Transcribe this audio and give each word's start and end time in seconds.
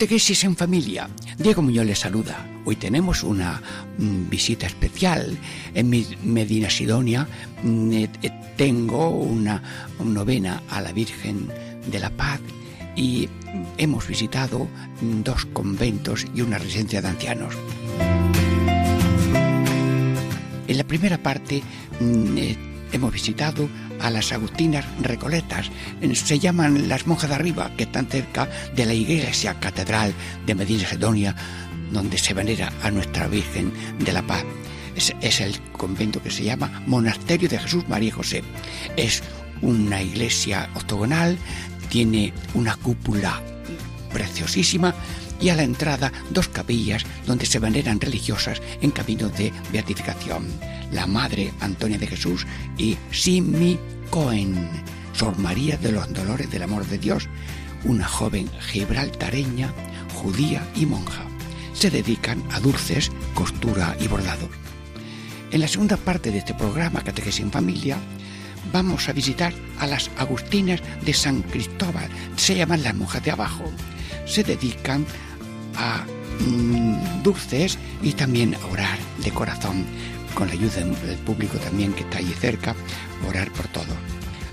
Catequesis 0.00 0.44
en 0.44 0.56
familia. 0.56 1.10
Diego 1.36 1.60
Muñoz 1.60 1.84
les 1.84 1.98
saluda. 1.98 2.48
Hoy 2.64 2.76
tenemos 2.76 3.22
una 3.22 3.60
mm, 3.98 4.30
visita 4.30 4.66
especial. 4.66 5.36
En 5.74 5.90
Medina 5.90 6.70
Sidonia 6.70 7.28
mm, 7.62 7.92
eh, 7.92 8.08
eh, 8.22 8.30
tengo 8.56 9.10
una, 9.10 9.62
novena 10.02 10.62
a 10.70 10.80
la 10.80 10.92
Virgen 10.92 11.48
de 11.86 11.98
la 11.98 12.08
Paz 12.08 12.40
y 12.96 13.28
hemos 13.76 14.08
visitado 14.08 14.68
mm, 15.02 15.20
dos 15.22 15.44
conventos 15.44 16.24
y 16.34 16.40
una 16.40 16.56
residencia 16.56 17.02
de 17.02 17.08
ancianos. 17.08 17.54
En 20.66 20.78
la 20.78 20.84
primera 20.84 21.18
parte 21.18 21.62
eh, 22.00 22.69
hemos 22.92 23.12
visitado 23.12 23.68
a 24.00 24.10
las 24.10 24.32
Agustinas 24.32 24.84
Recoletas. 25.00 25.70
Se 26.14 26.38
llaman 26.38 26.88
las 26.88 27.06
monjas 27.06 27.30
de 27.30 27.36
arriba, 27.36 27.70
que 27.76 27.84
están 27.84 28.06
cerca 28.06 28.48
de 28.74 28.86
la 28.86 28.94
iglesia 28.94 29.58
catedral 29.60 30.12
de 30.46 30.54
Medina 30.54 30.86
Sedonia, 30.86 31.34
donde 31.92 32.18
se 32.18 32.34
venera 32.34 32.72
a 32.82 32.90
nuestra 32.90 33.26
Virgen 33.28 33.72
de 33.98 34.12
la 34.12 34.22
Paz. 34.22 34.44
Es, 35.20 35.40
el 35.40 35.58
convento 35.72 36.22
que 36.22 36.30
se 36.30 36.44
llama 36.44 36.82
Monasterio 36.86 37.48
de 37.48 37.58
Jesús 37.58 37.88
María 37.88 38.12
José. 38.12 38.42
Es 38.96 39.22
una 39.62 40.02
iglesia 40.02 40.68
octogonal, 40.74 41.38
tiene 41.88 42.32
una 42.54 42.76
cúpula 42.76 43.40
preciosísima 44.12 44.94
y 45.40 45.48
a 45.48 45.56
la 45.56 45.62
entrada 45.62 46.12
dos 46.30 46.48
capillas 46.48 47.04
donde 47.26 47.46
se 47.46 47.58
veneran 47.58 48.00
religiosas 48.00 48.60
en 48.80 48.90
camino 48.90 49.28
de 49.28 49.52
beatificación. 49.72 50.46
La 50.92 51.06
Madre 51.06 51.52
Antonia 51.60 51.98
de 51.98 52.06
Jesús 52.06 52.46
y 52.76 52.96
Simi 53.10 53.78
Cohen, 54.10 54.68
Sor 55.12 55.38
María 55.38 55.76
de 55.76 55.92
los 55.92 56.12
Dolores 56.12 56.50
del 56.50 56.64
Amor 56.64 56.86
de 56.86 56.98
Dios, 56.98 57.28
una 57.84 58.06
joven 58.06 58.50
gibraltareña, 58.60 59.72
judía 60.14 60.66
y 60.74 60.86
monja. 60.86 61.24
Se 61.72 61.90
dedican 61.90 62.42
a 62.50 62.60
dulces, 62.60 63.10
costura 63.34 63.96
y 64.00 64.08
bordado. 64.08 64.48
En 65.50 65.60
la 65.60 65.68
segunda 65.68 65.96
parte 65.96 66.30
de 66.30 66.38
este 66.38 66.54
programa 66.54 67.02
Catequesis 67.02 67.40
en 67.40 67.50
Familia, 67.50 67.96
vamos 68.72 69.08
a 69.08 69.12
visitar 69.12 69.52
a 69.78 69.86
las 69.86 70.10
Agustinas 70.18 70.80
de 71.02 71.12
San 71.12 71.42
Cristóbal. 71.42 72.08
Se 72.36 72.54
llaman 72.54 72.82
las 72.82 72.94
monjas 72.94 73.24
de 73.24 73.30
abajo. 73.30 73.64
Se 74.26 74.44
dedican 74.44 75.06
a 75.76 76.04
mm, 76.40 77.22
dulces 77.22 77.78
y 78.02 78.12
también 78.12 78.54
a 78.54 78.66
orar 78.66 78.98
de 79.22 79.30
corazón, 79.30 79.84
con 80.34 80.48
la 80.48 80.54
ayuda 80.54 80.84
del 80.84 81.18
público 81.18 81.58
también 81.58 81.92
que 81.92 82.02
está 82.02 82.18
allí 82.18 82.32
cerca, 82.32 82.74
orar 83.28 83.50
por 83.52 83.68
todo. 83.68 83.94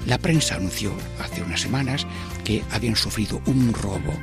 La 0.05 0.17
prensa 0.17 0.55
anunció 0.55 0.93
hace 1.19 1.41
unas 1.41 1.61
semanas 1.61 2.07
que 2.43 2.63
habían 2.71 2.95
sufrido 2.95 3.41
un 3.45 3.73
robo 3.73 4.13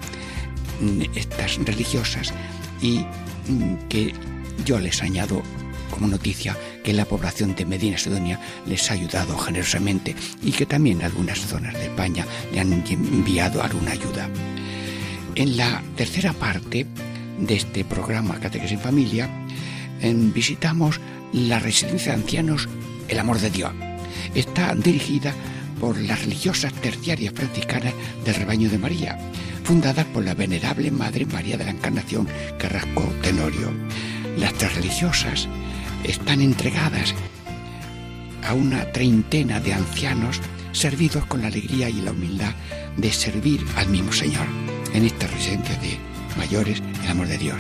mm, 0.81 1.03
estas 1.15 1.57
religiosas 1.65 2.33
y 2.81 3.01
mm, 3.49 3.89
que 3.89 4.15
yo 4.65 4.79
les 4.79 5.03
añado 5.03 5.43
como 5.91 6.09
noticia 6.09 6.57
que 6.83 6.93
la 6.93 7.05
población 7.05 7.55
de 7.55 7.65
Medina 7.67 7.99
Sidonia 7.99 8.41
les 8.67 8.91
ha 8.91 8.95
ayudado 8.95 9.37
generosamente 9.39 10.17
y 10.43 10.53
que 10.53 10.67
también 10.67 11.03
algunas 11.03 11.39
zonas 11.39 11.75
de 11.75 11.85
España 11.85 12.27
le 12.53 12.61
han 12.61 12.73
enviado 12.73 13.63
alguna 13.63 13.93
ayuda. 13.93 14.29
En 15.37 15.57
la 15.57 15.83
tercera 15.97 16.33
parte 16.33 16.87
de 17.41 17.55
este 17.57 17.85
programa 17.85 18.39
Catequesis 18.39 18.77
en 18.77 18.81
Familia, 18.81 19.29
visitamos 20.33 21.01
la 21.33 21.59
residencia 21.59 22.13
de 22.13 22.23
ancianos 22.23 22.69
El 23.09 23.19
Amor 23.19 23.41
de 23.41 23.51
Dios. 23.51 23.73
Está 24.37 24.77
dirigida 24.77 25.35
por 25.81 25.99
las 25.99 26.23
religiosas 26.23 26.73
terciarias 26.75 27.35
franciscanas 27.35 27.95
del 28.25 28.37
Rebaño 28.37 28.71
de 28.71 28.79
María, 28.79 29.19
fundadas 29.65 30.05
por 30.07 30.25
la 30.25 30.35
venerable 30.35 30.93
Madre 30.93 31.27
María 31.27 31.57
de 31.57 31.65
la 31.65 31.73
Encarnación 31.73 32.29
Carrasco 32.57 33.03
Tenorio. 33.21 33.73
Las 34.39 34.55
tres 34.55 34.77
religiosas 34.77 35.49
están 36.05 36.43
entregadas 36.43 37.13
a 38.45 38.55
una 38.55 38.93
treintena 38.93 39.59
de 39.59 39.75
ancianos 39.75 40.41
servidos 40.71 41.27
con 41.27 41.43
la 41.43 41.49
alegría 41.49 41.89
y 41.89 42.03
la 42.03 42.13
humildad 42.13 42.55
de 42.97 43.13
servir 43.13 43.65
al 43.77 43.89
mismo 43.89 44.13
Señor 44.13 44.47
en 44.95 45.05
esta 45.05 45.27
residencia 45.27 45.77
de 45.77 45.99
mayores 46.39 46.83
el 47.03 47.11
amor 47.11 47.29
de 47.29 47.37
Dios. 47.37 47.59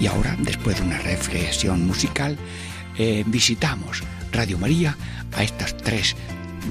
Y 0.00 0.06
ahora, 0.06 0.36
después 0.38 0.78
de 0.78 0.84
una 0.84 0.98
reflexión 0.98 1.86
musical, 1.86 2.38
eh, 2.96 3.24
visitamos 3.26 4.02
Radio 4.32 4.58
María 4.58 4.96
a 5.36 5.42
estas 5.42 5.76
tres 5.76 6.16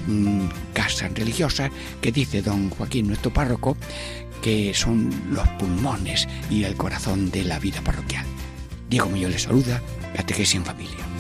mm, 0.08 0.48
casas 0.74 1.14
religiosas 1.14 1.70
que 2.02 2.12
dice 2.12 2.42
don 2.42 2.70
Joaquín, 2.70 3.08
nuestro 3.08 3.32
párroco, 3.32 3.78
que 4.42 4.74
son 4.74 5.14
los 5.30 5.48
pulmones 5.60 6.28
y 6.50 6.64
el 6.64 6.76
corazón 6.76 7.30
de 7.32 7.44
la 7.44 7.60
vida 7.60 7.82
parroquial. 7.82 8.26
Diego 8.90 9.10
Millón 9.10 9.32
les 9.32 9.44
saluda, 9.44 9.82
Catequesis 10.16 10.56
en 10.56 10.66
Familia. 10.66 11.17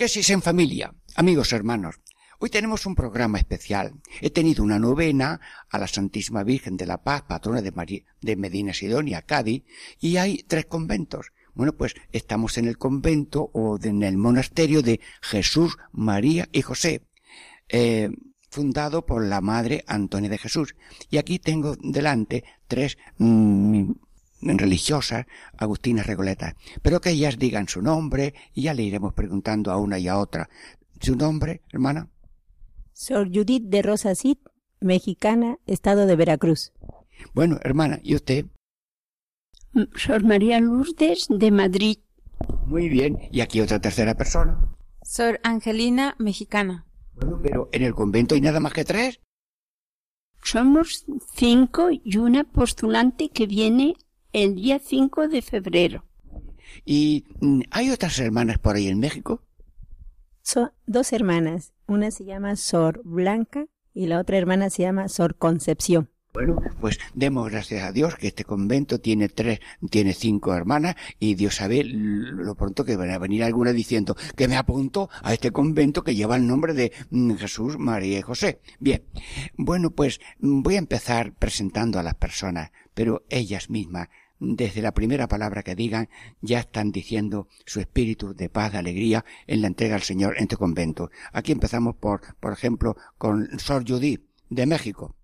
Catequesis 0.00 0.30
en 0.30 0.40
familia, 0.40 0.94
amigos 1.14 1.52
hermanos. 1.52 1.96
Hoy 2.38 2.48
tenemos 2.48 2.86
un 2.86 2.94
programa 2.94 3.36
especial. 3.36 4.00
He 4.22 4.30
tenido 4.30 4.64
una 4.64 4.78
novena 4.78 5.42
a 5.68 5.78
la 5.78 5.86
Santísima 5.86 6.42
Virgen 6.42 6.78
de 6.78 6.86
la 6.86 7.02
Paz, 7.02 7.24
patrona 7.28 7.60
de, 7.60 8.04
de 8.22 8.36
Medina 8.36 8.72
Sidonia, 8.72 9.20
Cádiz, 9.20 9.62
y 10.00 10.16
hay 10.16 10.42
tres 10.44 10.64
conventos. 10.64 11.32
Bueno, 11.52 11.74
pues 11.74 11.92
estamos 12.12 12.56
en 12.56 12.66
el 12.66 12.78
convento 12.78 13.50
o 13.52 13.78
en 13.82 14.02
el 14.02 14.16
monasterio 14.16 14.80
de 14.80 15.00
Jesús, 15.20 15.76
María 15.92 16.48
y 16.50 16.62
José, 16.62 17.02
eh, 17.68 18.08
fundado 18.50 19.04
por 19.04 19.22
la 19.22 19.42
Madre 19.42 19.84
Antonia 19.86 20.30
de 20.30 20.38
Jesús. 20.38 20.76
Y 21.10 21.18
aquí 21.18 21.38
tengo 21.38 21.76
delante 21.78 22.44
tres 22.68 22.96
mm, 23.18 23.90
religiosas, 24.42 25.26
Agustinas 25.56 26.06
Regoletas, 26.06 26.54
pero 26.82 27.00
que 27.00 27.10
ellas 27.10 27.38
digan 27.38 27.68
su 27.68 27.82
nombre 27.82 28.34
y 28.54 28.62
ya 28.62 28.74
le 28.74 28.82
iremos 28.82 29.14
preguntando 29.14 29.70
a 29.70 29.76
una 29.76 29.98
y 29.98 30.08
a 30.08 30.18
otra. 30.18 30.48
¿Su 31.00 31.16
nombre, 31.16 31.62
hermana? 31.72 32.08
Sor 32.92 33.28
Judith 33.32 33.64
de 33.64 33.82
Rosa 33.82 34.14
Cid, 34.14 34.38
mexicana, 34.80 35.58
estado 35.66 36.06
de 36.06 36.16
Veracruz. 36.16 36.72
Bueno, 37.34 37.58
hermana, 37.62 38.00
¿y 38.02 38.14
usted? 38.14 38.46
Mm, 39.72 39.84
Sor 39.96 40.24
María 40.24 40.60
Lourdes 40.60 41.26
de 41.28 41.50
Madrid. 41.50 41.98
Muy 42.66 42.88
bien, 42.88 43.18
¿y 43.30 43.40
aquí 43.40 43.60
otra 43.60 43.80
tercera 43.80 44.14
persona? 44.14 44.76
Sor 45.02 45.40
Angelina, 45.42 46.14
mexicana. 46.18 46.86
Bueno, 47.14 47.40
pero 47.42 47.68
en 47.72 47.82
el 47.82 47.94
convento 47.94 48.34
hay 48.34 48.40
nada 48.40 48.60
más 48.60 48.72
que 48.72 48.84
tres. 48.84 49.20
Somos 50.42 51.04
cinco 51.34 51.88
y 51.90 52.16
una 52.16 52.44
postulante 52.44 53.28
que 53.28 53.46
viene 53.46 53.94
el 54.32 54.54
día 54.54 54.78
5 54.78 55.28
de 55.28 55.42
febrero. 55.42 56.04
¿Y 56.84 57.24
mm, 57.40 57.62
hay 57.70 57.90
otras 57.90 58.18
hermanas 58.18 58.58
por 58.58 58.76
ahí 58.76 58.88
en 58.88 58.98
México? 58.98 59.42
Son 60.42 60.70
dos 60.86 61.12
hermanas. 61.12 61.72
Una 61.86 62.10
se 62.10 62.24
llama 62.24 62.56
Sor 62.56 63.02
Blanca 63.04 63.66
y 63.92 64.06
la 64.06 64.20
otra 64.20 64.38
hermana 64.38 64.70
se 64.70 64.82
llama 64.82 65.08
Sor 65.08 65.36
Concepción. 65.36 66.10
Bueno, 66.32 66.62
pues 66.80 67.00
demos 67.12 67.50
gracias 67.50 67.82
a 67.82 67.90
Dios 67.90 68.14
que 68.14 68.28
este 68.28 68.44
convento 68.44 69.00
tiene 69.00 69.28
tres, 69.28 69.58
tiene 69.90 70.14
cinco 70.14 70.54
hermanas 70.54 70.94
y 71.18 71.34
Dios 71.34 71.56
sabe 71.56 71.82
lo 71.84 72.54
pronto 72.54 72.84
que 72.84 72.94
van 72.94 73.10
a 73.10 73.18
venir 73.18 73.42
alguna 73.42 73.72
diciendo 73.72 74.16
que 74.36 74.46
me 74.46 74.56
apunto 74.56 75.10
a 75.24 75.32
este 75.32 75.50
convento 75.50 76.04
que 76.04 76.14
lleva 76.14 76.36
el 76.36 76.46
nombre 76.46 76.72
de 76.72 76.92
mm, 77.10 77.34
Jesús, 77.34 77.78
María 77.78 78.20
y 78.20 78.22
José. 78.22 78.60
Bien, 78.78 79.02
bueno, 79.56 79.90
pues 79.90 80.20
mm, 80.38 80.62
voy 80.62 80.76
a 80.76 80.78
empezar 80.78 81.34
presentando 81.34 81.98
a 81.98 82.04
las 82.04 82.14
personas, 82.14 82.70
pero 82.94 83.24
ellas 83.28 83.68
mismas 83.68 84.08
desde 84.40 84.82
la 84.82 84.92
primera 84.92 85.28
palabra 85.28 85.62
que 85.62 85.76
digan, 85.76 86.08
ya 86.40 86.60
están 86.60 86.90
diciendo 86.90 87.48
su 87.66 87.78
espíritu 87.80 88.34
de 88.34 88.48
paz, 88.48 88.72
de 88.72 88.78
alegría 88.78 89.24
en 89.46 89.60
la 89.60 89.68
entrega 89.68 89.94
al 89.94 90.02
Señor 90.02 90.36
en 90.36 90.44
este 90.44 90.56
convento. 90.56 91.10
Aquí 91.32 91.52
empezamos 91.52 91.94
por, 91.96 92.22
por 92.40 92.52
ejemplo, 92.52 92.96
con 93.18 93.58
Sor 93.58 93.84
Judith, 93.86 94.22
de 94.48 94.66
México 94.66 95.14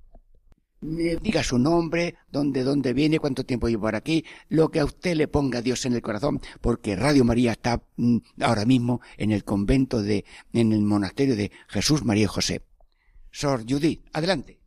diga 0.80 1.42
su 1.42 1.58
nombre, 1.58 2.14
dónde, 2.30 2.62
dónde 2.62 2.92
viene, 2.92 3.18
cuánto 3.18 3.44
tiempo 3.44 3.68
lleva 3.68 3.82
por 3.82 3.96
aquí, 3.96 4.24
lo 4.48 4.70
que 4.70 4.80
a 4.80 4.84
usted 4.84 5.16
le 5.16 5.28
ponga 5.28 5.62
Dios 5.62 5.86
en 5.86 5.94
el 5.94 6.02
corazón, 6.02 6.40
porque 6.60 6.96
Radio 6.96 7.24
María 7.24 7.52
está 7.52 7.82
mm, 7.96 8.18
ahora 8.40 8.64
mismo 8.64 9.00
en 9.16 9.32
el 9.32 9.44
convento 9.44 10.02
de, 10.02 10.24
en 10.52 10.72
el 10.72 10.82
monasterio 10.82 11.36
de 11.36 11.50
Jesús 11.68 12.04
María 12.04 12.28
José. 12.28 12.62
Sor 13.30 13.64
Judith, 13.68 14.04
adelante. 14.12 14.60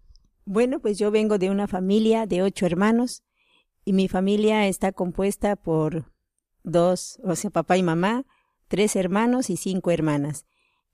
Bueno, 0.46 0.80
pues 0.80 0.98
yo 0.98 1.12
vengo 1.12 1.38
de 1.38 1.50
una 1.50 1.68
familia 1.68 2.26
de 2.26 2.42
ocho 2.42 2.66
hermanos 2.66 3.24
y 3.90 3.94
mi 3.94 4.08
familia 4.08 4.68
está 4.68 4.92
compuesta 4.92 5.56
por 5.56 6.14
dos, 6.62 7.20
o 7.24 7.36
sea, 7.36 7.50
papá 7.50 7.76
y 7.76 7.82
mamá, 7.82 8.28
tres 8.68 8.96
hermanos 8.96 9.50
y 9.50 9.58
cinco 9.58 9.90
hermanas. 9.90 10.46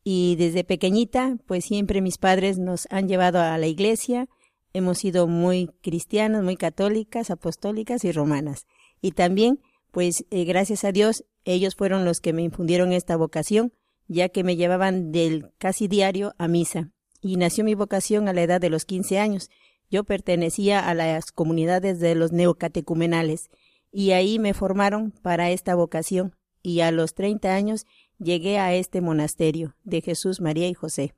Y 0.05 0.37
desde 0.37 0.63
pequeñita, 0.63 1.35
pues 1.45 1.65
siempre 1.65 1.99
mis 1.99 2.17
padres 2.17 2.57
nos 2.57 2.87
han 2.91 3.09
llevado 3.09 3.41
a 3.41 3.57
la 3.57 3.67
iglesia, 3.67 4.29
hemos 4.71 4.99
sido 4.99 5.27
muy 5.27 5.71
cristianas, 5.81 6.41
muy 6.41 6.55
católicas, 6.55 7.31
apostólicas 7.31 8.05
y 8.05 8.13
romanas. 8.13 8.65
Y 9.01 9.11
también, 9.11 9.59
pues 9.91 10.25
eh, 10.31 10.45
gracias 10.45 10.85
a 10.85 10.93
Dios, 10.93 11.25
ellos 11.43 11.75
fueron 11.75 12.05
los 12.05 12.21
que 12.21 12.31
me 12.31 12.43
infundieron 12.43 12.93
esta 12.93 13.17
vocación, 13.17 13.73
ya 14.07 14.29
que 14.29 14.45
me 14.45 14.55
llevaban 14.55 15.11
del 15.11 15.51
casi 15.57 15.89
diario 15.89 16.33
a 16.37 16.47
misa. 16.47 16.91
Y 17.19 17.35
nació 17.35 17.65
mi 17.65 17.75
vocación 17.75 18.29
a 18.29 18.33
la 18.33 18.43
edad 18.43 18.61
de 18.61 18.69
los 18.69 18.85
15 18.85 19.19
años. 19.19 19.49
Yo 19.89 20.03
pertenecía 20.03 20.79
a 20.79 20.93
las 20.93 21.31
comunidades 21.31 21.99
de 21.99 22.15
los 22.15 22.31
neocatecumenales 22.31 23.49
y 23.91 24.11
ahí 24.11 24.39
me 24.39 24.53
formaron 24.53 25.11
para 25.11 25.51
esta 25.51 25.75
vocación 25.75 26.35
y 26.61 26.81
a 26.81 26.91
los 26.91 27.13
30 27.13 27.53
años 27.53 27.85
llegué 28.17 28.57
a 28.57 28.73
este 28.73 29.01
monasterio 29.01 29.75
de 29.83 30.01
Jesús, 30.01 30.41
María 30.41 30.67
y 30.67 30.73
José. 30.73 31.13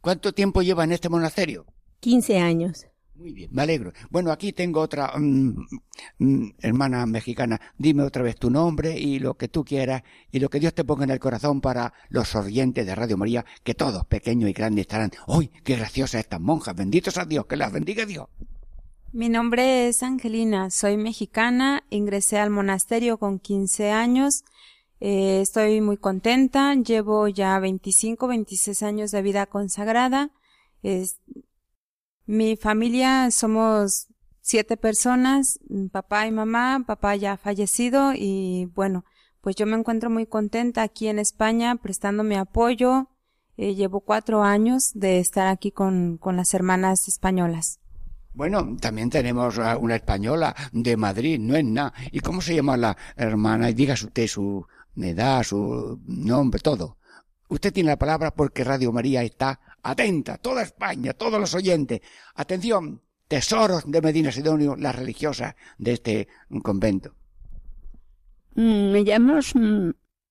¿Cuánto 0.00 0.32
tiempo 0.32 0.62
lleva 0.62 0.84
en 0.84 0.92
este 0.92 1.08
monasterio? 1.08 1.64
15 2.00 2.38
años. 2.38 2.86
Muy 3.16 3.32
bien, 3.32 3.48
me 3.52 3.62
alegro. 3.62 3.92
Bueno, 4.10 4.32
aquí 4.32 4.52
tengo 4.52 4.80
otra 4.80 5.12
mm, 5.16 5.66
mm, 6.18 6.50
hermana 6.60 7.06
mexicana. 7.06 7.60
Dime 7.78 8.02
otra 8.02 8.24
vez 8.24 8.36
tu 8.36 8.50
nombre 8.50 8.98
y 8.98 9.20
lo 9.20 9.34
que 9.34 9.46
tú 9.46 9.64
quieras 9.64 10.02
y 10.32 10.40
lo 10.40 10.50
que 10.50 10.58
Dios 10.58 10.74
te 10.74 10.84
ponga 10.84 11.04
en 11.04 11.10
el 11.10 11.20
corazón 11.20 11.60
para 11.60 11.92
los 12.08 12.34
oyentes 12.34 12.84
de 12.84 12.94
Radio 12.94 13.16
María, 13.16 13.44
que 13.62 13.74
todos, 13.74 14.04
pequeños 14.06 14.50
y 14.50 14.52
grandes, 14.52 14.82
estarán. 14.82 15.12
¡Uy, 15.28 15.48
qué 15.62 15.76
graciosas 15.76 16.22
estas 16.22 16.40
monjas! 16.40 16.74
Benditos 16.74 17.16
a 17.16 17.24
Dios, 17.24 17.46
que 17.46 17.56
las 17.56 17.72
bendiga 17.72 18.04
Dios. 18.04 18.26
Mi 19.12 19.28
nombre 19.28 19.86
es 19.86 20.02
Angelina, 20.02 20.70
soy 20.70 20.96
mexicana, 20.96 21.84
ingresé 21.90 22.40
al 22.40 22.50
monasterio 22.50 23.16
con 23.16 23.38
15 23.38 23.92
años, 23.92 24.42
eh, 24.98 25.40
estoy 25.40 25.80
muy 25.80 25.98
contenta, 25.98 26.74
llevo 26.74 27.28
ya 27.28 27.56
25, 27.60 28.26
26 28.26 28.82
años 28.82 29.12
de 29.12 29.22
vida 29.22 29.46
consagrada. 29.46 30.32
Mi 32.26 32.56
familia 32.56 33.30
somos 33.30 34.08
siete 34.40 34.76
personas, 34.76 35.58
papá 35.92 36.26
y 36.26 36.32
mamá, 36.32 36.84
papá 36.86 37.16
ya 37.16 37.36
fallecido 37.36 38.12
y 38.14 38.66
bueno, 38.74 39.04
pues 39.40 39.56
yo 39.56 39.66
me 39.66 39.76
encuentro 39.76 40.08
muy 40.08 40.26
contenta 40.26 40.82
aquí 40.82 41.08
en 41.08 41.18
España 41.18 41.76
prestándome 41.76 42.38
apoyo. 42.38 43.10
Eh, 43.56 43.74
llevo 43.74 44.00
cuatro 44.00 44.42
años 44.42 44.92
de 44.94 45.18
estar 45.18 45.46
aquí 45.46 45.70
con, 45.70 46.16
con 46.16 46.36
las 46.36 46.54
hermanas 46.54 47.08
españolas. 47.08 47.78
Bueno, 48.32 48.76
también 48.80 49.10
tenemos 49.10 49.58
una 49.58 49.94
española 49.94 50.56
de 50.72 50.96
Madrid, 50.96 51.38
no 51.38 51.54
es 51.56 51.64
nada. 51.64 51.92
¿Y 52.10 52.20
cómo 52.20 52.40
se 52.40 52.54
llama 52.56 52.76
la 52.76 52.96
hermana? 53.16 53.70
Y 53.70 53.74
diga 53.74 53.94
usted 53.94 54.26
su 54.26 54.66
edad, 54.96 55.42
su 55.42 56.00
nombre, 56.06 56.58
todo. 56.60 56.96
Usted 57.48 57.72
tiene 57.72 57.90
la 57.90 57.98
palabra 57.98 58.32
porque 58.32 58.64
Radio 58.64 58.90
María 58.90 59.22
está 59.22 59.60
atenta, 59.84 60.38
toda 60.38 60.62
España, 60.62 61.12
todos 61.12 61.38
los 61.38 61.54
oyentes. 61.54 62.00
Atención, 62.34 63.02
tesoros 63.28 63.84
de 63.86 64.00
Medina 64.00 64.32
Sidonio, 64.32 64.74
las 64.76 64.96
religiosas 64.96 65.54
de 65.78 65.92
este 65.92 66.28
convento. 66.62 67.14
Mm, 68.54 68.92
me 68.92 69.02
llamo 69.02 69.38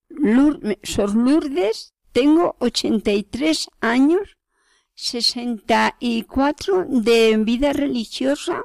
Lourdes, 0.08 0.78
Sor 0.82 1.14
Lourdes, 1.14 1.94
tengo 2.12 2.56
83 2.60 3.68
años, 3.80 4.36
64 4.94 6.86
de 6.88 7.36
vida 7.38 7.72
religiosa 7.72 8.62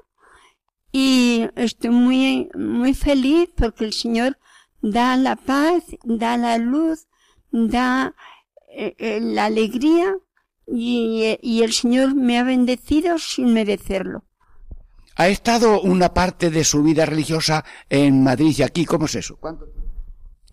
y 0.92 1.48
estoy 1.56 1.90
muy, 1.92 2.50
muy 2.56 2.94
feliz 2.94 3.50
porque 3.56 3.86
el 3.86 3.94
Señor 3.94 4.38
da 4.82 5.18
la 5.18 5.36
paz, 5.36 5.84
da 6.04 6.38
la 6.38 6.58
luz, 6.58 7.08
da 7.52 8.16
eh, 8.70 8.96
eh, 8.98 9.20
la 9.20 9.46
alegría 9.46 10.16
y, 10.72 11.62
el 11.62 11.74
Señor 11.74 12.16
me 12.16 12.38
ha 12.38 12.44
bendecido 12.44 13.18
sin 13.18 13.54
merecerlo. 13.54 14.24
¿Ha 15.16 15.28
estado 15.28 15.82
una 15.82 16.14
parte 16.14 16.50
de 16.50 16.64
su 16.64 16.82
vida 16.82 17.06
religiosa 17.06 17.66
en 17.90 18.24
Madrid 18.24 18.56
y 18.58 18.64
aquí? 18.64 18.86
¿Cómo 18.86 19.06
es 19.06 19.16
eso? 19.16 19.38
¿Cuánto? 19.38 19.66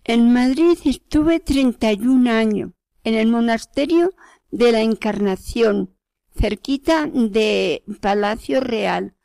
En 0.03 0.33
Madrid 0.33 0.77
estuve 0.85 1.39
31 1.39 2.31
años, 2.31 2.71
en 3.03 3.15
el 3.15 3.27
monasterio 3.27 4.13
de 4.51 4.71
la 4.71 4.81
Encarnación, 4.81 5.95
cerquita 6.37 7.07
de 7.07 7.83
Palacio 8.01 8.59
Real. 8.59 9.15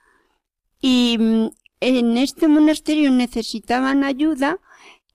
Y 0.81 1.17
mm, 1.19 1.47
en 1.81 2.17
este 2.17 2.49
monasterio 2.49 3.11
necesitaban 3.11 4.05
ayuda 4.05 4.59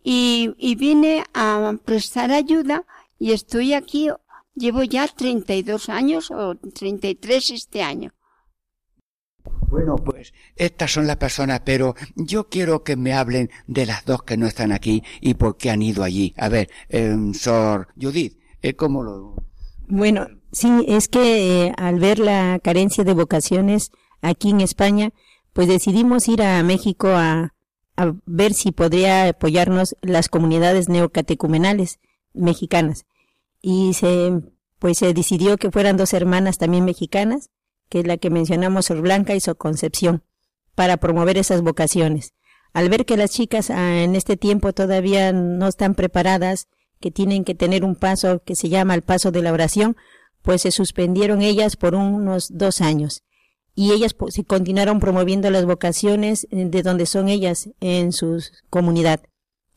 y, 0.03 0.53
y 0.57 0.75
vine 0.75 1.23
a 1.33 1.73
prestar 1.85 2.31
ayuda 2.31 2.85
y 3.19 3.31
estoy 3.31 3.73
aquí 3.73 4.09
Llevo 4.57 4.81
ya 4.81 5.07
32 5.07 5.87
años 5.89 6.31
o 6.31 6.55
33 6.55 7.51
este 7.51 7.83
año. 7.83 8.11
Bueno, 9.69 9.95
pues 9.97 10.33
estas 10.55 10.91
son 10.91 11.05
las 11.05 11.17
personas, 11.17 11.61
pero 11.63 11.93
yo 12.15 12.49
quiero 12.49 12.83
que 12.83 12.95
me 12.95 13.13
hablen 13.13 13.51
de 13.67 13.85
las 13.85 14.03
dos 14.05 14.23
que 14.23 14.35
no 14.35 14.47
están 14.47 14.71
aquí 14.71 15.03
y 15.21 15.35
por 15.35 15.57
qué 15.57 15.69
han 15.69 15.83
ido 15.83 16.03
allí. 16.03 16.33
A 16.37 16.49
ver, 16.49 16.71
eh, 16.89 17.15
Sor 17.33 17.89
Judith, 18.01 18.39
eh, 18.63 18.73
¿cómo 18.73 19.03
lo...? 19.03 19.35
Bueno, 19.87 20.27
sí, 20.51 20.83
es 20.87 21.07
que 21.07 21.67
eh, 21.67 21.73
al 21.77 21.99
ver 21.99 22.17
la 22.17 22.59
carencia 22.63 23.03
de 23.03 23.13
vocaciones 23.13 23.91
aquí 24.21 24.49
en 24.49 24.61
España, 24.61 25.11
pues 25.53 25.67
decidimos 25.67 26.27
ir 26.27 26.41
a 26.41 26.63
México 26.63 27.09
a, 27.09 27.53
a 27.95 28.13
ver 28.25 28.55
si 28.55 28.71
podría 28.71 29.29
apoyarnos 29.29 29.95
las 30.01 30.29
comunidades 30.29 30.89
neocatecumenales 30.89 31.99
mexicanas 32.33 33.05
y 33.69 33.93
se 33.95 34.31
pues 34.79 34.99
se 34.99 35.13
decidió 35.13 35.57
que 35.57 35.71
fueran 35.71 35.97
dos 35.97 36.13
hermanas 36.13 36.57
también 36.57 36.85
mexicanas, 36.85 37.49
que 37.89 37.99
es 37.99 38.07
la 38.07 38.15
que 38.15 38.29
mencionamos, 38.29 38.85
Sor 38.85 39.01
Blanca 39.01 39.35
y 39.35 39.41
Sor 39.41 39.57
Concepción, 39.57 40.23
para 40.73 40.95
promover 40.95 41.37
esas 41.37 41.61
vocaciones. 41.61 42.33
Al 42.71 42.87
ver 42.87 43.05
que 43.05 43.17
las 43.17 43.31
chicas 43.31 43.69
ah, 43.69 44.03
en 44.03 44.15
este 44.15 44.37
tiempo 44.37 44.71
todavía 44.71 45.33
no 45.33 45.67
están 45.67 45.95
preparadas, 45.95 46.69
que 47.01 47.11
tienen 47.11 47.43
que 47.43 47.55
tener 47.55 47.83
un 47.83 47.97
paso 47.97 48.41
que 48.41 48.55
se 48.55 48.69
llama 48.69 48.95
el 48.95 49.01
paso 49.01 49.31
de 49.31 49.41
la 49.41 49.51
oración, 49.51 49.97
pues 50.43 50.61
se 50.61 50.71
suspendieron 50.71 51.41
ellas 51.41 51.75
por 51.75 51.93
unos 51.93 52.47
dos 52.57 52.79
años. 52.79 53.23
Y 53.75 53.91
ellas 53.91 54.13
pues, 54.13 54.41
continuaron 54.47 55.01
promoviendo 55.01 55.49
las 55.51 55.65
vocaciones 55.65 56.47
eh, 56.51 56.67
de 56.69 56.83
donde 56.83 57.05
son 57.05 57.27
ellas 57.27 57.69
en 57.81 58.13
su 58.13 58.41
comunidad. 58.69 59.19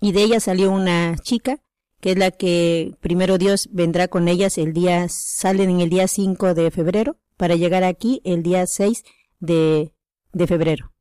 Y 0.00 0.12
de 0.12 0.22
ellas 0.22 0.44
salió 0.44 0.70
una 0.70 1.16
chica 1.18 1.58
que 2.00 2.12
es 2.12 2.18
la 2.18 2.30
que 2.30 2.94
primero 3.00 3.38
Dios 3.38 3.68
vendrá 3.72 4.08
con 4.08 4.28
ellas 4.28 4.58
el 4.58 4.72
día, 4.72 5.06
salen 5.08 5.70
en 5.70 5.80
el 5.80 5.90
día 5.90 6.08
5 6.08 6.54
de 6.54 6.70
febrero 6.70 7.16
para 7.36 7.56
llegar 7.56 7.84
aquí 7.84 8.20
el 8.24 8.42
día 8.42 8.66
6 8.66 9.04
de, 9.40 9.92
de 10.32 10.46
febrero. 10.46 10.92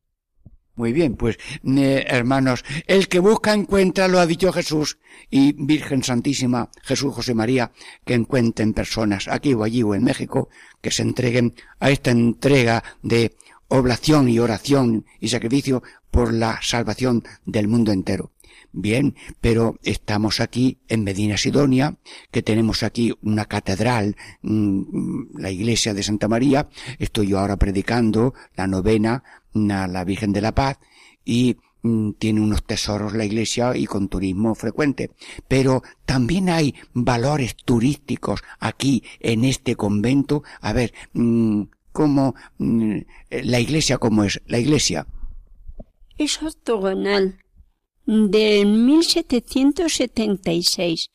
Muy 0.80 0.94
bien, 0.94 1.16
pues 1.16 1.38
eh, 1.62 2.06
hermanos, 2.08 2.64
el 2.86 3.08
que 3.08 3.18
busca 3.18 3.52
encuentra, 3.52 4.08
lo 4.08 4.18
ha 4.18 4.24
dicho 4.24 4.50
Jesús, 4.50 4.98
y 5.28 5.52
Virgen 5.52 6.02
Santísima, 6.02 6.70
Jesús 6.82 7.12
José 7.12 7.34
María, 7.34 7.72
que 8.06 8.14
encuentren 8.14 8.72
personas 8.72 9.28
aquí 9.28 9.52
o 9.52 9.62
allí 9.62 9.82
o 9.82 9.94
en 9.94 10.04
México, 10.04 10.48
que 10.80 10.90
se 10.90 11.02
entreguen 11.02 11.54
a 11.80 11.90
esta 11.90 12.12
entrega 12.12 12.82
de 13.02 13.36
oblación 13.68 14.28
y 14.30 14.38
oración 14.38 15.04
y 15.20 15.28
sacrificio 15.28 15.82
por 16.10 16.32
la 16.32 16.58
salvación 16.62 17.24
del 17.44 17.68
mundo 17.68 17.92
entero. 17.92 18.32
Bien, 18.72 19.16
pero 19.40 19.78
estamos 19.82 20.38
aquí 20.38 20.78
en 20.88 21.02
Medina 21.02 21.36
Sidonia, 21.36 21.96
que 22.30 22.42
tenemos 22.42 22.84
aquí 22.84 23.12
una 23.20 23.44
catedral, 23.46 24.16
mm, 24.42 25.38
la 25.38 25.50
iglesia 25.50 25.92
de 25.92 26.04
Santa 26.04 26.28
María. 26.28 26.68
Estoy 27.00 27.28
yo 27.28 27.40
ahora 27.40 27.56
predicando 27.56 28.32
la 28.54 28.68
novena 28.68 29.24
a 29.54 29.88
la 29.88 30.04
Virgen 30.04 30.32
de 30.32 30.40
la 30.40 30.54
Paz 30.54 30.78
y 31.24 31.56
mm, 31.82 32.12
tiene 32.12 32.40
unos 32.40 32.64
tesoros 32.64 33.14
la 33.14 33.24
iglesia 33.24 33.76
y 33.76 33.86
con 33.86 34.08
turismo 34.08 34.54
frecuente. 34.54 35.10
Pero 35.48 35.82
también 36.06 36.48
hay 36.48 36.76
valores 36.92 37.56
turísticos 37.56 38.42
aquí 38.60 39.02
en 39.18 39.44
este 39.44 39.74
convento. 39.74 40.44
A 40.60 40.72
ver, 40.72 40.94
mm, 41.12 41.62
¿cómo 41.90 42.36
la 42.58 43.58
iglesia 43.58 43.98
cómo 43.98 44.22
es? 44.22 44.40
La 44.46 44.58
iglesia. 44.60 45.08
Es 46.18 46.40
octogonal 46.40 47.40
de 48.10 48.64
1776. 48.64 51.10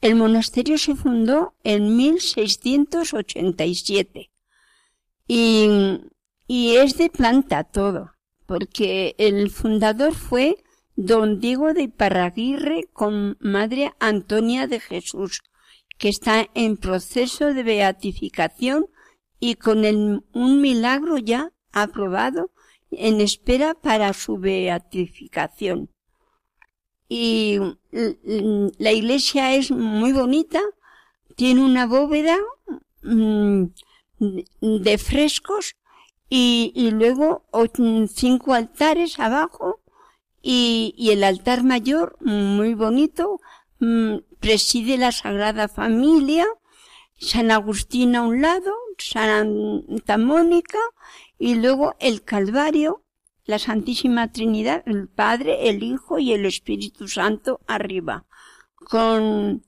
El 0.00 0.14
monasterio 0.14 0.78
se 0.78 0.94
fundó 0.94 1.52
en 1.64 1.98
1687 1.98 4.30
y, 5.28 5.68
y 6.46 6.76
es 6.76 6.96
de 6.96 7.10
planta 7.10 7.64
todo, 7.64 8.12
porque 8.46 9.14
el 9.18 9.50
fundador 9.50 10.14
fue 10.14 10.64
don 10.96 11.40
Diego 11.40 11.74
de 11.74 11.82
Iparraguirre 11.82 12.88
con 12.94 13.36
madre 13.40 13.92
Antonia 14.00 14.66
de 14.66 14.80
Jesús, 14.80 15.42
que 15.98 16.08
está 16.08 16.46
en 16.54 16.78
proceso 16.78 17.52
de 17.52 17.64
beatificación 17.64 18.86
y 19.38 19.56
con 19.56 19.84
un 20.32 20.62
milagro 20.62 21.18
ya 21.18 21.52
aprobado 21.70 22.50
en 22.90 23.20
espera 23.20 23.74
para 23.74 24.14
su 24.14 24.38
beatificación 24.38 25.90
y 27.12 27.58
la 28.78 28.92
iglesia 28.92 29.56
es 29.56 29.72
muy 29.72 30.12
bonita, 30.12 30.60
tiene 31.34 31.60
una 31.64 31.86
bóveda 31.86 32.38
mm, 33.02 33.64
de 34.60 34.96
frescos 34.96 35.74
y, 36.28 36.90
luego 36.92 37.44
cinco 38.14 38.54
altares 38.54 39.18
abajo 39.18 39.80
y, 40.40 41.08
el 41.10 41.24
altar 41.24 41.64
mayor 41.64 42.16
muy 42.20 42.74
bonito 42.74 43.40
mm, 43.80 44.18
preside 44.38 44.96
la 44.96 45.10
Sagrada 45.10 45.66
Familia, 45.66 46.46
San 47.18 47.50
Agustín 47.50 48.14
a 48.14 48.22
un 48.22 48.40
lado, 48.40 48.72
Santa 48.98 50.16
Mónica 50.16 50.78
y 51.40 51.56
luego 51.56 51.96
el 51.98 52.22
Calvario 52.22 53.02
la 53.50 53.58
Santísima 53.58 54.30
Trinidad, 54.32 54.82
el 54.86 55.08
Padre, 55.08 55.68
el 55.68 55.82
Hijo 55.82 56.18
y 56.20 56.32
el 56.32 56.46
Espíritu 56.46 57.08
Santo 57.08 57.60
arriba, 57.66 58.24
con 58.76 59.66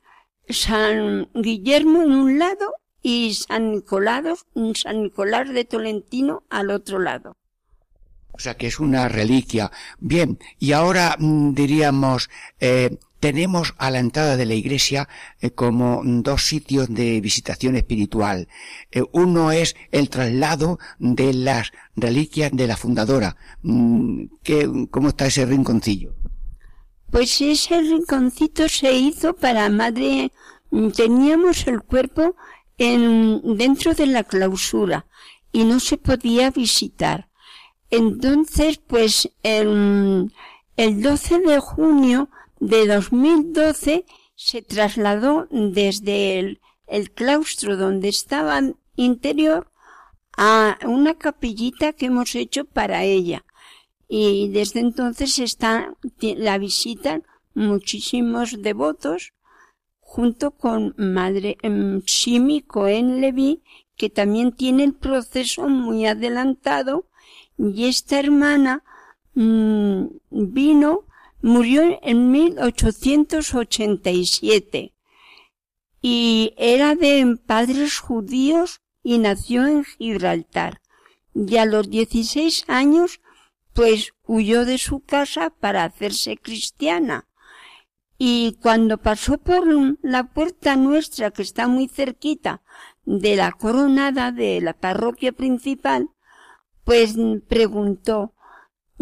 San 0.49 1.29
Guillermo 1.35 2.03
en 2.03 2.13
un 2.13 2.39
lado 2.39 2.75
y 3.03 3.35
San 3.35 3.73
Nicolás, 3.73 4.47
San 4.75 5.03
Nicolás 5.03 5.53
de 5.53 5.65
Tolentino 5.65 6.45
al 6.49 6.71
otro 6.71 7.01
lado. 7.01 7.37
O 8.31 8.39
sea 8.39 8.57
que 8.57 8.69
es 8.69 8.79
una 8.79 9.09
reliquia. 9.09 9.73
Bien, 9.99 10.39
y 10.59 10.73
ahora 10.73 11.17
mm, 11.19 11.53
diríamos, 11.53 12.31
eh, 12.61 12.99
tenemos 13.23 13.75
a 13.79 13.93
la 13.93 14.01
entrada 14.01 14.37
de 14.37 14.47
la 14.47 14.55
iglesia 14.55 15.09
eh, 15.41 15.53
como 15.53 16.03
dos 16.05 16.43
sitios 16.43 16.93
de 16.93 17.21
visitación 17.21 17.77
espiritual. 17.77 18.49
Eh, 18.91 19.05
uno 19.13 19.53
es 19.53 19.77
el 19.93 20.11
traslado 20.11 20.81
de 20.99 21.33
las 21.33 21.71
reliquias 21.95 22.51
de 22.53 22.67
la 22.67 22.77
fundadora. 22.77 23.37
Mm, 23.63 24.25
¿Cómo 24.91 25.11
está 25.11 25.27
ese 25.27 25.47
rinconcillo? 25.47 26.17
Pues 27.13 27.41
ese 27.41 27.81
rinconcito 27.81 28.69
se 28.69 28.93
hizo 28.93 29.37
para 29.37 29.71
madre. 29.71 30.33
Teníamos 30.97 31.65
el 31.69 31.81
cuerpo 31.83 32.35
en, 32.77 33.57
dentro 33.57 33.95
de 33.95 34.07
la 34.07 34.25
clausura 34.25 35.07
y 35.53 35.63
no 35.63 35.79
se 35.79 35.97
podía 35.97 36.51
visitar. 36.51 37.29
Entonces, 37.89 38.79
pues 38.79 39.31
el, 39.45 40.33
el 40.77 41.03
12 41.03 41.39
de 41.39 41.61
junio 41.61 42.29
de 42.63 42.87
2012 42.87 44.07
se 44.37 44.63
trasladó 44.63 45.49
desde 45.51 46.39
el, 46.39 46.61
claustro 47.13 47.77
donde 47.77 48.09
estaba 48.09 48.61
interior 48.95 49.69
a 50.37 50.79
una 50.85 51.15
capillita 51.15 51.93
que 51.93 52.07
hemos 52.07 52.37
hecho 52.37 52.65
para 52.65 53.03
ella. 53.03 53.45
Y 54.09 54.49
desde 54.51 54.79
entonces 54.79 55.41
está, 55.41 55.95
la 56.21 56.59
visitan 56.59 57.25
muchísimos 57.55 58.63
devotos 58.63 59.33
junto 59.99 60.53
con 60.53 60.95
Madre 60.97 61.59
em, 61.63 62.03
Simi 62.07 62.63
Cohen 62.63 63.21
Levi, 63.21 63.65
que 63.97 64.09
también 64.09 64.53
tiene 64.53 64.85
el 64.85 64.95
proceso 64.95 65.69
muy 65.69 66.07
adelantado, 66.07 67.07
y 67.59 67.87
esta 67.87 68.21
hermana 68.21 68.85
mm, 69.35 70.05
vino 70.31 71.07
Murió 71.43 71.99
en 72.03 72.31
1887 72.31 74.95
y 76.01 76.55
era 76.57 76.95
de 76.95 77.37
padres 77.47 77.99
judíos 77.99 78.81
y 79.03 79.19
nació 79.19 79.67
en 79.67 79.85
Gibraltar. 79.85 80.81
Y 81.35 81.57
a 81.57 81.65
los 81.65 81.91
16 81.91 82.67
años, 82.69 83.21
pues 83.73 84.13
huyó 84.25 84.65
de 84.65 84.79
su 84.79 85.01
casa 85.01 85.51
para 85.51 85.83
hacerse 85.85 86.37
cristiana. 86.37 87.27
Y 88.19 88.59
cuando 88.63 88.99
pasó 88.99 89.39
por 89.39 89.67
la 90.03 90.33
puerta 90.33 90.77
nuestra, 90.77 91.33
que 91.33 91.43
está 91.43 91.67
muy 91.67 91.89
cerquita 91.89 92.63
de 93.05 93.35
la 93.35 93.51
coronada 93.51 94.31
de 94.31 94.61
la 94.61 94.75
parroquia 94.75 95.33
principal, 95.33 96.09
pues 96.85 97.17
preguntó, 97.49 98.35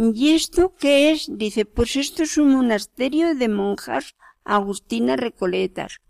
¿Y 0.02 0.34
esto 0.34 0.74
qué 0.78 1.10
es? 1.10 1.28
Dice, 1.30 1.66
pues 1.66 1.94
esto 1.96 2.22
es 2.22 2.38
un 2.38 2.54
monasterio 2.54 3.34
de 3.34 3.50
monjas 3.50 4.16
Agustina 4.44 5.16
Recoletas. 5.16 6.00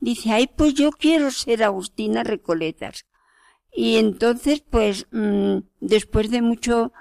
Dice, 0.00 0.32
ay, 0.32 0.48
pues 0.48 0.74
yo 0.74 0.90
quiero 0.90 1.30
ser 1.30 1.62
Agustina 1.62 2.24
Recoletas. 2.24 3.06
Y 3.72 3.98
entonces, 3.98 4.64
pues, 4.68 5.06
mm, 5.12 5.58
después 5.78 6.28
de 6.32 6.42
mucho 6.42 6.92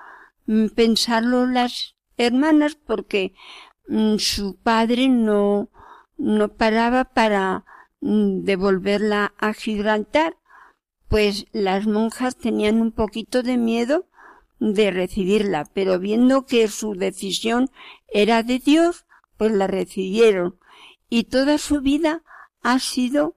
mm, 0.45 0.67
pensarlo 0.67 1.47
las 1.47 1.95
hermanas, 2.15 2.75
porque 2.75 3.33
mm, 3.87 4.17
su 4.17 4.55
padre 4.57 5.07
no, 5.09 5.71
no 6.15 6.49
paraba 6.49 7.05
para 7.05 7.65
devolverla 8.01 9.33
a 9.39 9.53
Gibraltar, 9.53 10.37
pues 11.07 11.47
las 11.53 11.87
monjas 11.87 12.37
tenían 12.37 12.81
un 12.81 12.91
poquito 12.91 13.41
de 13.41 13.57
miedo 13.57 14.05
de 14.59 14.91
recibirla, 14.91 15.65
pero 15.73 15.99
viendo 15.99 16.45
que 16.45 16.67
su 16.67 16.95
decisión 16.95 17.69
era 18.07 18.43
de 18.43 18.59
Dios, 18.59 19.05
pues 19.37 19.51
la 19.51 19.67
recibieron. 19.67 20.57
Y 21.09 21.25
toda 21.25 21.57
su 21.57 21.81
vida 21.81 22.23
ha 22.61 22.79
sido 22.79 23.35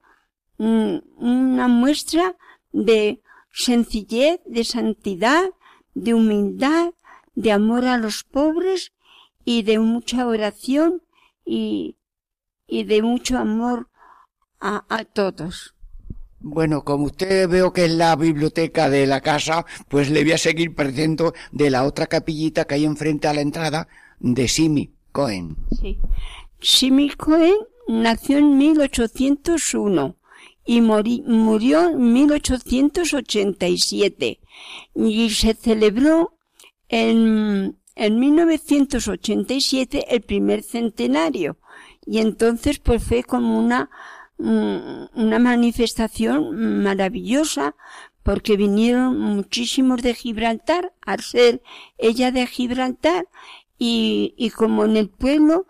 mm, 0.59 0.99
una 1.17 1.69
muestra 1.69 2.37
de 2.73 3.21
sencillez, 3.53 4.41
de 4.47 4.65
santidad, 4.65 5.51
de 5.95 6.15
humildad, 6.15 6.93
de 7.35 7.53
amor 7.53 7.85
a 7.85 7.99
los 7.99 8.25
pobres 8.25 8.93
y 9.45 9.63
de 9.63 9.79
mucha 9.79 10.27
oración 10.27 11.03
y, 11.45 11.97
y 12.67 12.85
de 12.85 13.03
mucho 13.03 13.39
amor 13.39 13.89
a, 14.61 14.85
a 14.89 15.05
todos. 15.05 15.78
Bueno, 16.40 16.85
como 16.85 17.07
usted 17.07 17.49
veo 17.49 17.73
que 17.73 17.87
es 17.87 17.90
la 17.90 18.14
biblioteca 18.14 18.88
de 18.88 19.07
la 19.07 19.21
casa, 19.21 19.66
pues 19.88 20.11
le 20.11 20.23
voy 20.23 20.33
a 20.33 20.38
seguir 20.38 20.75
presentando 20.75 21.35
de 21.50 21.71
la 21.71 21.85
otra 21.85 22.07
capillita 22.07 22.64
que 22.64 22.76
hay 22.76 22.85
enfrente 22.85 23.26
a 23.26 23.35
la 23.35 23.40
entrada 23.40 23.88
de 24.21 24.47
Simi 24.47 24.92
Cohen. 25.11 25.57
Sí. 25.80 25.99
Simi 26.61 27.11
Cohen 27.11 27.57
nació 27.88 28.38
en 28.38 28.57
1801 28.57 30.14
y 30.64 30.80
murió 30.80 31.90
en 31.90 32.12
1887 32.12 34.40
y 34.95 35.30
se 35.30 35.54
celebró 35.54 36.35
en, 36.88 37.78
en 37.97 38.21
1987 38.21 40.14
el 40.14 40.21
primer 40.21 40.62
centenario 40.62 41.57
y 42.04 42.18
entonces 42.18 42.78
pues 42.78 43.02
fue 43.02 43.23
como 43.23 43.59
una 43.59 43.88
una 44.38 45.38
manifestación 45.38 46.83
maravillosa 46.83 47.75
porque 48.23 48.57
vinieron 48.57 49.18
muchísimos 49.18 50.02
de 50.02 50.14
Gibraltar, 50.14 50.92
al 51.04 51.21
ser 51.21 51.62
ella 51.97 52.30
de 52.30 52.47
Gibraltar, 52.47 53.26
y, 53.78 54.35
y 54.37 54.50
como 54.50 54.85
en 54.85 54.97
el 54.97 55.09
pueblo 55.09 55.66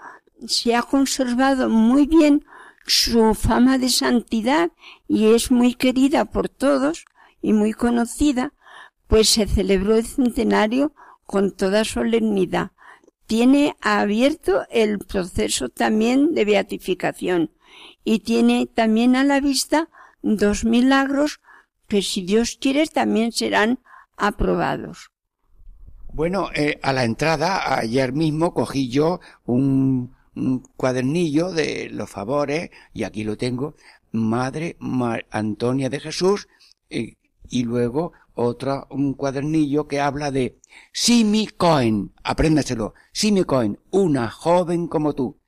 se 0.47 0.75
ha 0.75 0.83
conservado 0.83 1.69
muy 1.69 2.07
bien 2.07 2.45
su 2.87 3.35
fama 3.35 3.79
de 3.79 3.91
santidad 3.91 4.71
y 5.07 5.27
es 5.35 5.51
muy 5.51 5.75
querida 5.75 6.25
por 6.25 6.49
todos 6.49 7.05
y 7.43 7.53
muy 7.53 7.73
conocida, 7.73 8.55
pues 9.07 9.29
se 9.29 9.47
celebró 9.47 9.97
el 9.97 10.07
centenario 10.07 10.93
con 11.27 11.53
toda 11.53 11.85
solemnidad. 11.85 12.73
Tiene 13.29 13.77
abierto 13.83 14.63
el 14.71 15.01
proceso 15.01 15.69
también 15.69 16.35
de 16.35 16.47
beatificación 16.47 17.51
y 18.03 18.21
tiene 18.21 18.65
también 18.67 19.17
a 19.17 19.23
la 19.23 19.39
vista 19.39 19.91
dos 20.23 20.65
milagros 20.65 21.39
que 21.89 22.01
si 22.01 22.23
Dios 22.23 22.57
quiere 22.59 22.87
también 22.87 23.33
serán 23.33 23.81
aprobados. 24.17 25.11
Bueno, 26.11 26.49
eh, 26.55 26.81
a 26.83 26.95
la 26.95 27.05
entrada, 27.05 27.79
ayer 27.79 28.15
mismo 28.15 28.55
cogí 28.55 28.89
yo 28.89 29.21
un, 29.45 30.17
cuadernillo 30.79 31.53
de 31.53 31.91
los 31.91 32.09
favores, 32.09 32.71
y 32.95 33.03
aquí 33.03 33.25
lo 33.25 33.37
tengo, 33.37 33.75
Madre 34.11 34.79
Antonia 35.31 35.91
de 35.91 36.01
Jesús, 36.01 36.49
eh, 36.89 37.17
y 37.51 37.65
luego 37.65 38.15
otro, 38.39 38.87
un 38.91 39.15
cuadernillo 39.15 39.89
que 39.89 40.01
habla 40.01 40.31
de 40.31 40.59
Simi 40.93 41.49
Cohen, 41.49 42.13
apréndaselo, 42.23 42.95
Simi 43.13 43.45
Cohen, 43.45 43.81
una 43.91 44.31
joven 44.31 44.87
como 44.87 45.15
tú, 45.15 45.39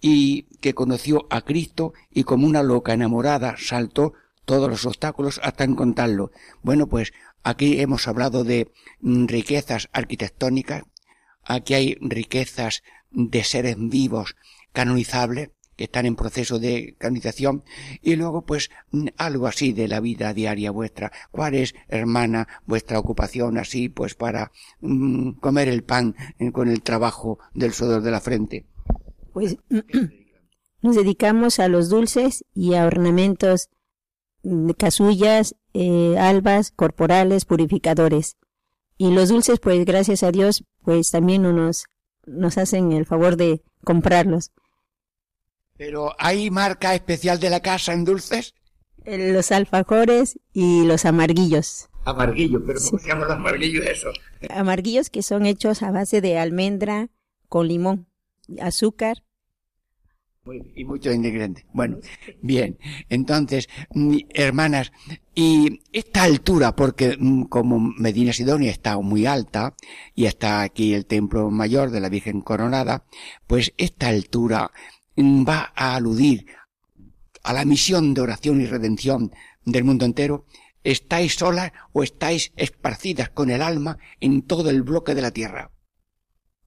y 0.00 0.42
que 0.60 0.74
conoció 0.74 1.26
a 1.30 1.40
Cristo 1.40 1.94
y 2.10 2.24
como 2.24 2.46
una 2.46 2.62
loca 2.62 2.92
enamorada 2.92 3.56
saltó 3.58 4.12
todos 4.44 4.68
los 4.68 4.84
obstáculos 4.84 5.40
hasta 5.42 5.64
encontrarlo. 5.64 6.30
Bueno, 6.62 6.86
pues 6.86 7.12
aquí 7.42 7.80
hemos 7.80 8.06
hablado 8.06 8.44
de 8.44 8.70
riquezas 9.00 9.88
arquitectónicas, 9.92 10.84
aquí 11.42 11.74
hay 11.74 11.96
riquezas 12.00 12.82
de 13.10 13.44
seres 13.44 13.76
vivos 13.78 14.36
canonizables 14.72 15.50
que 15.76 15.84
están 15.84 16.06
en 16.06 16.16
proceso 16.16 16.58
de 16.58 16.96
canonización 16.98 17.62
y 18.02 18.16
luego 18.16 18.44
pues 18.44 18.70
mm, 18.90 19.08
algo 19.16 19.46
así 19.46 19.72
de 19.72 19.88
la 19.88 20.00
vida 20.00 20.32
diaria 20.34 20.70
vuestra. 20.70 21.12
¿Cuál 21.30 21.54
es, 21.54 21.74
hermana, 21.88 22.48
vuestra 22.66 22.98
ocupación 22.98 23.58
así 23.58 23.88
pues 23.88 24.14
para 24.14 24.52
mm, 24.80 25.32
comer 25.32 25.68
el 25.68 25.84
pan 25.84 26.16
eh, 26.38 26.50
con 26.50 26.68
el 26.68 26.82
trabajo 26.82 27.38
del 27.54 27.72
sudor 27.72 28.02
de 28.02 28.10
la 28.10 28.20
frente? 28.20 28.66
Pues 29.32 29.56
nos 30.82 30.96
dedicamos 30.96 31.60
a 31.60 31.68
los 31.68 31.88
dulces 31.88 32.44
y 32.54 32.74
a 32.74 32.86
ornamentos 32.86 33.68
casullas, 34.78 35.56
eh, 35.74 36.16
albas, 36.18 36.70
corporales, 36.70 37.44
purificadores. 37.44 38.36
Y 38.96 39.10
los 39.10 39.28
dulces, 39.28 39.58
pues 39.60 39.84
gracias 39.84 40.22
a 40.22 40.32
Dios, 40.32 40.64
pues 40.82 41.10
también 41.10 41.42
nos, 41.42 41.84
nos 42.26 42.56
hacen 42.56 42.92
el 42.92 43.06
favor 43.06 43.36
de 43.36 43.62
comprarlos. 43.84 44.52
Pero 45.76 46.14
¿hay 46.18 46.50
marca 46.50 46.94
especial 46.94 47.38
de 47.38 47.50
la 47.50 47.60
casa 47.60 47.92
en 47.92 48.04
dulces? 48.04 48.54
Eh, 49.04 49.32
los 49.32 49.52
alfajores 49.52 50.38
y 50.52 50.84
los 50.84 51.04
amarguillos. 51.04 51.88
Amarguillos, 52.04 52.62
pero 52.66 52.80
¿cómo 52.80 52.98
se 52.98 53.08
llaman 53.08 53.28
los 53.28 53.36
amarguillos 53.36 53.84
eso? 53.86 54.08
Amarguillos 54.50 55.10
que 55.10 55.22
son 55.22 55.46
hechos 55.46 55.82
a 55.82 55.90
base 55.90 56.20
de 56.20 56.38
almendra 56.38 57.08
con 57.48 57.68
limón, 57.68 58.06
azúcar 58.60 59.22
y 60.74 60.84
muchos 60.84 61.14
ingredientes. 61.14 61.64
Bueno, 61.72 61.98
bien. 62.42 62.78
Entonces, 63.08 63.68
hermanas, 64.30 64.92
y 65.34 65.80
esta 65.92 66.22
altura, 66.22 66.76
porque 66.76 67.16
mm, 67.18 67.44
como 67.44 67.78
Medina 67.80 68.32
Sidonia 68.32 68.70
está 68.70 68.98
muy 68.98 69.26
alta 69.26 69.74
y 70.14 70.26
está 70.26 70.62
aquí 70.62 70.94
el 70.94 71.06
templo 71.06 71.50
mayor 71.50 71.90
de 71.90 72.00
la 72.00 72.08
Virgen 72.08 72.40
Coronada, 72.40 73.04
pues 73.46 73.72
esta 73.76 74.08
altura 74.08 74.70
mm, 74.70 74.95
va 75.18 75.72
a 75.74 75.96
aludir 75.96 76.46
a 77.42 77.52
la 77.52 77.64
misión 77.64 78.14
de 78.14 78.20
oración 78.20 78.60
y 78.60 78.66
redención 78.66 79.32
del 79.64 79.84
mundo 79.84 80.04
entero. 80.04 80.46
¿Estáis 80.84 81.34
solas 81.34 81.72
o 81.92 82.02
estáis 82.02 82.52
esparcidas 82.56 83.30
con 83.30 83.50
el 83.50 83.62
alma 83.62 83.98
en 84.20 84.42
todo 84.42 84.70
el 84.70 84.82
bloque 84.82 85.14
de 85.14 85.22
la 85.22 85.32
tierra? 85.32 85.70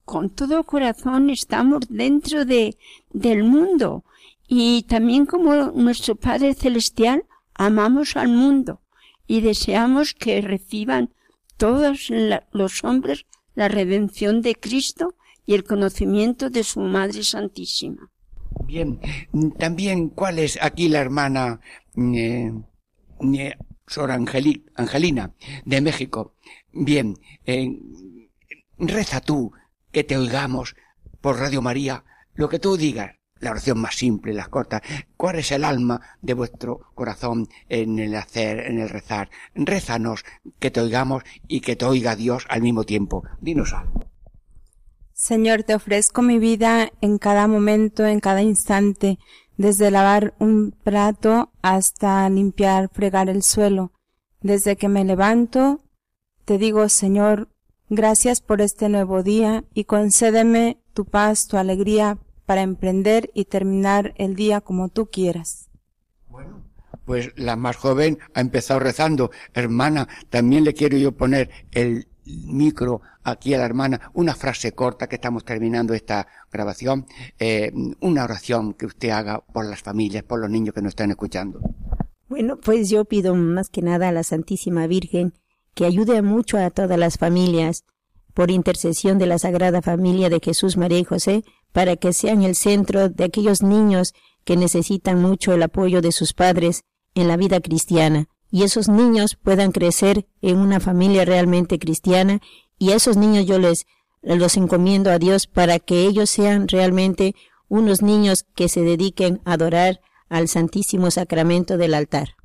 con 0.09 0.31
todo 0.31 0.63
corazón 0.63 1.29
estamos 1.29 1.81
dentro 1.87 2.43
de, 2.43 2.75
del 3.11 3.43
mundo 3.43 4.03
y 4.47 4.81
también 4.93 5.27
como 5.27 5.53
nuestro 5.85 6.15
Padre 6.15 6.55
Celestial 6.55 7.25
amamos 7.53 8.15
al 8.15 8.29
mundo 8.29 8.81
y 9.27 9.41
deseamos 9.41 10.15
que 10.15 10.41
reciban 10.41 11.13
todos 11.57 12.11
los 12.51 12.83
hombres 12.83 13.27
la 13.53 13.67
redención 13.67 14.41
de 14.41 14.55
Cristo 14.55 15.13
y 15.45 15.53
el 15.53 15.63
conocimiento 15.63 16.49
de 16.49 16.63
su 16.63 16.79
Madre 16.79 17.21
Santísima. 17.23 18.09
Bien, 18.69 18.99
también 19.57 20.09
cuál 20.09 20.37
es 20.37 20.59
aquí 20.61 20.89
la 20.89 20.99
hermana 20.99 21.59
eh, 21.97 22.53
eh, 23.33 23.55
Sor 23.87 24.11
Angelina 24.11 25.33
de 25.65 25.81
México. 25.81 26.35
Bien, 26.71 27.15
eh, 27.47 27.67
reza 28.77 29.21
tú 29.21 29.53
que 29.91 30.03
te 30.03 30.17
oigamos 30.17 30.75
por 31.19 31.39
Radio 31.39 31.63
María, 31.63 32.03
lo 32.35 32.47
que 32.47 32.59
tú 32.59 32.77
digas, 32.77 33.15
la 33.39 33.49
oración 33.49 33.79
más 33.81 33.95
simple, 33.95 34.35
las 34.35 34.49
cortas. 34.49 34.83
¿Cuál 35.17 35.39
es 35.39 35.51
el 35.51 35.63
alma 35.63 35.99
de 36.21 36.35
vuestro 36.35 36.91
corazón 36.93 37.47
en 37.69 37.97
el 37.97 38.13
hacer, 38.13 38.59
en 38.67 38.77
el 38.77 38.89
rezar? 38.89 39.31
Rézanos, 39.55 40.25
que 40.59 40.69
te 40.69 40.79
oigamos 40.79 41.23
y 41.47 41.61
que 41.61 41.75
te 41.75 41.85
oiga 41.85 42.15
Dios 42.15 42.45
al 42.49 42.61
mismo 42.61 42.83
tiempo. 42.83 43.23
Dinos 43.41 43.73
algo. 43.73 44.08
Señor, 45.19 45.63
te 45.63 45.75
ofrezco 45.75 46.21
mi 46.21 46.39
vida 46.39 46.91
en 47.01 47.17
cada 47.17 47.47
momento, 47.47 48.05
en 48.05 48.19
cada 48.19 48.41
instante, 48.41 49.19
desde 49.57 49.91
lavar 49.91 50.33
un 50.39 50.71
plato 50.71 51.51
hasta 51.61 52.29
limpiar, 52.29 52.89
fregar 52.93 53.29
el 53.29 53.43
suelo. 53.43 53.91
Desde 54.41 54.77
que 54.77 54.87
me 54.87 55.03
levanto, 55.03 55.81
te 56.45 56.57
digo, 56.57 56.87
Señor, 56.87 57.49
Gracias 57.91 58.39
por 58.39 58.61
este 58.61 58.87
nuevo 58.87 59.23
día 59.23 59.63
y 59.73 59.85
concédeme 59.85 60.77
tu 60.93 61.05
paz, 61.05 61.47
tu 61.47 61.57
alegría 61.57 62.19
para 62.45 62.61
emprender 62.61 63.31
y 63.33 63.45
terminar 63.45 64.13
el 64.17 64.35
día 64.35 64.61
como 64.61 64.89
tú 64.89 65.09
quieras. 65.09 65.71
Bueno, 66.27 66.67
pues 67.03 67.31
la 67.35 67.55
más 67.55 67.77
joven 67.77 68.19
ha 68.35 68.41
empezado 68.41 68.79
rezando. 68.79 69.31
Hermana, 69.55 70.07
también 70.29 70.65
le 70.65 70.75
quiero 70.75 70.99
yo 70.99 71.17
poner 71.17 71.49
el 71.71 72.08
micro 72.45 73.01
aquí 73.23 73.53
a 73.53 73.57
la 73.57 73.65
hermana, 73.65 74.11
una 74.13 74.35
frase 74.35 74.71
corta 74.71 75.07
que 75.07 75.15
estamos 75.15 75.45
terminando 75.45 75.93
esta 75.93 76.27
grabación, 76.51 77.05
eh, 77.39 77.71
una 77.99 78.23
oración 78.23 78.73
que 78.73 78.85
usted 78.85 79.09
haga 79.09 79.39
por 79.39 79.65
las 79.65 79.81
familias, 79.81 80.23
por 80.23 80.39
los 80.39 80.49
niños 80.49 80.73
que 80.73 80.81
nos 80.81 80.91
están 80.91 81.11
escuchando. 81.11 81.59
Bueno, 82.27 82.57
pues 82.57 82.89
yo 82.89 83.05
pido 83.05 83.35
más 83.35 83.69
que 83.69 83.81
nada 83.81 84.09
a 84.09 84.11
la 84.11 84.23
Santísima 84.23 84.87
Virgen 84.87 85.33
que 85.73 85.85
ayude 85.85 86.21
mucho 86.21 86.57
a 86.57 86.69
todas 86.69 86.97
las 86.97 87.17
familias, 87.17 87.85
por 88.33 88.51
intercesión 88.51 89.17
de 89.17 89.25
la 89.25 89.39
Sagrada 89.39 89.81
Familia 89.81 90.29
de 90.29 90.39
Jesús, 90.41 90.77
María 90.77 90.99
y 90.99 91.03
José, 91.03 91.43
para 91.71 91.95
que 91.95 92.13
sean 92.13 92.43
el 92.43 92.55
centro 92.55 93.09
de 93.09 93.23
aquellos 93.23 93.61
niños 93.61 94.13
que 94.45 94.55
necesitan 94.55 95.21
mucho 95.21 95.53
el 95.53 95.63
apoyo 95.63 96.01
de 96.01 96.11
sus 96.11 96.33
padres 96.33 96.83
en 97.15 97.27
la 97.27 97.37
vida 97.37 97.59
cristiana, 97.59 98.27
y 98.51 98.63
esos 98.63 98.87
niños 98.89 99.35
puedan 99.35 99.71
crecer 99.71 100.27
en 100.41 100.57
una 100.57 100.79
familia 100.79 101.25
realmente 101.25 101.79
cristiana, 101.79 102.39
y 102.77 102.91
a 102.91 102.95
esos 102.95 103.17
niños 103.17 103.45
yo 103.45 103.59
les 103.59 103.85
los 104.21 104.57
encomiendo 104.57 105.11
a 105.11 105.19
Dios 105.19 105.47
para 105.47 105.79
que 105.79 106.05
ellos 106.05 106.29
sean 106.29 106.67
realmente 106.67 107.35
unos 107.67 108.01
niños 108.01 108.45
que 108.55 108.67
se 108.67 108.81
dediquen 108.81 109.41
a 109.45 109.53
adorar 109.53 110.01
al 110.27 110.47
Santísimo 110.47 111.11
Sacramento 111.11 111.77
del 111.77 111.93
altar. 111.93 112.35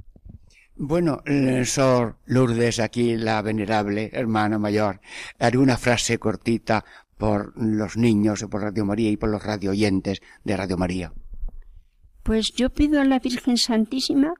Bueno, 0.76 1.22
Sor 1.64 2.16
Lourdes, 2.26 2.80
aquí 2.80 3.16
la 3.16 3.40
venerable 3.42 4.10
hermana 4.12 4.58
mayor, 4.58 5.00
haré 5.38 5.58
una 5.58 5.76
frase 5.76 6.18
cortita 6.18 6.84
por 7.16 7.52
los 7.56 7.96
niños, 7.96 8.44
por 8.50 8.62
Radio 8.62 8.84
María 8.84 9.10
y 9.10 9.16
por 9.16 9.30
los 9.30 9.42
radio 9.42 9.70
oyentes 9.70 10.20
de 10.42 10.56
Radio 10.56 10.76
María. 10.76 11.12
Pues 12.24 12.52
yo 12.52 12.70
pido 12.70 13.00
a 13.00 13.04
la 13.04 13.18
Virgen 13.20 13.56
Santísima 13.56 14.34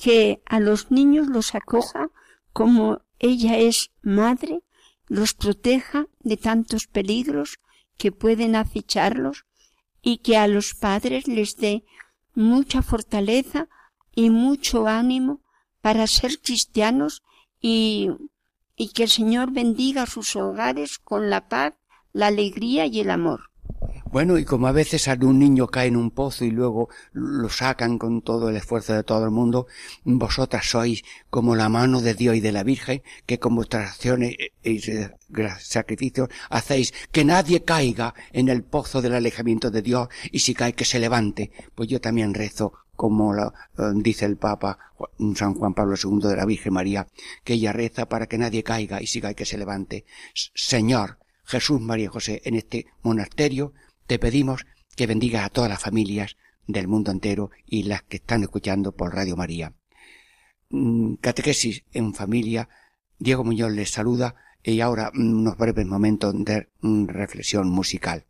que 0.00 0.42
a 0.46 0.60
los 0.60 0.90
niños 0.90 1.26
los 1.28 1.54
acoja 1.54 2.10
como 2.52 3.02
ella 3.18 3.58
es 3.58 3.90
madre, 4.00 4.62
los 5.08 5.34
proteja 5.34 6.06
de 6.20 6.36
tantos 6.36 6.86
peligros 6.86 7.58
que 7.98 8.10
pueden 8.10 8.56
acecharlos 8.56 9.44
y 10.00 10.18
que 10.18 10.38
a 10.38 10.46
los 10.46 10.74
padres 10.74 11.28
les 11.28 11.56
dé 11.58 11.84
mucha 12.34 12.80
fortaleza 12.80 13.68
y 14.14 14.30
mucho 14.30 14.86
ánimo 14.86 15.42
para 15.82 16.06
ser 16.06 16.40
cristianos 16.40 17.22
y, 17.60 18.10
y 18.76 18.92
que 18.92 19.02
el 19.02 19.10
Señor 19.10 19.52
bendiga 19.52 20.06
sus 20.06 20.34
hogares 20.34 20.98
con 20.98 21.28
la 21.28 21.48
paz, 21.48 21.74
la 22.12 22.28
alegría 22.28 22.86
y 22.86 23.00
el 23.00 23.10
amor. 23.10 23.49
Bueno, 24.12 24.38
y 24.38 24.44
como 24.44 24.66
a 24.66 24.72
veces 24.72 25.06
algún 25.06 25.38
niño 25.38 25.68
cae 25.68 25.86
en 25.86 25.96
un 25.96 26.10
pozo 26.10 26.44
y 26.44 26.50
luego 26.50 26.88
lo 27.12 27.48
sacan 27.48 27.96
con 27.96 28.22
todo 28.22 28.48
el 28.48 28.56
esfuerzo 28.56 28.92
de 28.92 29.04
todo 29.04 29.24
el 29.24 29.30
mundo, 29.30 29.68
vosotras 30.02 30.68
sois 30.68 31.04
como 31.30 31.54
la 31.54 31.68
mano 31.68 32.00
de 32.00 32.14
Dios 32.14 32.34
y 32.34 32.40
de 32.40 32.50
la 32.50 32.64
Virgen, 32.64 33.02
que 33.24 33.38
con 33.38 33.54
vuestras 33.54 33.90
acciones 33.90 34.34
y 34.64 34.80
sacrificios 35.60 36.28
hacéis 36.48 36.92
que 37.12 37.24
nadie 37.24 37.62
caiga 37.62 38.14
en 38.32 38.48
el 38.48 38.64
pozo 38.64 39.00
del 39.00 39.14
alejamiento 39.14 39.70
de 39.70 39.80
Dios 39.80 40.08
y 40.32 40.40
si 40.40 40.54
cae 40.54 40.72
que 40.72 40.84
se 40.84 40.98
levante. 40.98 41.52
Pues 41.76 41.88
yo 41.88 42.00
también 42.00 42.34
rezo 42.34 42.72
como 42.96 43.32
lo, 43.32 43.54
eh, 43.78 43.92
dice 43.94 44.24
el 44.24 44.38
Papa 44.38 44.76
San 45.36 45.54
Juan 45.54 45.72
Pablo 45.72 45.94
II 45.96 46.28
de 46.28 46.36
la 46.36 46.46
Virgen 46.46 46.72
María, 46.72 47.06
que 47.44 47.52
ella 47.52 47.72
reza 47.72 48.08
para 48.08 48.26
que 48.26 48.38
nadie 48.38 48.64
caiga 48.64 49.00
y 49.00 49.06
si 49.06 49.20
cae 49.20 49.36
que 49.36 49.46
se 49.46 49.56
levante. 49.56 50.04
Señor, 50.34 51.18
Jesús, 51.44 51.80
María 51.80 52.10
José, 52.10 52.42
en 52.44 52.56
este 52.56 52.86
monasterio, 53.02 53.72
te 54.10 54.18
pedimos 54.18 54.66
que 54.96 55.06
bendiga 55.06 55.44
a 55.44 55.50
todas 55.50 55.70
las 55.70 55.80
familias 55.80 56.36
del 56.66 56.88
mundo 56.88 57.12
entero 57.12 57.52
y 57.64 57.84
las 57.84 58.02
que 58.02 58.16
están 58.16 58.42
escuchando 58.42 58.90
por 58.90 59.14
Radio 59.14 59.36
María. 59.36 59.72
Mm, 60.68 61.14
catequesis 61.20 61.84
en 61.92 62.12
familia. 62.12 62.68
Diego 63.20 63.44
Muñoz 63.44 63.70
les 63.70 63.90
saluda 63.92 64.34
y 64.64 64.80
ahora 64.80 65.12
mm, 65.14 65.42
unos 65.42 65.56
breves 65.56 65.86
momentos 65.86 66.34
de 66.44 66.70
mm, 66.80 67.06
reflexión 67.06 67.70
musical. 67.70 68.26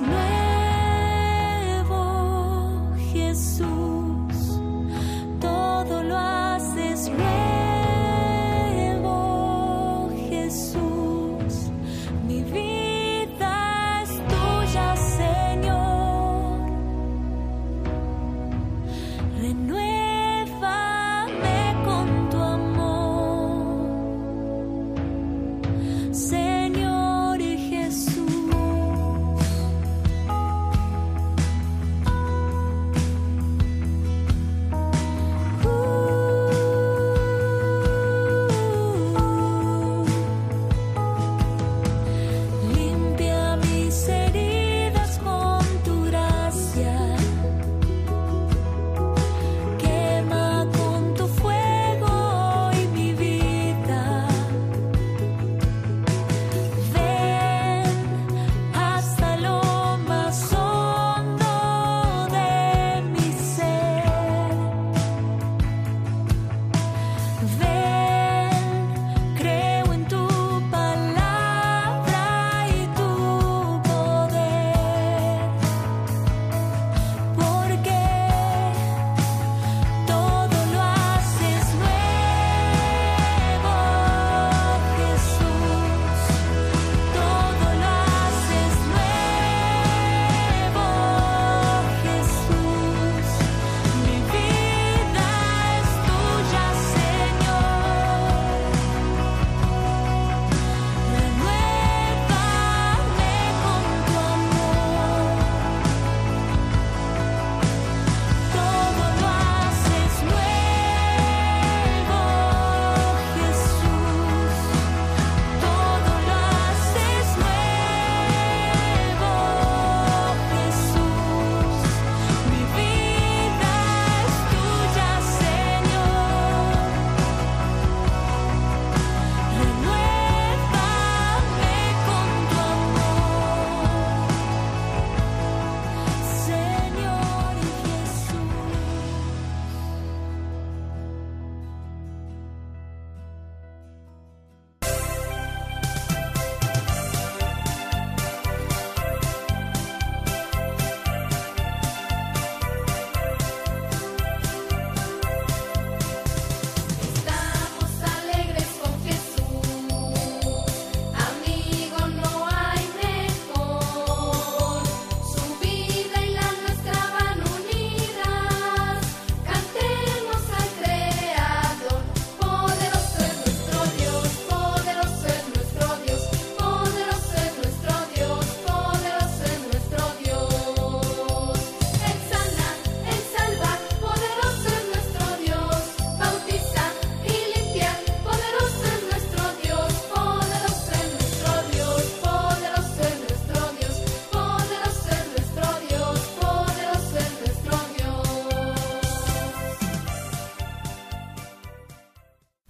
Nuevo. 0.00 0.43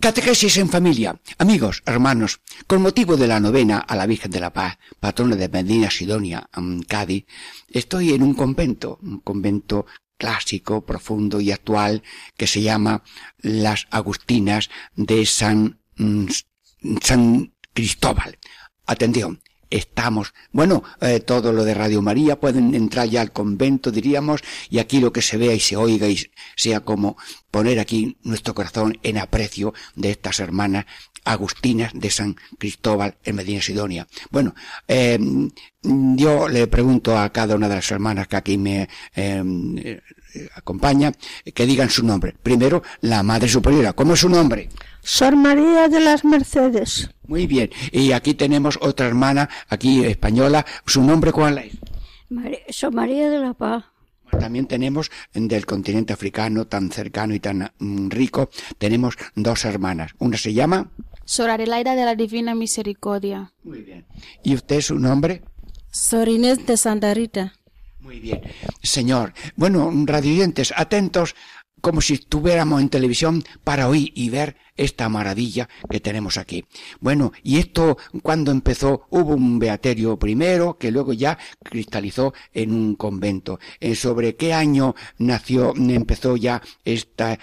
Catequesis 0.05 0.59
en 0.59 0.69
familia. 0.69 1.19
Amigos, 1.39 1.83
hermanos, 1.87 2.43
con 2.67 2.83
motivo 2.83 3.17
de 3.17 3.27
la 3.27 3.41
novena 3.41 3.79
a 3.79 3.97
la 3.97 4.05
Virgen 4.05 4.31
de 4.31 4.39
la 4.39 4.53
Paz, 4.53 4.77
patrona 5.01 5.35
de 5.35 5.49
Medina 5.49 5.91
Sidonia, 5.91 6.51
Cádiz, 6.87 7.25
estoy 7.71 8.13
en 8.13 8.23
un 8.23 8.35
convento, 8.35 8.99
un 9.01 9.21
convento 9.21 9.87
clásico, 10.19 10.85
profundo 10.85 11.41
y 11.41 11.53
actual, 11.53 12.03
que 12.37 12.47
se 12.47 12.61
llama 12.61 13.03
Las 13.39 13.87
Agustinas 13.91 14.69
de 14.95 15.25
San, 15.25 15.81
mm, 15.97 16.27
San 17.01 17.55
Cristóbal. 17.73 18.39
Atención, 18.85 19.41
estamos, 19.75 20.35
bueno, 20.53 20.85
eh, 21.01 21.19
todo 21.21 21.53
lo 21.53 21.65
de 21.65 21.75
Radio 21.75 22.01
María 22.01 22.39
pueden 22.39 22.75
entrar 22.75 23.09
ya 23.09 23.21
al 23.21 23.33
convento, 23.33 23.91
diríamos, 23.91 24.43
y 24.71 24.79
aquí 24.79 25.01
lo 25.01 25.13
que 25.13 25.21
se 25.21 25.37
vea 25.37 25.53
y 25.53 25.61
se 25.61 25.77
oiga 25.77 26.09
y 26.09 26.19
sea 26.55 26.81
como 26.81 27.17
poner 27.51 27.81
aquí 27.81 28.17
nuestro 28.23 28.55
corazón 28.55 28.99
en 29.03 29.19
aprecio 29.19 29.75
de 29.97 30.13
estas 30.13 30.39
hermanas 30.39 30.87
agustinas 31.25 31.91
de 31.95 32.11
San 32.11 32.37
Cristóbal 32.59 33.17
en 33.25 33.35
Medina 33.35 33.63
Sidonia. 33.63 34.07
Bueno, 34.31 34.55
eh, 34.87 35.19
yo 35.83 36.49
le 36.49 36.67
pregunto 36.69 37.19
a 37.19 37.33
cada 37.33 37.57
una 37.57 37.69
de 37.69 37.75
las 37.75 37.91
hermanas 37.91 38.29
que 38.29 38.37
aquí 38.37 38.59
me 38.59 38.89
eh, 39.17 40.01
acompaña 40.55 41.13
que 41.55 41.67
digan 41.67 41.91
su 41.91 42.05
nombre. 42.05 42.35
Primero, 42.43 42.83
la 43.01 43.23
Madre 43.23 43.49
Superiora. 43.49 43.93
¿Cómo 43.93 44.15
es 44.15 44.21
su 44.21 44.29
nombre? 44.29 44.69
Sor 45.03 45.37
María 45.37 45.89
de 45.89 46.01
las 46.01 46.25
Mercedes. 46.25 47.11
Muy 47.27 47.47
bien. 47.47 47.71
Y 47.93 48.13
aquí 48.13 48.35
tenemos 48.35 48.79
otra 48.81 49.07
hermana, 49.07 49.49
aquí 49.69 50.05
española. 50.05 50.65
¿Su 50.87 51.03
nombre 51.03 51.33
cuál 51.33 51.59
es? 51.59 51.73
Sor 52.71 52.93
María 52.93 53.31
de 53.31 53.39
la 53.39 53.55
Paz. 53.55 53.85
También 54.39 54.67
tenemos 54.67 55.11
del 55.33 55.67
continente 55.67 56.13
africano 56.13 56.67
tan 56.67 56.91
cercano 56.91 57.35
y 57.35 57.41
tan 57.41 57.73
mm, 57.79 58.09
rico, 58.11 58.51
tenemos 58.79 59.17
dos 59.35 59.65
hermanas. 59.65 60.13
Una 60.19 60.37
se 60.37 60.53
llama 60.53 60.91
Sor 61.25 61.51
Adelaida 61.51 61.95
de 61.95 62.05
la 62.05 62.15
Divina 62.15 62.55
Misericordia. 62.55 63.53
Muy 63.63 63.83
bien. 63.83 64.07
¿Y 64.43 64.55
usted 64.55 64.81
su 64.81 64.99
nombre? 64.99 65.43
Sor 65.91 66.29
Inés 66.29 66.67
de 66.67 66.77
Santa 66.77 67.15
Rita. 67.15 67.55
Muy 68.05 68.21
bien. 68.21 68.43
Señor, 68.83 69.33
bueno, 69.57 69.91
radioyentes, 70.05 70.75
atentos 70.77 71.35
como 71.81 72.03
si 72.03 72.15
estuviéramos 72.15 72.83
en 72.83 72.91
televisión 72.91 73.43
para 73.63 73.89
oír 73.89 74.13
y 74.15 74.29
ver 74.29 74.57
esta 74.77 75.09
maravilla 75.09 75.71
que 75.89 76.01
tenemos 76.01 76.37
aquí. 76.37 76.67
Bueno, 77.01 77.33
y 77.43 77.59
esto 77.59 77.97
cuando 78.23 78.51
empezó 78.53 79.07
hubo 79.09 79.35
un 79.35 79.59
beaterio 79.59 80.19
primero 80.19 80.77
que 80.79 80.91
luego 80.91 81.15
ya 81.15 81.39
cristalizó 81.63 82.35
en 82.53 82.73
un 82.73 82.95
convento. 82.95 83.59
Eh, 83.81 83.95
¿Sobre 83.95 84.37
qué 84.37 84.53
año 84.53 84.95
nació, 85.19 85.75
empezó 85.77 86.37
ya 86.37 86.61
este 86.85 87.39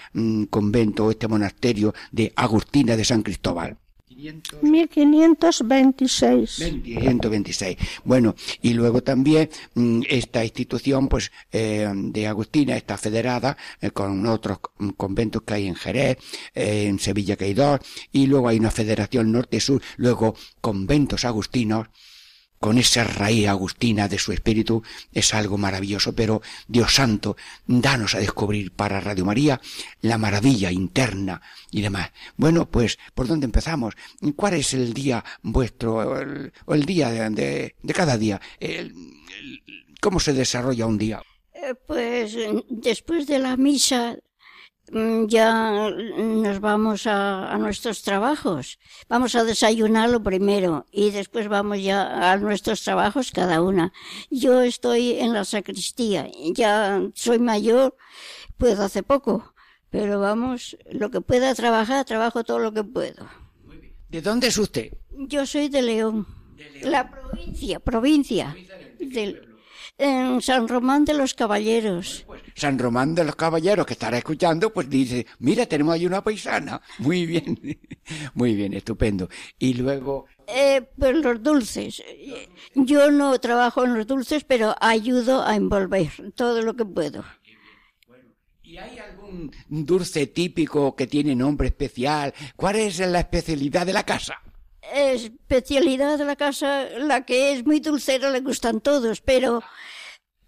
convento, 0.49 1.09
este 1.09 1.27
monasterio 1.27 1.93
de 2.11 2.33
Agustina 2.35 2.95
de 2.95 3.05
San 3.05 3.23
Cristóbal? 3.23 3.77
1526. 4.61 6.59
1526. 6.59 7.77
Bueno, 8.03 8.35
y 8.61 8.73
luego 8.73 9.01
también 9.01 9.49
mm, 9.73 10.01
esta 10.09 10.43
institución, 10.43 11.07
pues, 11.07 11.31
eh, 11.51 11.89
de 11.93 12.27
Agustina 12.27 12.75
está 12.75 12.97
federada 12.97 13.57
eh, 13.81 13.91
con 13.91 14.25
otros 14.27 14.59
conventos 14.97 15.41
que 15.43 15.53
hay 15.53 15.67
en 15.67 15.75
Jerez, 15.75 16.17
eh, 16.53 16.87
en 16.87 16.99
Sevilla 16.99 17.35
que 17.35 17.45
hay 17.45 17.53
dos, 17.53 17.79
y 18.11 18.27
luego 18.27 18.47
hay 18.47 18.59
una 18.59 18.71
federación 18.71 19.31
norte-sur, 19.31 19.81
luego 19.97 20.35
conventos 20.61 21.25
agustinos, 21.25 21.87
con 22.61 22.77
esa 22.77 23.03
raíz 23.03 23.47
agustina 23.47 24.07
de 24.07 24.19
su 24.19 24.31
espíritu 24.31 24.83
es 25.11 25.33
algo 25.33 25.57
maravilloso, 25.57 26.13
pero 26.13 26.43
Dios 26.67 26.93
santo, 26.93 27.35
danos 27.65 28.13
a 28.13 28.19
descubrir 28.19 28.71
para 28.71 29.01
Radio 29.01 29.25
María 29.25 29.59
la 30.01 30.19
maravilla 30.19 30.71
interna 30.71 31.41
y 31.71 31.81
demás. 31.81 32.11
Bueno, 32.37 32.69
pues, 32.69 32.99
¿por 33.15 33.27
dónde 33.27 33.45
empezamos? 33.45 33.95
¿Cuál 34.35 34.53
es 34.53 34.75
el 34.75 34.93
día 34.93 35.25
vuestro, 35.41 35.95
o 35.95 36.73
el, 36.75 36.85
día 36.85 37.09
de, 37.31 37.73
cada 37.95 38.15
día? 38.15 38.39
¿Cómo 39.99 40.19
se 40.19 40.33
desarrolla 40.33 40.85
un 40.85 40.99
día? 40.99 41.23
Eh, 41.55 41.73
pues 41.87 42.37
después 42.69 43.25
de 43.25 43.39
la 43.39 43.57
misa 43.57 44.17
ya 44.91 45.89
nos 45.91 46.59
vamos 46.59 47.07
a, 47.07 47.57
nuestros 47.57 48.01
trabajos. 48.01 48.79
Vamos 49.07 49.35
a 49.35 49.43
desayunar 49.43 50.09
lo 50.09 50.21
primero 50.21 50.85
y 50.91 51.11
después 51.11 51.47
vamos 51.47 51.81
ya 51.81 52.31
a 52.31 52.37
nuestros 52.37 52.83
trabajos 52.83 53.31
cada 53.31 53.61
una. 53.61 53.93
Yo 54.29 54.61
estoy 54.61 55.13
en 55.13 55.33
la 55.33 55.45
sacristía, 55.45 56.29
ya 56.53 57.01
soy 57.13 57.39
mayor, 57.39 57.95
puedo 58.57 58.83
hace 58.83 59.03
poco, 59.03 59.53
pero 59.89 60.19
vamos, 60.19 60.77
lo 60.91 61.09
que 61.11 61.21
pueda 61.21 61.53
trabajar, 61.55 62.05
trabajo 62.05 62.43
todo 62.43 62.59
lo 62.59 62.73
que 62.73 62.83
puedo. 62.83 63.27
¿De 64.09 64.21
dónde 64.21 64.47
es 64.47 64.57
usted? 64.57 64.91
Yo 65.09 65.45
soy 65.45 65.69
de 65.69 65.81
León. 65.81 66.27
La 66.81 67.09
provincia, 67.09 67.79
provincia. 67.79 68.55
Del, 68.99 69.50
en 70.01 70.41
San 70.41 70.67
Román 70.67 71.05
de 71.05 71.13
los 71.13 71.35
Caballeros. 71.35 72.23
Pues, 72.25 72.41
San 72.55 72.79
Román 72.79 73.13
de 73.13 73.23
los 73.23 73.35
Caballeros, 73.35 73.85
que 73.85 73.93
estará 73.93 74.17
escuchando, 74.17 74.73
pues 74.73 74.89
dice, 74.89 75.27
mira, 75.37 75.67
tenemos 75.67 75.93
ahí 75.93 76.07
una 76.07 76.23
paisana. 76.23 76.81
Muy 76.99 77.27
bien, 77.27 77.59
muy 78.33 78.55
bien, 78.55 78.73
estupendo. 78.73 79.29
Y 79.59 79.75
luego... 79.75 80.25
Eh, 80.47 80.81
pues 80.97 81.15
los 81.15 81.43
dulces. 81.43 82.03
Yo 82.73 83.11
no 83.11 83.39
trabajo 83.39 83.85
en 83.85 83.93
los 83.93 84.07
dulces, 84.07 84.43
pero 84.43 84.75
ayudo 84.81 85.45
a 85.45 85.55
envolver 85.55 86.11
todo 86.35 86.61
lo 86.63 86.75
que 86.75 86.83
puedo. 86.83 87.23
¿Y 88.63 88.77
hay 88.77 88.97
algún 88.99 89.51
dulce 89.69 90.27
típico 90.27 90.95
que 90.95 91.05
tiene 91.05 91.35
nombre 91.35 91.67
especial? 91.67 92.33
¿Cuál 92.55 92.77
es 92.77 92.99
la 92.99 93.19
especialidad 93.19 93.85
de 93.85 93.93
la 93.93 94.03
casa? 94.03 94.41
especialidad 94.93 96.17
de 96.17 96.25
la 96.25 96.35
casa, 96.35 96.85
la 96.97 97.25
que 97.25 97.53
es 97.53 97.65
muy 97.65 97.79
dulcera 97.79 98.29
le 98.29 98.41
gustan 98.41 98.81
todos, 98.81 99.21
pero, 99.21 99.63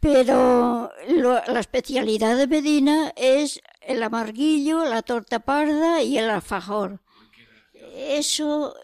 pero 0.03 0.91
la 1.07 1.59
especialidad 1.61 2.35
de 2.35 2.45
Medina 2.45 3.13
es 3.15 3.61
el 3.81 4.03
amarguillo, 4.03 4.83
la 4.83 5.01
torta 5.01 5.39
parda 5.39 6.03
y 6.03 6.17
el 6.17 6.29
alfajor. 6.29 6.99
Eso, 7.95 8.75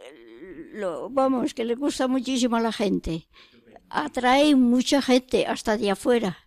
lo, 0.71 1.09
vamos, 1.09 1.53
que 1.53 1.65
le 1.65 1.75
gusta 1.75 2.07
muchísimo 2.07 2.55
a 2.55 2.61
la 2.61 2.71
gente. 2.71 3.27
Atrae 3.89 4.55
mucha 4.55 5.01
gente 5.01 5.45
hasta 5.45 5.77
de 5.77 5.91
afuera. 5.91 6.37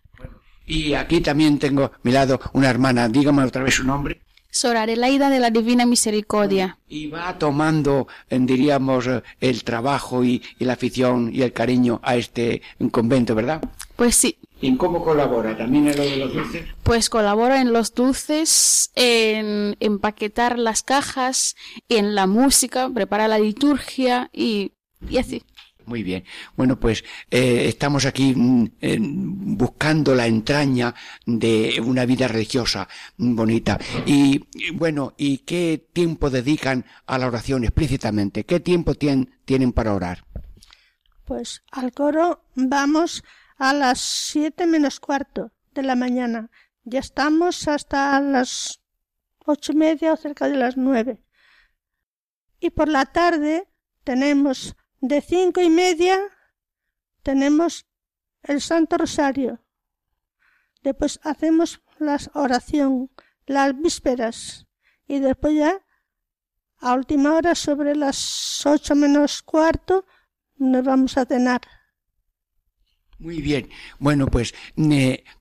Y 0.65 0.95
aquí 0.95 1.21
también 1.21 1.59
tengo 1.59 1.83
a 1.83 1.91
mi 2.01 2.11
lado 2.11 2.39
una 2.53 2.69
hermana. 2.71 3.07
Dígame 3.09 3.43
otra 3.43 3.61
vez 3.61 3.75
su 3.75 3.83
nombre. 3.83 4.21
Sor 4.49 4.77
Adelaida 4.77 5.29
de 5.29 5.39
la 5.39 5.49
Divina 5.49 5.85
Misericordia. 5.85 6.77
Y 6.87 7.07
va 7.07 7.37
tomando, 7.37 8.07
diríamos, 8.29 9.09
el 9.39 9.63
trabajo 9.63 10.23
y, 10.23 10.41
la 10.59 10.73
afición 10.73 11.31
y 11.33 11.41
el 11.41 11.53
cariño 11.53 11.99
a 12.03 12.15
este 12.15 12.61
convento, 12.91 13.35
¿verdad? 13.35 13.61
Pues 13.95 14.15
sí. 14.15 14.37
¿Y 14.61 14.75
cómo 14.77 15.03
colabora? 15.03 15.57
¿También 15.57 15.87
en 15.89 15.97
lo 15.97 16.03
de 16.03 16.17
los 16.17 16.33
dulces? 16.33 16.65
Pues 16.83 17.09
colabora 17.09 17.61
en 17.61 17.73
los 17.73 17.93
dulces, 17.93 18.91
en 18.95 19.75
empaquetar 19.79 20.57
las 20.57 20.83
cajas, 20.83 21.55
en 21.89 22.15
la 22.15 22.27
música, 22.27 22.89
prepara 22.89 23.27
la 23.27 23.39
liturgia 23.39 24.29
y, 24.31 24.71
y 25.09 25.17
así. 25.17 25.43
Muy 25.85 26.01
bien. 26.01 26.23
Bueno, 26.55 26.79
pues 26.79 27.03
eh, 27.29 27.65
estamos 27.67 28.05
aquí 28.05 28.33
mm, 28.35 29.57
buscando 29.57 30.15
la 30.15 30.27
entraña 30.27 30.95
de 31.25 31.81
una 31.83 32.05
vida 32.05 32.27
religiosa 32.27 32.87
bonita. 33.17 33.79
Y, 34.05 34.45
bueno, 34.73 35.13
¿y 35.17 35.39
qué 35.39 35.85
tiempo 35.91 36.29
dedican 36.29 36.85
a 37.05 37.17
la 37.17 37.27
oración 37.27 37.63
explícitamente? 37.63 38.45
¿Qué 38.45 38.59
tiempo 38.59 38.93
tienen 38.95 39.73
para 39.73 39.93
orar? 39.93 40.25
Pues 41.25 41.63
al 41.71 41.91
coro 41.91 42.43
vamos 42.55 43.23
a 43.57 43.73
las 43.73 43.99
siete 43.99 44.65
menos 44.65 44.99
cuarto 44.99 45.51
de 45.73 45.83
la 45.83 45.95
mañana. 45.95 46.49
Ya 46.83 46.99
estamos 46.99 47.67
hasta 47.67 48.19
las 48.19 48.81
ocho 49.45 49.71
y 49.71 49.75
media 49.75 50.13
o 50.13 50.17
cerca 50.17 50.47
de 50.47 50.57
las 50.57 50.77
nueve. 50.77 51.23
Y 52.59 52.69
por 52.69 52.87
la 52.87 53.05
tarde 53.05 53.67
tenemos 54.03 54.75
de 55.01 55.21
cinco 55.21 55.61
y 55.61 55.69
media 55.69 56.19
tenemos 57.23 57.87
el 58.43 58.61
Santo 58.61 58.97
Rosario. 58.97 59.63
Después 60.81 61.19
hacemos 61.23 61.81
la 61.97 62.19
oración, 62.33 63.09
las 63.45 63.77
vísperas. 63.77 64.67
Y 65.07 65.19
después 65.19 65.55
ya, 65.55 65.81
a 66.77 66.93
última 66.93 67.33
hora, 67.33 67.55
sobre 67.55 67.95
las 67.95 68.65
ocho 68.65 68.95
menos 68.95 69.41
cuarto, 69.41 70.05
nos 70.57 70.83
vamos 70.83 71.17
a 71.17 71.25
cenar. 71.25 71.61
Muy 73.23 73.41
bien. 73.41 73.69
Bueno, 73.99 74.27
pues, 74.27 74.53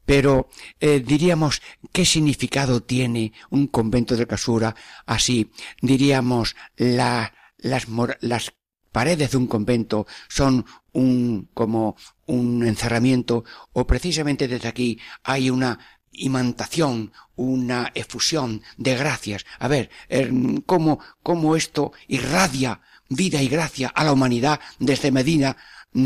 pero 0.07 0.49
eh, 0.79 1.03
diríamos, 1.05 1.61
¿qué 1.90 2.05
significado 2.05 2.81
tiene 2.81 3.33
un 3.51 3.66
convento 3.66 4.16
de 4.16 4.29
casura 4.29 4.77
así? 5.05 5.51
Diríamos, 5.81 6.55
la, 6.77 7.35
las, 7.59 7.88
las 8.21 8.53
paredes 8.92 9.33
de 9.33 9.37
un 9.37 9.49
convento 9.49 10.07
son 10.29 10.64
un, 10.92 11.49
como 11.55 11.97
un 12.27 12.64
encerramiento 12.64 13.45
o 13.73 13.85
precisamente 13.85 14.47
desde 14.47 14.68
aquí 14.68 15.01
hay 15.25 15.51
una 15.51 15.81
imantación, 16.12 17.11
una 17.35 17.90
efusión 17.97 18.62
de 18.77 18.95
gracias. 18.95 19.45
A 19.59 19.66
ver, 19.66 19.90
er, 20.09 20.31
cómo, 20.66 21.01
cómo 21.25 21.57
esto 21.57 21.90
irradia 22.07 22.81
vida 23.09 23.42
y 23.42 23.49
gracia 23.49 23.88
a 23.88 24.05
la 24.05 24.12
humanidad 24.12 24.61
desde 24.79 25.11
Medina, 25.11 25.57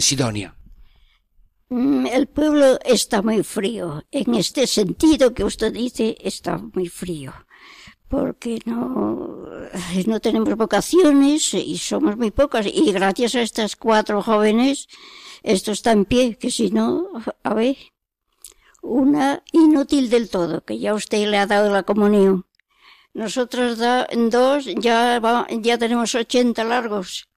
Sidonia. 0.01 0.57
Mm, 1.69 2.07
el 2.07 2.29
pueblo 2.29 2.79
está 2.85 3.23
muy 3.23 3.43
frío. 3.43 4.05
En 4.11 4.35
este 4.35 4.67
sentido 4.67 5.35
que 5.35 5.45
usted 5.45 5.73
dice, 5.73 6.17
está 6.21 6.59
muy 6.59 6.89
frío. 6.89 7.33
Porque 8.09 8.61
no, 8.67 9.45
no 10.07 10.21
tenemos 10.21 10.57
vocaciones 10.57 11.55
y 11.55 11.77
somos 11.79 12.17
muy 12.17 12.31
pocas. 12.31 12.67
Y 12.67 12.93
gracias 12.93 13.35
a 13.35 13.43
estas 13.43 13.75
cuatro 13.75 14.23
jóvenes, 14.23 14.87
esto 15.43 15.73
está 15.73 15.91
en 15.93 16.05
pie, 16.05 16.37
que 16.39 16.51
si 16.51 16.71
no, 16.71 17.09
a 17.43 17.55
ver, 17.55 17.77
una 18.81 19.43
inútil 19.53 20.09
del 20.09 20.31
todo, 20.31 20.65
que 20.65 20.79
ya 20.79 20.95
usted 20.95 21.29
le 21.29 21.39
ha 21.39 21.47
dado 21.47 21.73
la 21.73 21.83
comunión. 21.83 22.47
Nosotros 23.13 23.79
dos 23.79 24.65
ya, 24.77 25.21
ya 25.61 25.79
tenemos 25.79 26.15
ochenta 26.15 26.63
largos 26.63 27.29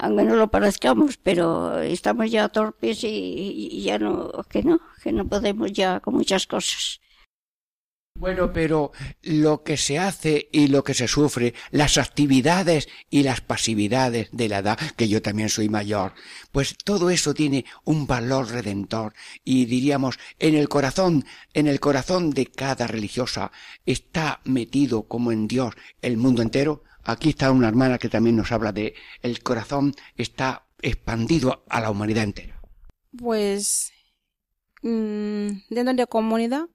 aunque 0.00 0.24
no 0.24 0.36
lo 0.36 0.48
parezcamos, 0.50 1.16
pero 1.16 1.80
estamos 1.80 2.30
ya 2.30 2.48
torpes 2.48 3.00
y, 3.02 3.82
ya 3.82 3.98
no, 3.98 4.30
que 4.48 4.62
no, 4.62 4.80
que 5.02 5.12
no 5.12 5.26
podemos 5.26 5.72
ya 5.72 6.00
con 6.00 6.14
muchas 6.14 6.46
cosas. 6.46 7.00
Bueno, 8.18 8.52
pero 8.52 8.90
lo 9.22 9.62
que 9.62 9.76
se 9.76 10.00
hace 10.00 10.48
y 10.50 10.66
lo 10.66 10.82
que 10.82 10.92
se 10.92 11.06
sufre, 11.06 11.54
las 11.70 11.98
actividades 11.98 12.88
y 13.10 13.22
las 13.22 13.40
pasividades 13.40 14.28
de 14.32 14.48
la 14.48 14.58
edad, 14.58 14.78
que 14.96 15.06
yo 15.06 15.22
también 15.22 15.48
soy 15.48 15.68
mayor, 15.68 16.14
pues 16.50 16.76
todo 16.84 17.10
eso 17.10 17.32
tiene 17.32 17.64
un 17.84 18.08
valor 18.08 18.50
redentor 18.50 19.14
y 19.44 19.66
diríamos 19.66 20.18
en 20.40 20.56
el 20.56 20.68
corazón, 20.68 21.26
en 21.54 21.68
el 21.68 21.78
corazón 21.78 22.30
de 22.30 22.46
cada 22.46 22.88
religiosa 22.88 23.52
está 23.86 24.40
metido 24.42 25.04
como 25.04 25.30
en 25.30 25.46
Dios 25.46 25.74
el 26.02 26.16
mundo 26.16 26.42
entero, 26.42 26.82
Aquí 27.08 27.30
está 27.30 27.50
una 27.52 27.68
hermana 27.68 27.96
que 27.96 28.10
también 28.10 28.36
nos 28.36 28.52
habla 28.52 28.70
de 28.70 28.94
el 29.22 29.42
corazón 29.42 29.94
está 30.18 30.66
expandido 30.82 31.64
a 31.70 31.80
la 31.80 31.90
humanidad 31.90 32.22
entera. 32.22 32.60
Pues 33.16 33.90
mmm, 34.82 35.48
dentro 35.70 35.94
de 35.94 36.02
la 36.02 36.06
comunidad 36.06 36.66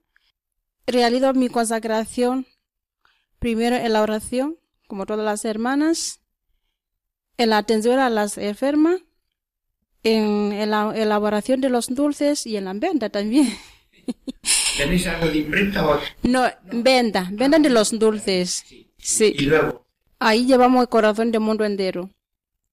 realizo 0.88 1.32
mi 1.34 1.48
consagración 1.48 2.48
primero 3.38 3.76
en 3.76 3.92
la 3.92 4.02
oración, 4.02 4.58
como 4.88 5.06
todas 5.06 5.24
las 5.24 5.44
hermanas, 5.44 6.20
en 7.36 7.50
la 7.50 7.58
atención 7.58 8.00
a 8.00 8.10
las 8.10 8.36
enfermas, 8.36 9.02
en, 10.02 10.68
la 10.68 10.92
elaboración 10.96 11.60
de 11.60 11.68
los 11.68 11.94
dulces 11.94 12.44
y 12.44 12.56
en 12.56 12.64
la 12.64 12.72
venta 12.72 13.08
también. 13.08 13.56
¿Tenéis 14.76 15.06
algo 15.06 15.28
de 15.28 15.38
imprenta 15.38 15.88
o...? 15.88 16.00
No, 16.24 16.42
venta, 16.72 17.28
venta 17.30 17.60
de 17.60 17.70
los 17.70 17.96
dulces. 17.96 18.64
Sí. 18.98 19.32
Y 19.38 19.42
luego, 19.42 19.83
Ahí 20.18 20.46
llevamos 20.46 20.82
el 20.82 20.88
corazón 20.88 21.32
del 21.32 21.40
mundo 21.40 21.64
entero. 21.64 22.10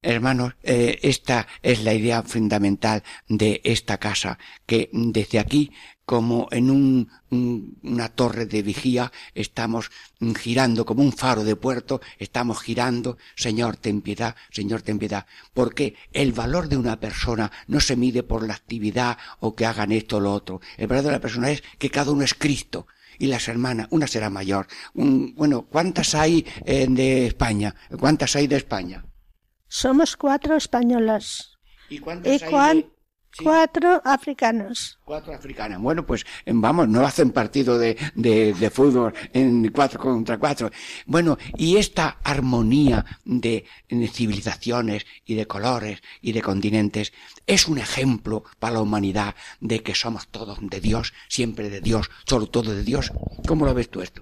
Hermanos, 0.04 0.56
eh, 0.64 0.98
esta 1.04 1.46
es 1.62 1.84
la 1.84 1.94
idea 1.94 2.24
fundamental 2.24 3.04
de 3.28 3.62
esta 3.64 4.00
casa, 4.00 4.40
que 4.66 4.90
desde 4.92 5.38
aquí, 5.38 5.72
como 6.06 6.48
en 6.50 6.72
un, 6.72 7.12
una 7.84 8.10
torre 8.10 8.48
de 8.48 8.64
vigía, 8.64 9.12
estamos 9.36 9.92
girando 10.40 10.88
como 10.88 11.04
un 11.04 11.14
faro 11.14 11.44
de 11.44 11.56
puerto, 11.56 12.02
estamos 12.18 12.62
girando, 12.62 13.20
Señor, 13.36 13.78
ten 13.78 14.02
piedad, 14.02 14.36
Señor, 14.50 14.82
ten 14.82 14.98
piedad, 14.98 15.28
porque 15.54 15.94
el 16.14 16.32
valor 16.32 16.68
de 16.68 16.78
una 16.78 17.00
persona 17.00 17.52
no 17.68 17.80
se 17.80 17.96
mide 17.96 18.24
por 18.24 18.48
la 18.48 18.56
actividad 18.56 19.20
o 19.40 19.56
que 19.56 19.68
hagan 19.68 19.92
esto 19.92 20.18
o 20.18 20.20
lo 20.20 20.34
otro. 20.34 20.62
El 20.78 20.88
valor 20.88 21.06
de 21.06 21.12
la 21.12 21.22
persona 21.22 21.52
es 21.52 21.62
que 21.78 21.92
cada 21.92 22.12
uno 22.12 22.24
es 22.24 22.34
Cristo 22.34 22.88
y 23.22 23.28
las 23.28 23.48
hermanas, 23.48 23.88
una 23.92 24.08
será 24.08 24.32
mayor. 24.32 24.66
bueno, 24.96 25.68
¿cuántas 25.70 26.16
hay 26.16 26.44
eh, 26.66 26.88
de 26.90 27.28
España? 27.28 27.76
¿Cuántas 28.00 28.36
hay 28.36 28.48
de 28.48 28.58
España? 28.58 29.06
Somos 29.68 30.18
cuatro 30.18 30.56
españolas. 30.56 31.60
¿Y 31.88 32.00
cuántas 32.00 32.42
hay 32.42 32.90
Cuatro 33.44 34.02
africanos. 34.04 35.00
Cuatro 35.06 35.34
africanas. 35.34 35.80
Bueno, 35.80 36.06
pues 36.06 36.26
vamos, 36.46 36.88
no 36.90 37.06
hacen 37.06 37.32
partido 37.32 37.78
de, 37.78 37.98
de, 38.16 38.54
de, 38.54 38.70
fútbol 38.70 39.14
en 39.34 39.72
cuatro 39.72 40.00
contra 40.00 40.38
cuatro. 40.38 40.70
Bueno, 41.06 41.38
y 41.58 41.78
esta 41.78 42.18
armonía 42.24 43.06
de, 43.24 43.66
civilizaciones 44.12 45.06
y 45.26 45.36
de 45.36 45.48
colores 45.48 46.02
y 46.22 46.34
de 46.34 46.42
continentes 46.42 47.14
es 47.48 47.68
un 47.68 47.78
ejemplo 47.78 48.44
para 48.60 48.74
la 48.74 48.82
humanidad 48.82 49.36
de 49.60 49.82
que 49.82 49.96
somos 49.96 50.28
todos 50.28 50.60
de 50.62 50.82
Dios, 50.82 51.14
siempre 51.30 51.70
de 51.70 51.82
Dios, 51.82 52.10
solo 52.26 52.48
todo 52.48 52.74
de 52.74 52.84
Dios. 52.84 53.12
¿Cómo 53.48 53.66
lo 53.66 53.74
ves 53.74 53.90
tú 53.90 54.02
esto? 54.02 54.22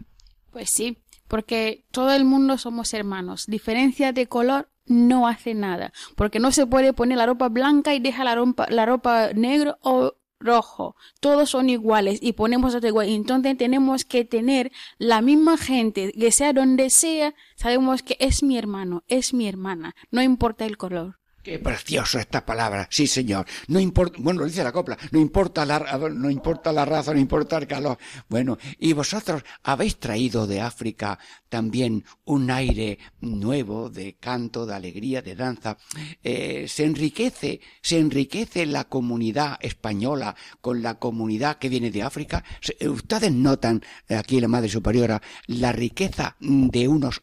Pues 0.51 0.69
sí, 0.69 0.97
porque 1.27 1.85
todo 1.91 2.13
el 2.13 2.25
mundo 2.25 2.57
somos 2.57 2.93
hermanos. 2.93 3.45
Diferencia 3.47 4.13
de 4.13 4.27
color 4.27 4.69
no 4.89 5.27
hace 5.27 5.53
nada, 5.53 5.93
porque 6.15 6.39
no 6.39 6.51
se 6.51 6.67
puede 6.67 6.91
poner 6.91 7.17
la 7.17 7.27
ropa 7.27 7.47
blanca 7.47 7.93
y 7.93 7.99
deja 7.99 8.25
la 8.25 8.35
ropa, 8.35 8.65
la 8.69 8.85
ropa 8.85 9.29
negro 9.33 9.77
o 9.81 10.15
rojo, 10.39 10.95
todos 11.19 11.49
son 11.49 11.69
iguales 11.69 12.19
y 12.21 12.33
ponemos 12.33 12.73
otro 12.73 12.87
igual. 12.87 13.09
Entonces 13.09 13.57
tenemos 13.57 14.05
que 14.05 14.25
tener 14.25 14.71
la 14.97 15.21
misma 15.21 15.57
gente, 15.57 16.11
que 16.11 16.31
sea 16.31 16.53
donde 16.53 16.89
sea, 16.89 17.35
sabemos 17.55 18.03
que 18.03 18.17
es 18.19 18.43
mi 18.43 18.57
hermano, 18.57 19.03
es 19.07 19.33
mi 19.33 19.47
hermana, 19.47 19.95
no 20.11 20.21
importa 20.21 20.65
el 20.65 20.77
color. 20.77 21.18
Precioso 21.57 22.19
esta 22.19 22.45
palabra, 22.45 22.87
sí 22.91 23.07
señor. 23.07 23.45
No 23.67 23.79
importa, 23.79 24.17
bueno, 24.19 24.41
lo 24.41 24.45
dice 24.45 24.63
la 24.63 24.71
copla, 24.71 24.97
no 25.11 25.19
importa 25.19 25.65
la, 25.65 25.79
no 26.13 26.29
importa 26.29 26.71
la 26.71 26.85
raza, 26.85 27.13
no 27.13 27.19
importa 27.19 27.57
el 27.57 27.67
calor. 27.67 27.97
Bueno, 28.27 28.57
y 28.77 28.93
vosotros 28.93 29.43
habéis 29.63 29.97
traído 29.97 30.45
de 30.45 30.61
África 30.61 31.17
también 31.49 32.05
un 32.25 32.51
aire 32.51 32.99
nuevo 33.21 33.89
de 33.89 34.15
canto, 34.15 34.65
de 34.65 34.75
alegría, 34.75 35.21
de 35.21 35.35
danza. 35.35 35.77
Eh, 36.23 36.65
se 36.67 36.85
enriquece, 36.85 37.61
se 37.81 37.97
enriquece 37.97 38.65
la 38.65 38.83
comunidad 38.83 39.57
española 39.61 40.35
con 40.61 40.81
la 40.83 40.99
comunidad 40.99 41.57
que 41.57 41.69
viene 41.69 41.91
de 41.91 42.03
África. 42.03 42.43
Ustedes 42.87 43.31
notan 43.31 43.81
aquí 44.09 44.39
la 44.39 44.47
Madre 44.47 44.69
Superiora 44.69 45.21
la 45.47 45.71
riqueza 45.71 46.35
de 46.39 46.87
unos 46.87 47.21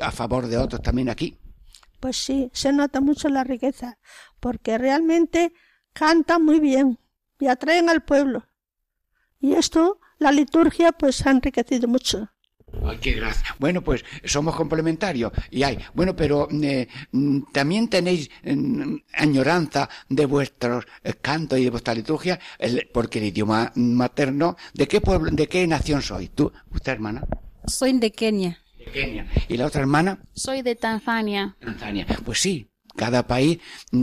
a 0.00 0.10
favor 0.10 0.46
de 0.46 0.58
otros 0.58 0.82
también 0.82 1.08
aquí. 1.08 1.39
Pues 2.00 2.16
sí, 2.16 2.50
se 2.54 2.72
nota 2.72 3.00
mucho 3.00 3.28
la 3.28 3.44
riqueza, 3.44 3.98
porque 4.40 4.78
realmente 4.78 5.52
cantan 5.92 6.44
muy 6.44 6.58
bien 6.58 6.98
y 7.38 7.46
atraen 7.46 7.90
al 7.90 8.02
pueblo. 8.02 8.46
Y 9.38 9.54
esto, 9.54 10.00
la 10.18 10.32
liturgia, 10.32 10.92
pues 10.92 11.26
ha 11.26 11.30
enriquecido 11.30 11.88
mucho. 11.88 12.30
Ay, 12.84 12.98
qué 12.98 13.12
gracia. 13.12 13.56
Bueno, 13.58 13.82
pues 13.82 14.04
somos 14.24 14.54
complementarios 14.54 15.32
y 15.50 15.62
hay. 15.62 15.78
Bueno, 15.94 16.14
pero 16.14 16.48
eh, 16.50 16.88
mm, 17.12 17.40
también 17.52 17.88
tenéis 17.88 18.30
mm, 18.44 18.96
añoranza 19.14 19.88
de 20.08 20.26
vuestros 20.26 20.86
eh, 21.02 21.14
cantos 21.20 21.58
y 21.58 21.64
de 21.64 21.70
vuestra 21.70 21.94
liturgia, 21.94 22.38
porque 22.92 23.18
el 23.18 23.26
idioma 23.26 23.72
materno, 23.74 24.56
¿de 24.72 24.86
qué 24.86 25.00
pueblo, 25.00 25.30
de 25.32 25.48
qué 25.48 25.66
nación 25.66 26.00
sois? 26.00 26.30
¿Tú, 26.30 26.52
usted, 26.70 26.92
hermana? 26.92 27.26
Soy 27.66 27.98
de 27.98 28.12
Kenia. 28.12 28.58
¿Y 29.48 29.56
la 29.56 29.66
otra 29.66 29.80
hermana? 29.80 30.18
Soy 30.32 30.62
de 30.62 30.74
Tanzania. 30.74 31.56
Tanzania. 31.60 32.06
Pues 32.24 32.40
sí, 32.40 32.70
cada 32.96 33.26
país 33.26 33.58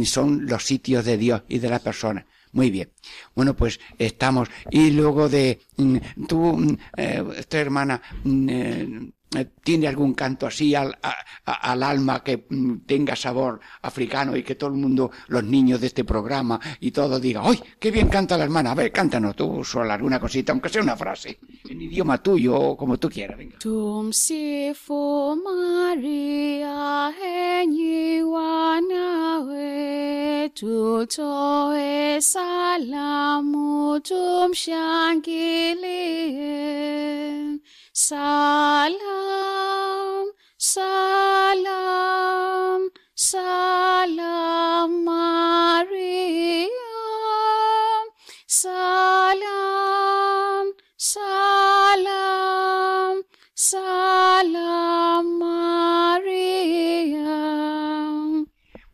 son 0.05 0.45
los 0.45 0.63
sitios 0.63 1.05
de 1.05 1.17
Dios 1.17 1.43
y 1.47 1.59
de 1.59 1.69
la 1.69 1.79
persona. 1.79 2.25
Muy 2.51 2.71
bien. 2.71 2.91
Bueno, 3.35 3.55
pues 3.55 3.79
estamos. 3.97 4.49
Y 4.71 4.91
luego 4.91 5.29
de 5.29 5.59
mm, 5.77 5.97
tú, 6.27 6.57
mm, 6.57 6.77
eh, 6.97 7.23
esta 7.37 7.59
hermana, 7.59 8.01
mm, 8.23 8.49
eh, 8.49 8.55
eh, 8.55 9.11
tiene 9.63 9.87
algún 9.87 10.13
canto 10.13 10.47
así 10.47 10.73
al, 10.73 10.97
al 11.45 11.83
alma 11.83 12.23
que 12.23 12.45
mm, 12.49 12.85
tenga 12.85 13.15
sabor 13.15 13.59
africano 13.81 14.35
y 14.37 14.43
que 14.43 14.55
todo 14.55 14.69
el 14.69 14.77
mundo, 14.77 15.11
los 15.27 15.43
niños 15.43 15.81
de 15.81 15.87
este 15.87 16.03
programa 16.03 16.59
y 16.79 16.91
todo 16.91 17.19
diga, 17.19 17.41
¡ay, 17.43 17.59
qué 17.79 17.91
bien 17.91 18.07
canta 18.07 18.37
la 18.37 18.45
hermana! 18.45 18.71
A 18.71 18.75
ver, 18.75 18.91
cántanos 18.91 19.35
tú 19.35 19.63
solo 19.63 19.91
alguna 19.91 20.19
cosita, 20.19 20.51
aunque 20.51 20.69
sea 20.69 20.81
una 20.81 20.95
frase, 20.95 21.39
en 21.69 21.81
idioma 21.81 22.21
tuyo 22.23 22.55
o 22.55 22.77
como 22.77 22.97
tú 22.97 23.09
quieras. 23.09 23.37
Salam, 37.99 39.01
salam, 40.59 41.71
salam 43.15 45.03
Maria. 45.03 46.69
Salam, 48.45 49.45
salam, 50.95 52.03
salam 53.55 54.36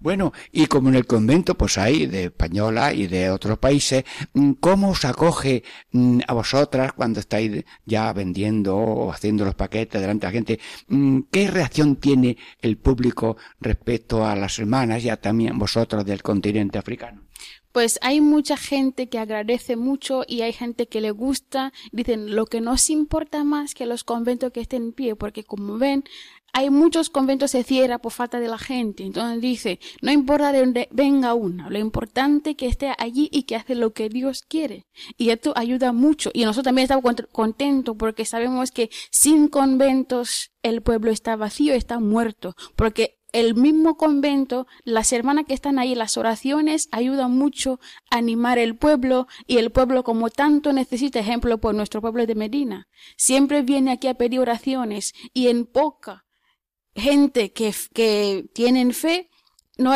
Bueno, 0.03 0.33
y 0.51 0.65
como 0.65 0.89
en 0.89 0.95
el 0.95 1.05
convento 1.05 1.55
pues 1.55 1.77
hay 1.77 2.07
de 2.07 2.25
española 2.25 2.93
y 2.93 3.07
de 3.07 3.29
otros 3.29 3.57
países, 3.57 4.03
mm, 4.33 4.51
¿cómo 4.59 4.89
os 4.89 5.05
acoge 5.05 5.63
mm, 5.93 6.19
a 6.27 6.33
vosotras 6.33 6.91
cuando 6.91 7.21
estáis 7.21 7.63
ya 7.85 8.11
vendiendo 8.11 8.75
o 8.75 9.13
haciendo 9.13 9.45
los 9.45 9.55
paquetes 9.55 10.01
delante 10.01 10.27
de 10.27 10.33
la 10.33 10.37
gente? 10.37 10.59
Mm, 10.89 11.21
¿Qué 11.31 11.47
reacción 11.47 11.95
tiene 11.95 12.35
el 12.59 12.77
público 12.77 13.37
respecto 13.61 14.27
a 14.27 14.35
las 14.35 14.59
hermanas 14.59 15.01
y 15.05 15.09
a 15.09 15.21
también 15.21 15.57
vosotros 15.57 16.03
del 16.03 16.21
continente 16.21 16.77
africano? 16.77 17.21
Pues 17.73 17.99
hay 18.01 18.21
mucha 18.21 18.55
gente 18.55 19.09
que 19.09 19.19
agradece 19.19 19.75
mucho 19.75 20.23
y 20.27 20.41
hay 20.41 20.53
gente 20.53 20.87
que 20.87 21.01
le 21.01 21.11
gusta. 21.11 21.73
Dicen, 21.91 22.35
lo 22.35 22.45
que 22.45 22.61
nos 22.61 22.89
importa 22.89 23.43
más 23.43 23.73
que 23.73 23.85
los 23.85 24.03
conventos 24.03 24.53
que 24.53 24.61
estén 24.61 24.83
en 24.83 24.93
pie, 24.93 25.15
porque 25.15 25.43
como 25.43 25.77
ven, 25.77 26.03
hay 26.53 26.69
muchos 26.69 27.09
conventos 27.09 27.49
se 27.49 27.63
cierran 27.63 27.99
por 27.99 28.11
falta 28.11 28.39
de 28.39 28.47
la 28.47 28.59
gente. 28.59 29.03
Entonces 29.03 29.41
dice, 29.41 29.79
no 30.01 30.11
importa 30.11 30.51
de 30.51 30.59
dónde 30.59 30.87
venga 30.91 31.33
uno, 31.33 31.69
lo 31.71 31.79
importante 31.79 32.55
que 32.55 32.67
esté 32.67 32.93
allí 32.99 33.27
y 33.31 33.43
que 33.43 33.55
hace 33.55 33.73
lo 33.73 33.91
que 33.91 34.07
Dios 34.07 34.43
quiere. 34.47 34.85
Y 35.17 35.31
esto 35.31 35.53
ayuda 35.55 35.93
mucho. 35.93 36.29
Y 36.31 36.45
nosotros 36.45 36.65
también 36.65 36.83
estamos 36.83 37.03
contentos 37.31 37.95
porque 37.97 38.25
sabemos 38.25 38.71
que 38.71 38.91
sin 39.09 39.47
conventos 39.47 40.51
el 40.61 40.83
pueblo 40.83 41.09
está 41.09 41.35
vacío, 41.35 41.73
está 41.73 41.99
muerto. 41.99 42.53
Porque 42.75 43.22
el 43.33 43.55
mismo 43.55 43.97
convento, 43.97 44.67
las 44.85 45.11
hermanas 45.11 45.45
que 45.47 45.53
están 45.53 45.79
ahí, 45.79 45.95
las 45.95 46.17
oraciones 46.17 46.87
ayudan 46.91 47.31
mucho 47.31 47.79
a 48.09 48.17
animar 48.17 48.59
el 48.59 48.77
pueblo 48.77 49.27
y 49.47 49.57
el 49.57 49.71
pueblo 49.71 50.03
como 50.03 50.29
tanto 50.29 50.71
necesita, 50.71 51.19
ejemplo 51.19 51.57
por 51.57 51.75
nuestro 51.75 51.99
pueblo 51.99 52.25
de 52.25 52.35
Medina, 52.35 52.87
siempre 53.17 53.63
viene 53.63 53.91
aquí 53.91 54.07
a 54.07 54.13
pedir 54.13 54.39
oraciones 54.39 55.13
y 55.33 55.47
en 55.47 55.65
poca 55.65 56.25
gente 56.95 57.51
que, 57.51 57.73
que 57.93 58.45
tienen 58.53 58.93
fe, 58.93 59.29
no 59.77 59.95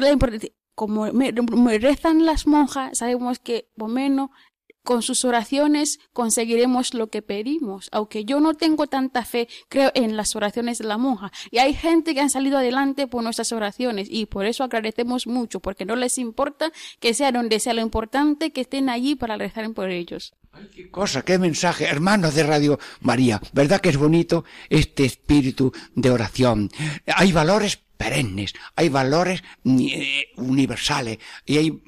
como 0.77 1.11
me, 1.11 1.31
rezan 1.79 2.25
las 2.25 2.45
monjas, 2.45 2.99
sabemos 2.99 3.39
que 3.39 3.67
por 3.75 3.89
menos 3.89 4.29
con 4.88 5.01
sus 5.01 5.25
oraciones 5.25 5.99
conseguiremos 6.13 6.93
lo 6.93 7.07
que 7.07 7.21
pedimos. 7.21 7.89
Aunque 7.91 8.23
yo 8.23 8.39
no 8.39 8.53
tengo 8.53 8.88
tanta 8.88 9.25
fe, 9.25 9.49
creo 9.67 9.91
en 9.95 10.15
las 10.15 10.33
oraciones 10.33 10.77
de 10.77 10.85
la 10.85 10.97
monja. 10.97 11.29
Y 11.51 11.57
hay 11.57 11.73
gente 11.73 12.13
que 12.13 12.21
han 12.21 12.29
salido 12.29 12.57
adelante 12.57 13.05
por 13.05 13.21
nuestras 13.21 13.51
oraciones 13.51 14.07
y 14.09 14.27
por 14.27 14.45
eso 14.45 14.63
agradecemos 14.63 15.27
mucho, 15.27 15.59
porque 15.59 15.83
no 15.83 15.97
les 15.97 16.17
importa 16.17 16.71
que 17.01 17.13
sea 17.13 17.33
donde 17.33 17.59
sea 17.59 17.73
lo 17.73 17.81
importante, 17.81 18.51
que 18.53 18.61
estén 18.61 18.88
allí 18.88 19.15
para 19.15 19.35
rezar 19.35 19.69
por 19.73 19.89
ellos. 19.89 20.33
Qué 20.73 20.89
cosa, 20.89 21.21
qué 21.23 21.38
mensaje, 21.38 21.83
hermanos 21.83 22.33
de 22.33 22.43
Radio 22.43 22.79
María. 23.01 23.41
¿Verdad 23.51 23.81
que 23.81 23.89
es 23.89 23.97
bonito 23.97 24.45
este 24.69 25.03
espíritu 25.03 25.73
de 25.95 26.11
oración? 26.11 26.71
Hay 27.07 27.33
valores 27.33 27.77
perennes, 27.97 28.53
hay 28.77 28.88
valores 28.88 29.43
eh, 29.65 30.27
universales 30.38 31.17
y 31.45 31.57
hay 31.57 31.81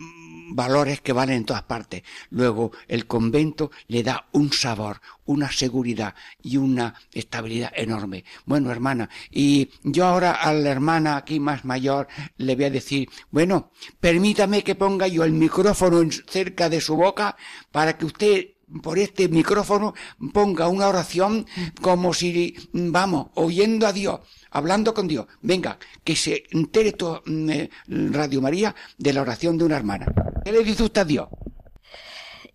valores 0.50 1.02
que 1.02 1.14
van 1.14 1.30
en 1.30 1.45
todas 1.45 1.64
partes. 1.64 2.04
Luego, 2.30 2.72
el 2.88 3.08
convento 3.08 3.72
le 3.88 4.04
da 4.04 4.28
un 4.32 4.52
sabor, 4.52 5.02
una 5.26 5.52
seguridad 5.52 6.16
y 6.41 6.58
una 6.58 6.95
estabilidad 7.14 7.72
enorme. 7.76 8.26
Bueno, 8.45 8.72
hermana, 8.72 9.10
y 9.32 9.70
yo 9.84 10.06
ahora 10.06 10.34
a 10.34 10.54
la 10.54 10.70
hermana 10.70 11.18
aquí 11.18 11.39
más 11.39 11.66
mayor 11.66 12.08
le 12.38 12.56
voy 12.56 12.66
a 12.66 12.70
decir, 12.70 13.10
bueno, 13.32 13.72
permítame 14.00 14.64
que 14.64 14.76
ponga 14.76 15.08
yo 15.08 15.24
el 15.24 15.34
micrófono 15.34 16.02
cerca 16.28 16.70
de 16.70 16.82
su 16.82 16.95
boca 16.95 17.36
para 17.72 17.97
que 17.97 18.06
usted 18.06 18.45
por 18.84 19.00
este 19.00 19.28
micrófono 19.30 19.93
ponga 20.34 20.68
una 20.68 20.88
oración 20.88 21.45
como 21.82 22.14
si, 22.14 22.56
vamos, 22.72 23.28
oyendo 23.36 23.88
a 23.88 23.93
Dios, 23.93 24.20
hablando 24.52 24.93
con 24.93 25.08
Dios. 25.08 25.28
Venga, 25.41 25.78
que 26.04 26.16
se 26.16 26.43
entere 26.52 26.93
todo 26.93 27.22
mm, 27.26 27.50
eh, 27.50 27.70
Radio 27.88 28.41
María 28.41 28.76
de 28.97 29.14
la 29.14 29.22
oración 29.22 29.58
de 29.58 29.66
una 29.66 29.78
hermana. 29.78 30.08
¿Qué 30.43 30.52
le 30.52 30.64
dice 30.64 30.84
usted 30.84 31.02
a 31.02 31.06
Dios? 31.06 31.28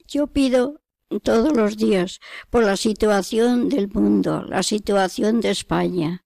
Yo 0.07 0.27
pido 0.27 0.81
todos 1.23 1.57
los 1.57 1.77
días 1.77 2.21
por 2.51 2.65
la 2.65 2.77
situación 2.77 3.69
del 3.69 3.89
mundo, 3.89 4.43
la 4.43 4.63
situación 4.63 5.41
de 5.41 5.51
España, 5.51 6.25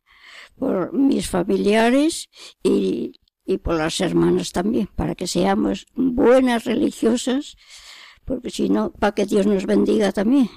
por 0.56 0.92
mis 0.92 1.28
familiares 1.28 2.28
y, 2.62 3.20
y 3.44 3.58
por 3.58 3.76
las 3.76 4.00
hermanas 4.00 4.52
también, 4.52 4.88
para 4.94 5.14
que 5.14 5.26
seamos 5.26 5.86
buenas 5.94 6.64
religiosas 6.64 7.56
porque 8.28 8.50
si 8.50 8.68
no, 8.68 8.92
para 8.92 9.14
que 9.14 9.24
Dios 9.24 9.46
nos 9.46 9.64
bendiga 9.64 10.12
también. 10.12 10.50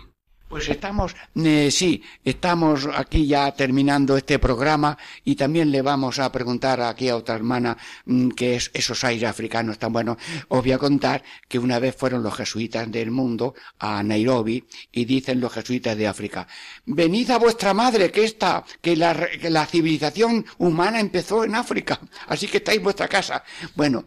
Pues 0.52 0.68
estamos, 0.68 1.16
eh, 1.36 1.72
sí, 1.72 2.04
estamos 2.26 2.86
aquí 2.94 3.26
ya 3.26 3.54
terminando 3.54 4.18
este 4.18 4.38
programa 4.38 4.98
y 5.24 5.36
también 5.36 5.72
le 5.72 5.82
vamos 5.82 6.20
a 6.20 6.30
preguntar 6.30 6.82
aquí 6.82 7.08
a 7.08 7.16
otra 7.16 7.36
hermana 7.36 7.78
mm, 8.04 8.32
que 8.32 8.56
es 8.58 8.70
esos 8.74 9.02
aires 9.06 9.30
africanos 9.30 9.80
tan 9.80 9.94
buenos. 9.94 10.18
Os 10.50 10.62
voy 10.62 10.74
a 10.74 10.78
contar 10.78 11.24
que 11.48 11.58
una 11.58 11.80
vez 11.80 11.96
fueron 11.96 12.22
los 12.22 12.36
jesuitas 12.36 12.92
del 12.92 13.12
mundo 13.12 13.56
a 13.80 14.04
Nairobi 14.04 14.66
y 14.92 15.06
dicen 15.06 15.40
los 15.40 15.54
jesuitas 15.54 15.96
de 15.96 16.08
África, 16.10 16.46
venid 16.86 17.32
a 17.32 17.40
vuestra 17.40 17.74
madre 17.74 18.12
que 18.12 18.26
está, 18.26 18.66
que 18.82 18.98
la, 18.98 19.16
que 19.16 19.50
la 19.50 19.66
civilización 19.66 20.46
humana 20.58 21.00
empezó 21.00 21.46
en 21.46 21.56
África, 21.56 21.98
así 22.28 22.48
que 22.48 22.58
estáis 22.58 22.80
en 22.80 22.84
vuestra 22.84 23.08
casa. 23.08 23.42
Bueno, 23.74 24.04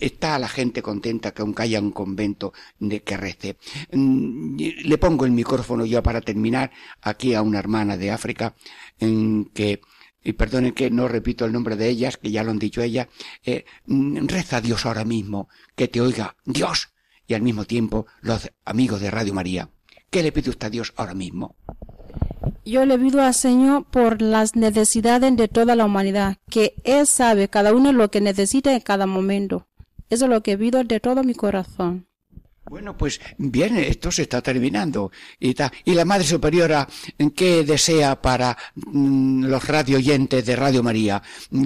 está 0.00 0.38
la 0.38 0.48
gente 0.48 0.82
contenta 0.82 1.32
que 1.32 1.42
aunque 1.42 1.62
haya 1.62 1.80
un 1.80 1.92
convento 1.92 2.52
de 2.78 3.02
que 3.02 3.16
rece. 3.16 3.56
Mm, 3.92 4.56
le 4.84 4.98
pongo 4.98 5.24
el 5.24 5.32
micrófono 5.32 5.84
yo 5.84 6.02
para 6.02 6.20
terminar 6.20 6.70
aquí 7.02 7.34
a 7.34 7.42
una 7.42 7.58
hermana 7.58 7.96
de 7.96 8.10
África 8.10 8.54
en 8.98 9.46
que 9.46 9.80
y 10.22 10.32
perdonen 10.32 10.72
que 10.72 10.90
no 10.90 11.06
repito 11.06 11.44
el 11.44 11.52
nombre 11.52 11.76
de 11.76 11.88
ellas, 11.88 12.16
que 12.16 12.32
ya 12.32 12.42
lo 12.42 12.50
han 12.50 12.58
dicho 12.58 12.82
ellas, 12.82 13.06
eh, 13.44 13.64
mm, 13.86 14.26
reza 14.26 14.56
a 14.56 14.60
Dios 14.60 14.84
ahora 14.84 15.04
mismo, 15.04 15.48
que 15.76 15.86
te 15.86 16.00
oiga 16.00 16.36
Dios, 16.44 16.88
y 17.28 17.34
al 17.34 17.42
mismo 17.42 17.64
tiempo 17.64 18.06
los 18.22 18.50
amigos 18.64 19.00
de 19.00 19.10
Radio 19.10 19.34
María. 19.34 19.70
¿Qué 20.10 20.24
le 20.24 20.32
pide 20.32 20.50
usted 20.50 20.66
a 20.66 20.70
Dios 20.70 20.92
ahora 20.96 21.14
mismo? 21.14 21.56
Yo 22.66 22.84
le 22.84 22.98
pido 22.98 23.22
al 23.22 23.32
Señor 23.32 23.84
por 23.84 24.20
las 24.20 24.56
necesidades 24.56 25.36
de 25.36 25.46
toda 25.46 25.76
la 25.76 25.84
humanidad, 25.84 26.38
que 26.50 26.74
Él 26.82 27.06
sabe 27.06 27.48
cada 27.48 27.72
uno 27.72 27.92
lo 27.92 28.10
que 28.10 28.20
necesita 28.20 28.74
en 28.74 28.80
cada 28.80 29.06
momento. 29.06 29.68
Eso 30.10 30.24
es 30.24 30.30
lo 30.32 30.42
que 30.42 30.58
pido 30.58 30.82
de 30.82 30.98
todo 30.98 31.22
mi 31.22 31.32
corazón. 31.32 32.08
Bueno, 32.68 32.96
pues 32.96 33.20
bien, 33.38 33.76
esto 33.76 34.10
se 34.10 34.22
está 34.22 34.42
terminando. 34.42 35.12
Y, 35.38 35.54
y 35.84 35.94
la 35.94 36.04
Madre 36.04 36.24
Superiora, 36.24 36.88
¿qué 37.36 37.62
desea 37.62 38.20
para 38.20 38.58
mm, 38.74 39.44
los 39.44 39.68
radio 39.68 39.98
oyentes 39.98 40.44
de 40.44 40.56
Radio 40.56 40.82
María? 40.82 41.22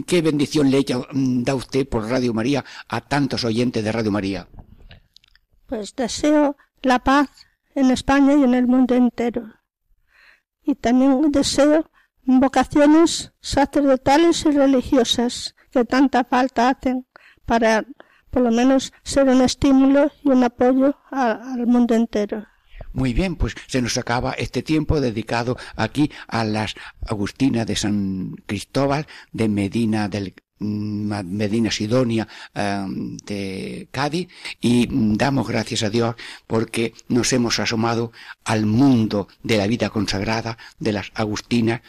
¿Qué 0.07 0.21
bendición 0.21 0.71
le 0.71 0.85
mm, 1.13 1.43
da 1.45 1.55
usted 1.55 1.89
por 1.89 2.11
Radio 2.11 2.35
María 2.35 2.63
a 2.89 3.01
tantos 3.01 3.45
oyentes 3.45 3.83
de 3.83 3.91
Radio 3.91 4.11
María? 4.11 4.49
Pues 5.67 5.97
deseo 5.97 6.59
la 6.83 6.99
paz 6.99 7.31
en 7.75 7.91
España 7.91 8.35
y 8.35 8.43
en 8.43 8.53
el 8.53 8.67
mundo 8.67 8.95
entero 8.95 9.60
y 10.71 10.75
también 10.75 11.33
deseo 11.33 11.91
vocaciones 12.25 13.33
sacerdotales 13.41 14.45
y 14.45 14.51
religiosas 14.53 15.55
que 15.71 15.85
tanta 15.85 16.25
falta 16.25 16.69
hacen 16.69 17.07
para 17.47 17.85
por 18.31 18.43
lo 18.43 18.51
menos 18.53 18.93
ser 19.03 19.29
un 19.29 19.43
estímulo 19.43 20.13
y 20.23 20.29
un 20.29 20.45
apoyo 20.45 20.97
al 21.11 21.67
mundo 21.67 21.95
entero. 21.95 22.47
Muy 22.93 23.13
bien, 23.13 23.37
pues 23.37 23.55
se 23.67 23.83
nos 23.83 23.97
acaba 23.99 24.33
este 24.33 24.63
tiempo 24.63 25.01
dedicado 25.01 25.57
aquí 25.77 26.11
a 26.29 26.45
las 26.45 26.75
Agustinas 27.07 27.67
de 27.67 27.77
San 27.77 28.37
Cristóbal 28.47 29.07
de 29.33 29.49
Medina 29.49 30.09
del 30.09 30.35
Medina 30.61 31.71
Sidonia 31.71 32.29
em, 32.55 33.17
de 33.19 33.89
Cádiz 33.91 34.29
y 34.61 34.89
damos 35.17 35.49
gracias 35.49 35.83
a 35.83 35.91
Dios 35.91 36.15
porque 36.47 36.93
nos 37.09 37.33
hemos 37.33 37.59
asomado 37.59 38.13
al 38.45 38.67
mundo 38.67 39.29
de 39.43 39.57
la 39.57 39.67
vida 39.67 39.91
consagrada 39.91 40.59
de 40.79 40.93
las 40.93 41.11
Agustinas, 41.15 41.81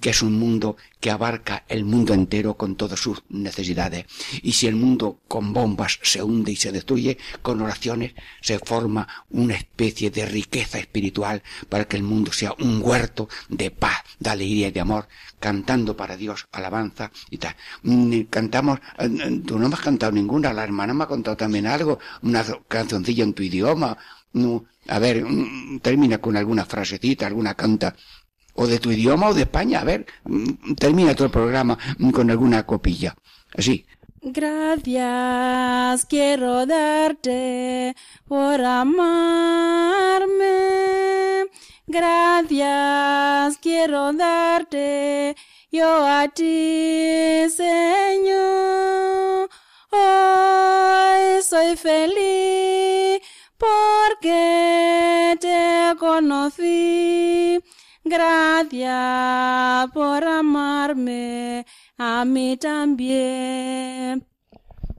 que 0.00 0.10
es 0.10 0.22
un 0.22 0.38
mundo 0.38 0.76
que 1.00 1.10
abarca 1.10 1.64
el 1.68 1.84
mundo 1.84 2.14
entero 2.14 2.56
con 2.56 2.76
todas 2.76 2.98
sus 2.98 3.22
necesidades. 3.28 4.06
Y 4.42 4.52
si 4.52 4.66
el 4.66 4.74
mundo 4.74 5.20
con 5.28 5.52
bombas 5.52 5.98
se 6.02 6.22
hunde 6.22 6.52
y 6.52 6.56
se 6.56 6.72
destruye, 6.72 7.18
con 7.42 7.60
oraciones 7.60 8.14
se 8.40 8.58
forma 8.58 9.06
una 9.28 9.54
especie 9.54 10.10
de 10.10 10.24
riqueza 10.24 10.78
espiritual 10.78 11.42
para 11.68 11.84
que 11.84 11.98
el 11.98 12.04
mundo 12.04 12.32
sea 12.32 12.54
un 12.58 12.80
huerto 12.82 13.28
de 13.50 13.70
paz, 13.70 14.02
de 14.18 14.30
alegría 14.30 14.68
y 14.68 14.72
de 14.72 14.80
amor, 14.80 15.08
cantando 15.40 15.94
para 15.94 16.16
Dios 16.16 16.48
alabanza 16.52 17.10
y 17.28 17.36
tal. 17.36 17.54
Mm, 18.22 18.28
cantamos, 18.30 18.78
eh, 18.98 19.42
tú 19.46 19.58
no 19.58 19.68
me 19.68 19.74
has 19.74 19.80
cantado 19.80 20.12
ninguna, 20.12 20.52
la 20.52 20.64
hermana 20.64 20.94
me 20.94 21.04
ha 21.04 21.06
contado 21.06 21.36
también 21.36 21.66
algo, 21.66 21.98
una 22.22 22.44
cancioncilla 22.68 23.24
en 23.24 23.34
tu 23.34 23.42
idioma. 23.42 23.96
A 24.88 24.98
ver, 24.98 25.24
mm, 25.24 25.80
termina 25.80 26.18
con 26.18 26.36
alguna 26.36 26.64
frasecita, 26.64 27.26
alguna 27.26 27.54
canta 27.54 27.94
o 28.54 28.66
de 28.66 28.78
tu 28.78 28.90
idioma 28.90 29.28
o 29.28 29.34
de 29.34 29.42
España. 29.42 29.80
A 29.80 29.84
ver, 29.84 30.06
mm, 30.24 30.74
termina 30.74 31.14
todo 31.14 31.26
el 31.26 31.32
programa 31.32 31.78
con 32.12 32.30
alguna 32.30 32.64
copilla. 32.64 33.14
Así. 33.56 33.86
Gracias 34.26 36.06
quiero 36.06 36.64
darte 36.66 37.94
por 38.26 38.60
amarme. 38.64 40.44
Gracias 41.86 43.58
quiero 43.58 44.12
darte 44.14 45.36
yo 45.74 46.06
a 46.06 46.28
ti, 46.28 47.48
Señor 47.50 49.04
soy 51.42 51.76
feliz 51.76 53.20
porque 53.58 55.36
te 55.40 55.94
conocí. 55.98 57.60
Gracias 58.04 59.90
por 59.92 60.24
amarme 60.24 61.64
a 61.98 62.24
mí 62.24 62.56
también. 62.56 64.26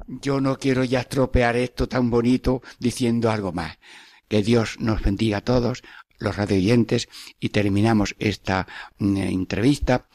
Yo 0.07 0.39
no 0.39 0.57
quiero 0.57 0.83
ya 0.83 1.01
estropear 1.01 1.55
esto 1.55 1.87
tan 1.87 2.09
bonito 2.09 2.61
diciendo 2.79 3.29
algo 3.31 3.51
más. 3.51 3.77
Que 4.27 4.41
Dios 4.41 4.77
nos 4.79 5.01
bendiga 5.01 5.37
a 5.37 5.41
todos, 5.41 5.83
los 6.19 6.35
radioyentes, 6.35 7.09
y 7.39 7.49
terminamos 7.49 8.15
esta 8.17 8.67
mm, 8.97 9.17
entrevista. 9.17 10.07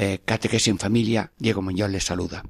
Eh, 0.00 0.20
Catequesis 0.24 0.68
en 0.68 0.78
familia, 0.78 1.32
Diego 1.36 1.60
Muñoz 1.60 1.90
les 1.90 2.04
saluda. 2.04 2.44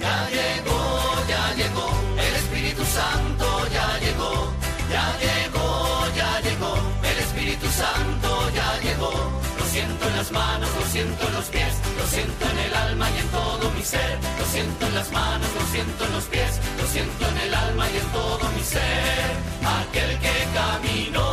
Ya 0.00 0.28
llegó, 0.28 0.80
ya 1.28 1.54
llegó, 1.54 1.86
el 2.18 2.34
Espíritu 2.34 2.82
Santo 2.84 3.46
ya 3.72 3.96
llegó, 4.00 4.52
ya 4.90 5.06
llegó, 5.22 6.16
ya 6.16 6.40
llegó, 6.40 6.74
el 7.04 7.18
Espíritu 7.20 7.66
Santo 7.68 8.50
ya 8.56 8.80
llegó. 8.82 9.12
Lo 9.56 9.64
siento 9.66 10.08
en 10.08 10.16
las 10.16 10.32
manos, 10.32 10.68
lo 10.74 10.84
siento 10.86 11.28
en 11.28 11.34
los 11.34 11.44
pies, 11.44 11.74
lo 11.96 12.06
siento 12.08 12.44
en 12.50 12.58
el 12.58 12.74
alma 12.74 13.06
y 13.08 13.18
en 13.20 13.28
todo 13.28 13.70
mi 13.70 13.84
ser. 13.84 14.18
Lo 14.36 14.44
siento 14.46 14.86
en 14.88 14.94
las 14.96 15.12
manos, 15.12 15.48
lo 15.54 15.64
siento 15.70 16.04
en 16.06 16.12
los 16.12 16.24
pies, 16.24 16.58
lo 16.76 16.86
siento 16.88 17.28
en 17.28 17.38
el 17.38 17.54
alma 17.54 17.86
y 17.88 17.96
en 17.98 18.06
todo 18.10 18.50
mi 18.56 18.62
ser. 18.64 19.30
Aquel 19.78 20.18
que 20.18 20.34
caminó 20.52 21.29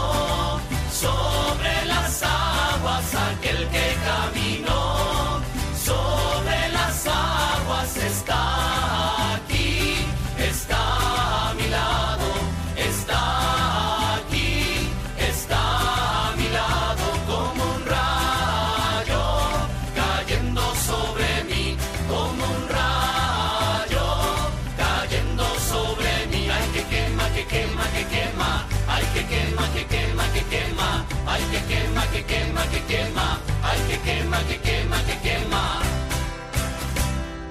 quema, 32.27 32.63
que 32.71 32.81
quema, 32.81 32.87
que 32.87 32.93
quema, 32.93 33.41
ay, 33.63 33.79
que 33.89 33.97
quema, 34.07 34.39
que 34.47 34.57
quema, 34.59 34.97
que 35.07 35.15
quema. 35.25 35.81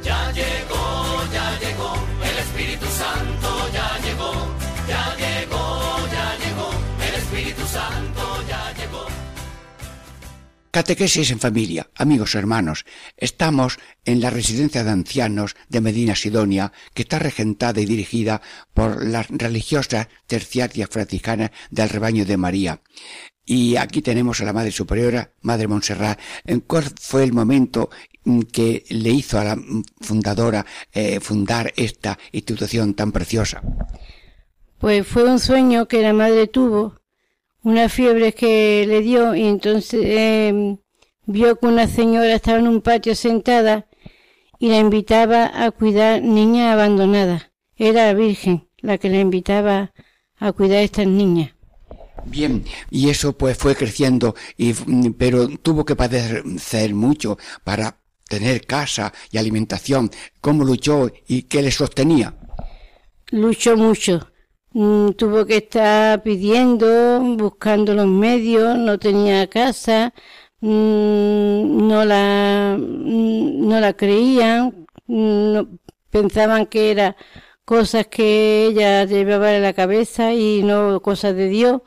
Ya 0.03 0.33
llegó, 0.33 0.85
ya 1.33 1.59
llegó, 1.59 1.93
el 2.23 2.39
Espíritu 2.39 2.87
Santo 2.87 3.49
ya 3.73 3.89
llegó, 4.05 4.33
ya 4.89 5.05
llegó, 5.23 5.65
ya 6.17 6.27
llegó, 6.43 6.71
el 7.09 7.15
Espíritu 7.23 7.67
Santo 7.67 8.23
ya 8.49 8.73
llegó. 8.79 9.07
Catequesis 10.71 11.31
en 11.31 11.41
familia, 11.41 11.89
amigos 11.95 12.35
hermanos, 12.35 12.85
estamos 13.17 13.79
en 14.05 14.21
la 14.21 14.31
residencia 14.31 14.85
de 14.85 14.91
ancianos 14.91 15.57
de 15.69 15.81
Medina 15.81 16.15
Sidonia, 16.15 16.73
que 16.95 17.03
está 17.03 17.19
regentada 17.19 17.81
y 17.81 17.87
dirigida 17.87 18.43
por 18.75 19.05
las 19.05 19.27
religiosas 19.29 20.09
terciarias 20.27 20.91
franciscanas 20.91 21.51
del 21.71 21.89
rebaño 21.89 22.27
de 22.27 22.37
María. 22.37 22.83
Y 23.49 23.77
aquí 23.77 24.03
tenemos 24.03 24.41
a 24.41 24.45
la 24.45 24.53
Madre 24.53 24.73
Superiora, 24.73 25.31
Madre 25.43 25.69
Montserrat. 25.69 26.19
¿En 26.45 26.61
cuál 26.61 26.85
fue 27.01 27.23
el 27.23 27.33
momento 27.33 27.91
mm, 28.25 28.41
que 28.53 28.85
le 28.91 29.11
hizo 29.11 29.39
a 29.39 29.45
la 29.45 29.55
mm, 29.55 29.85
fundadora 30.01 30.67
eh, 30.93 31.21
fundar 31.21 31.73
esta 31.77 32.19
institución 32.33 32.95
tan 32.95 33.13
preciosa? 33.13 33.63
Pues 34.79 35.07
fue 35.07 35.25
un 35.25 35.39
sueño 35.39 35.87
que 35.87 36.03
la 36.03 36.13
madre 36.13 36.49
tuvo, 36.49 36.97
una 37.63 37.89
fiebre 37.89 38.35
que 38.35 38.85
le 38.87 39.01
dio 39.01 39.35
y 39.37 39.45
entonces 39.45 40.01
eh, 40.05 40.77
vio 41.25 41.59
que 41.59 41.67
una 41.67 41.87
señora 41.87 42.35
estaba 42.35 42.59
en 42.59 42.67
un 42.69 42.83
patio 42.83 43.15
sentada 43.15 43.87
y 44.59 44.69
la 44.71 44.79
invitaba 44.79 45.65
a 45.65 45.71
cuidar 45.71 46.21
niñas 46.21 46.73
abandonadas. 46.73 47.53
Era 47.77 48.07
la 48.07 48.15
Virgen 48.15 48.69
la 48.79 48.99
que 48.99 49.09
la 49.09 49.19
invitaba 49.19 49.93
a 50.37 50.53
cuidar 50.53 50.79
a 50.79 50.83
estas 50.83 51.07
niñas. 51.07 51.56
Bien, 52.29 52.65
y 52.91 53.09
eso 53.09 53.37
pues 53.39 53.57
fue 53.57 53.77
creciendo, 53.77 54.35
y, 54.57 54.73
mm, 54.73 55.13
pero 55.17 55.47
tuvo 55.49 55.85
que 55.85 55.95
padecer 55.95 56.93
mucho 56.95 57.39
para 57.63 57.99
tener 58.29 58.67
casa 58.67 59.13
y 59.31 59.39
alimentación. 59.39 60.11
¿Cómo 60.41 60.65
luchó 60.65 61.09
y 61.29 61.43
qué 61.45 61.63
le 61.63 61.71
sostenía? 61.71 62.35
Luchó 63.31 63.77
mucho. 63.77 64.29
Mm, 64.73 65.11
tuvo 65.13 65.47
que 65.47 65.59
estar 65.59 66.23
pidiendo, 66.25 67.21
buscando 67.37 67.95
los 67.95 68.07
medios, 68.09 68.77
no 68.77 68.99
tenía 68.99 69.47
casa, 69.49 70.13
mm, 70.61 71.87
no 71.89 72.05
la, 72.05 72.77
no 72.79 73.81
la 73.81 73.93
creían, 73.95 74.87
no- 75.07 75.69
pensaban 76.11 76.67
que 76.67 76.91
era 76.91 77.17
cosas 77.65 78.07
que 78.09 78.67
ella 78.67 79.05
llevaba 79.05 79.55
en 79.55 79.63
la 79.63 79.73
cabeza 79.75 80.33
y 80.35 80.63
no 80.63 81.01
cosas 81.03 81.35
de 81.37 81.49
Dios 81.49 81.83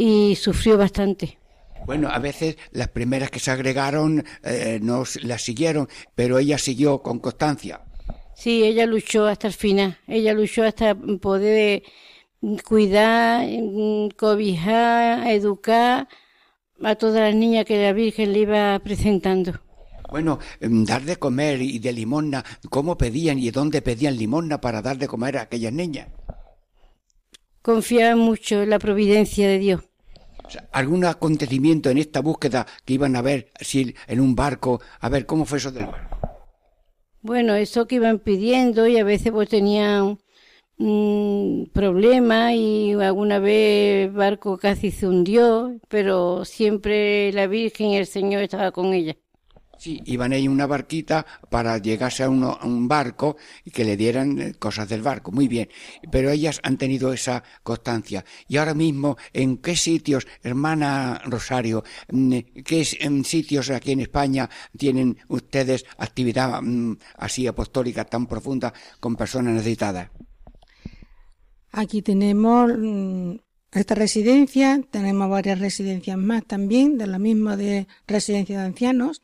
y 0.00 0.34
sufrió 0.34 0.78
bastante. 0.78 1.38
Bueno, 1.84 2.08
a 2.08 2.18
veces 2.18 2.56
las 2.72 2.88
primeras 2.88 3.30
que 3.30 3.38
se 3.38 3.50
agregaron 3.50 4.24
eh, 4.42 4.78
no 4.80 5.04
las 5.22 5.42
siguieron, 5.42 5.88
pero 6.14 6.38
ella 6.38 6.56
siguió 6.56 7.02
con 7.02 7.18
constancia. 7.18 7.82
Sí, 8.34 8.64
ella 8.64 8.86
luchó 8.86 9.26
hasta 9.26 9.48
el 9.48 9.52
final. 9.52 9.98
Ella 10.06 10.32
luchó 10.32 10.64
hasta 10.64 10.94
poder 10.94 11.82
mm, 12.40 12.56
cuidar, 12.66 13.46
mm, 13.46 14.08
cobijar, 14.16 15.28
educar 15.28 16.08
a 16.82 16.94
todas 16.94 17.20
las 17.20 17.34
niñas 17.34 17.66
que 17.66 17.82
la 17.82 17.92
Virgen 17.92 18.32
le 18.32 18.38
iba 18.38 18.78
presentando. 18.78 19.60
Bueno, 20.08 20.38
dar 20.60 21.02
de 21.02 21.16
comer 21.16 21.60
y 21.60 21.78
de 21.78 21.92
limosna, 21.92 22.42
¿cómo 22.70 22.96
pedían 22.96 23.38
y 23.38 23.50
dónde 23.50 23.82
pedían 23.82 24.16
limosna 24.16 24.62
para 24.62 24.80
dar 24.80 24.96
de 24.96 25.06
comer 25.08 25.36
a 25.36 25.42
aquellas 25.42 25.74
niñas? 25.74 26.08
Confiaba 27.60 28.16
mucho 28.16 28.62
en 28.62 28.70
la 28.70 28.78
providencia 28.78 29.46
de 29.46 29.58
Dios. 29.58 29.89
¿Algún 30.72 31.04
acontecimiento 31.04 31.90
en 31.90 31.98
esta 31.98 32.20
búsqueda 32.20 32.66
que 32.84 32.94
iban 32.94 33.16
a 33.16 33.22
ver 33.22 33.50
si 33.60 33.94
en 34.06 34.20
un 34.20 34.34
barco? 34.34 34.80
A 35.00 35.08
ver, 35.08 35.26
¿cómo 35.26 35.44
fue 35.44 35.58
eso 35.58 35.70
del 35.70 35.86
barco? 35.86 36.18
Bueno, 37.22 37.54
eso 37.54 37.86
que 37.86 37.96
iban 37.96 38.18
pidiendo 38.18 38.86
y 38.86 38.96
a 38.98 39.04
veces 39.04 39.30
pues 39.32 39.48
tenían 39.48 40.18
mm, 40.78 41.64
problemas 41.72 42.54
y 42.54 42.92
alguna 42.94 43.38
vez 43.38 44.06
el 44.08 44.12
barco 44.12 44.56
casi 44.56 44.90
se 44.90 45.06
hundió, 45.06 45.78
pero 45.88 46.44
siempre 46.44 47.32
la 47.32 47.46
Virgen 47.46 47.88
y 47.88 47.96
el 47.98 48.06
Señor 48.06 48.42
estaba 48.42 48.72
con 48.72 48.94
ella. 48.94 49.16
Sí, 49.82 50.02
iban 50.04 50.32
ahí 50.34 50.46
una 50.46 50.66
barquita 50.66 51.24
para 51.54 51.78
llegarse 51.78 52.22
a, 52.22 52.28
uno- 52.28 52.58
a 52.60 52.66
un 52.66 52.86
barco 52.86 53.36
y 53.64 53.70
que 53.70 53.82
le 53.88 53.96
dieran 53.96 54.38
eh, 54.38 54.54
cosas 54.58 54.86
del 54.90 55.00
barco. 55.00 55.32
Muy 55.32 55.48
bien. 55.48 55.68
Pero 56.12 56.28
ellas 56.30 56.60
han 56.62 56.76
tenido 56.76 57.14
esa 57.14 57.42
constancia. 57.62 58.24
Y 58.46 58.58
ahora 58.58 58.74
mismo, 58.74 59.16
¿en 59.32 59.56
qué 59.56 59.74
sitios, 59.76 60.26
hermana 60.42 61.22
Rosario, 61.24 61.82
mm, 62.10 62.38
qué 62.68 62.86
en 63.00 63.24
sitios 63.24 63.70
aquí 63.70 63.92
en 63.92 64.00
España 64.00 64.50
tienen 64.76 65.16
ustedes 65.28 65.86
actividad 65.96 66.60
mm, 66.60 66.98
así 67.16 67.46
apostólica 67.46 68.04
tan 68.04 68.26
profunda 68.26 68.74
con 69.00 69.16
personas 69.16 69.54
necesitadas? 69.54 70.10
Aquí 71.72 72.02
tenemos 72.02 72.72
mm, 72.76 73.36
esta 73.72 73.94
residencia, 73.94 74.80
tenemos 74.90 75.30
varias 75.30 75.58
residencias 75.60 76.18
más 76.18 76.44
también, 76.44 76.98
de 76.98 77.06
la 77.06 77.18
misma 77.18 77.56
de 77.56 77.86
residencia 78.06 78.58
de 78.60 78.66
ancianos, 78.66 79.22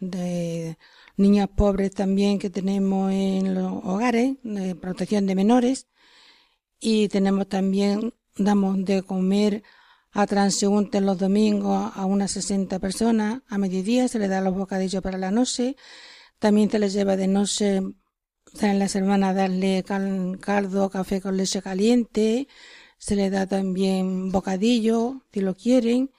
de 0.00 0.78
niñas 1.16 1.48
pobres 1.54 1.92
también 1.92 2.38
que 2.38 2.50
tenemos 2.50 3.12
en 3.12 3.54
los 3.54 3.72
hogares, 3.84 4.36
de 4.42 4.74
protección 4.74 5.26
de 5.26 5.34
menores, 5.34 5.86
y 6.80 7.08
tenemos 7.08 7.48
también, 7.48 8.14
damos 8.36 8.84
de 8.84 9.02
comer 9.02 9.62
a 10.12 10.26
transeúntes 10.26 11.02
los 11.02 11.18
domingos 11.18 11.92
a 11.94 12.06
unas 12.06 12.30
60 12.32 12.78
personas, 12.78 13.42
a 13.48 13.58
mediodía 13.58 14.08
se 14.08 14.18
les 14.18 14.30
da 14.30 14.40
los 14.40 14.54
bocadillos 14.54 15.02
para 15.02 15.18
la 15.18 15.30
noche, 15.30 15.76
también 16.38 16.70
se 16.70 16.78
les 16.78 16.92
lleva 16.92 17.16
de 17.16 17.28
noche 17.28 17.82
salen 18.54 18.78
las 18.78 18.94
hermanas 18.96 19.34
darle 19.34 19.82
cal- 19.84 20.38
caldo, 20.40 20.90
café 20.90 21.20
con 21.20 21.36
leche 21.36 21.62
caliente, 21.62 22.48
se 22.98 23.16
le 23.16 23.30
da 23.30 23.46
también 23.46 24.30
bocadillo, 24.32 25.22
si 25.32 25.40
lo 25.40 25.54
quieren, 25.54 26.10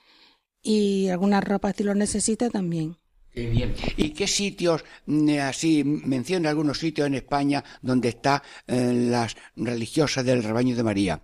y 0.62 1.10
algunas 1.10 1.44
ropas 1.44 1.76
si 1.78 1.84
lo 1.84 1.96
necesita 1.96 2.50
también. 2.50 2.98
Bien. 3.34 3.74
¿Y 3.96 4.10
qué 4.12 4.28
sitios, 4.28 4.84
mm, 5.06 5.40
así, 5.42 5.84
menciona 5.84 6.50
algunos 6.50 6.80
sitios 6.80 7.08
en 7.08 7.16
España 7.16 7.64
donde 7.82 8.10
está 8.10 8.44
eh, 8.68 8.92
las 8.94 9.38
religiosas 9.56 10.26
del 10.26 10.44
rebaño 10.44 10.76
de 10.76 10.84
María? 10.84 11.22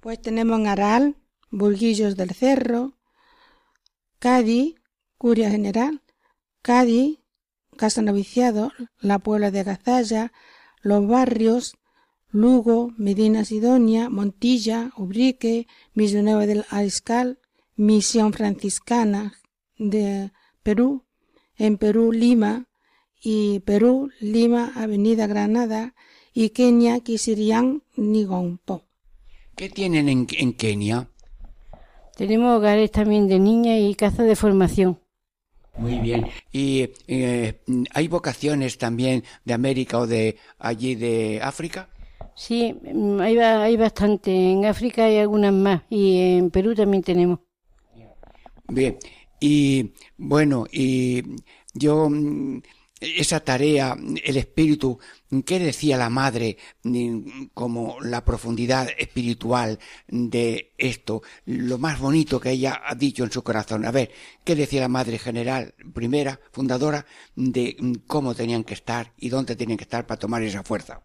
Pues 0.00 0.20
tenemos 0.22 0.60
en 0.60 0.66
Aral, 0.68 1.16
Burguillos 1.50 2.16
del 2.16 2.30
Cerro, 2.30 2.98
Cádiz, 4.18 4.76
Curia 5.16 5.50
General, 5.50 6.02
Cádiz, 6.62 7.18
Casa 7.76 8.02
Noviciado, 8.02 8.72
la 9.00 9.18
Puebla 9.18 9.50
de 9.50 9.64
Gazalla, 9.64 10.32
los 10.82 11.06
barrios 11.06 11.76
Lugo, 12.30 12.92
Medina 12.98 13.44
Sidonia, 13.44 14.10
Montilla, 14.10 14.92
Ubrique, 14.96 15.66
Villanueva 15.94 16.46
del 16.46 16.66
Ariscal, 16.68 17.38
Misión 17.74 18.32
Franciscana 18.32 19.32
de 19.78 20.30
Perú, 20.62 21.04
en 21.56 21.76
Perú, 21.78 22.12
Lima, 22.12 22.66
y 23.20 23.60
Perú, 23.60 24.10
Lima, 24.20 24.72
Avenida 24.76 25.26
Granada, 25.26 25.94
y 26.32 26.50
Kenia, 26.50 27.00
Kisirian, 27.00 27.82
Nigompo. 27.96 28.82
¿Qué 29.56 29.68
tienen 29.68 30.08
en, 30.08 30.26
en 30.38 30.52
Kenia? 30.52 31.08
Tenemos 32.16 32.56
hogares 32.56 32.90
también 32.90 33.28
de 33.28 33.38
niñas 33.38 33.78
y 33.80 33.94
casa 33.94 34.22
de 34.22 34.36
formación. 34.36 35.00
Muy 35.76 35.98
bien. 36.00 36.26
¿Y 36.52 36.90
eh, 37.06 37.60
hay 37.94 38.08
vocaciones 38.08 38.78
también 38.78 39.22
de 39.44 39.54
América 39.54 39.98
o 39.98 40.06
de 40.06 40.36
allí 40.58 40.96
de 40.96 41.40
África? 41.42 41.88
Sí, 42.34 42.72
mm, 42.72 43.20
hay, 43.20 43.38
hay 43.38 43.76
bastante. 43.76 44.30
En 44.32 44.64
África 44.64 45.04
hay 45.04 45.18
algunas 45.18 45.52
más 45.52 45.82
y 45.88 46.36
en 46.36 46.50
Perú 46.50 46.74
también 46.74 47.02
tenemos. 47.02 47.38
Bien. 48.68 48.98
Y 49.40 49.92
bueno, 50.16 50.66
y 50.70 51.22
yo 51.74 52.08
mm, 52.08 52.60
esa 53.00 53.40
tarea, 53.40 53.96
el 54.24 54.36
espíritu, 54.36 54.98
¿qué 55.44 55.58
decía 55.58 55.96
la 55.96 56.10
madre 56.10 56.56
mm, 56.82 57.46
como 57.54 58.00
la 58.00 58.24
profundidad 58.24 58.88
espiritual 58.98 59.78
de 60.08 60.72
esto? 60.78 61.22
Lo 61.46 61.78
más 61.78 62.00
bonito 62.00 62.40
que 62.40 62.50
ella 62.50 62.82
ha 62.84 62.94
dicho 62.94 63.24
en 63.24 63.30
su 63.30 63.42
corazón. 63.42 63.84
A 63.84 63.92
ver, 63.92 64.10
¿qué 64.44 64.56
decía 64.56 64.80
la 64.80 64.88
madre 64.88 65.18
general, 65.18 65.74
primera, 65.94 66.40
fundadora, 66.50 67.06
de 67.36 67.76
mm, 67.78 67.92
cómo 68.06 68.34
tenían 68.34 68.64
que 68.64 68.74
estar 68.74 69.12
y 69.16 69.28
dónde 69.28 69.56
tenían 69.56 69.78
que 69.78 69.84
estar 69.84 70.06
para 70.06 70.18
tomar 70.18 70.42
esa 70.42 70.64
fuerza? 70.64 71.02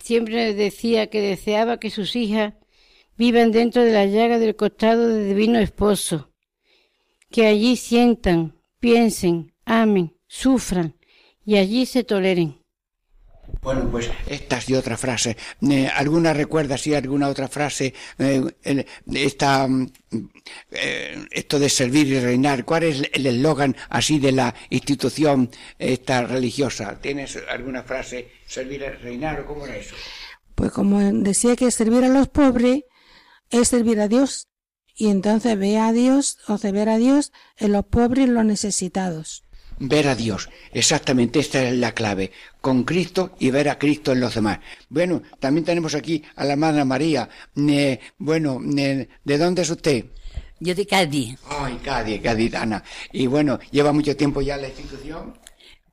Siempre 0.00 0.54
decía 0.54 1.08
que 1.08 1.20
deseaba 1.20 1.78
que 1.78 1.90
sus 1.90 2.16
hijas 2.16 2.54
vivan 3.16 3.52
dentro 3.52 3.82
de 3.82 3.92
la 3.92 4.06
llaga 4.06 4.38
del 4.38 4.56
costado 4.56 5.08
del 5.08 5.28
divino 5.28 5.58
esposo, 5.58 6.31
que 7.32 7.46
allí 7.46 7.76
sientan, 7.76 8.54
piensen, 8.78 9.52
amen, 9.64 10.16
sufran 10.28 10.94
y 11.44 11.56
allí 11.56 11.86
se 11.86 12.04
toleren. 12.04 12.60
Bueno, 13.60 13.88
pues 13.90 14.10
estas 14.26 14.68
y 14.68 14.74
otras 14.74 14.98
frases. 14.98 15.36
Eh, 15.68 15.88
¿Alguna 15.94 16.32
recuerda, 16.32 16.76
sí, 16.78 16.94
alguna 16.94 17.28
otra 17.28 17.48
frase? 17.48 17.92
Eh, 18.18 18.42
el- 18.62 18.86
esta, 19.12 19.68
mm, 19.68 19.86
eh, 20.72 21.26
esto 21.30 21.58
de 21.58 21.68
servir 21.68 22.06
y 22.08 22.18
reinar. 22.18 22.64
¿Cuál 22.64 22.84
es 22.84 23.02
el 23.12 23.26
eslogan 23.26 23.76
así 23.88 24.18
de 24.18 24.32
la 24.32 24.54
institución 24.70 25.50
esta 25.78 26.22
religiosa? 26.26 26.98
¿Tienes 27.00 27.38
alguna 27.48 27.82
frase? 27.82 28.30
¿Servir 28.46 28.82
y 28.82 28.88
reinar 29.02 29.40
o 29.40 29.46
cómo 29.46 29.66
era 29.66 29.76
eso? 29.76 29.94
Pues 30.54 30.70
como 30.72 31.00
decía 31.00 31.54
que 31.56 31.70
servir 31.70 32.04
a 32.04 32.08
los 32.08 32.28
pobres 32.28 32.82
es 33.50 33.68
servir 33.68 34.00
a 34.00 34.08
Dios. 34.08 34.48
Y 34.96 35.08
entonces 35.08 35.58
ve 35.58 35.78
a 35.78 35.92
Dios 35.92 36.38
o 36.48 36.58
se 36.58 36.72
ver 36.72 36.88
a 36.88 36.98
Dios 36.98 37.32
en 37.58 37.72
los 37.72 37.84
pobres 37.86 38.26
y 38.26 38.28
en 38.28 38.34
los 38.34 38.44
necesitados. 38.44 39.44
Ver 39.78 40.06
a 40.06 40.14
Dios, 40.14 40.48
exactamente, 40.72 41.40
esta 41.40 41.64
es 41.64 41.74
la 41.76 41.92
clave, 41.92 42.30
con 42.60 42.84
Cristo 42.84 43.34
y 43.40 43.50
ver 43.50 43.68
a 43.68 43.78
Cristo 43.78 44.12
en 44.12 44.20
los 44.20 44.34
demás. 44.34 44.60
Bueno, 44.88 45.22
también 45.40 45.64
tenemos 45.64 45.94
aquí 45.94 46.22
a 46.36 46.44
la 46.44 46.56
Madre 46.56 46.84
María. 46.84 47.28
Eh, 47.56 47.98
bueno, 48.18 48.60
eh, 48.76 49.08
¿de 49.24 49.38
dónde 49.38 49.62
es 49.62 49.70
usted? 49.70 50.04
Yo 50.60 50.74
de 50.74 50.86
Cádiz. 50.86 51.36
Ay, 51.48 51.80
Cádiz, 51.82 52.22
gaditana. 52.22 52.84
Y 53.12 53.26
bueno, 53.26 53.58
¿lleva 53.72 53.92
mucho 53.92 54.16
tiempo 54.16 54.40
ya 54.40 54.54
en 54.54 54.62
la 54.62 54.68
institución? 54.68 55.34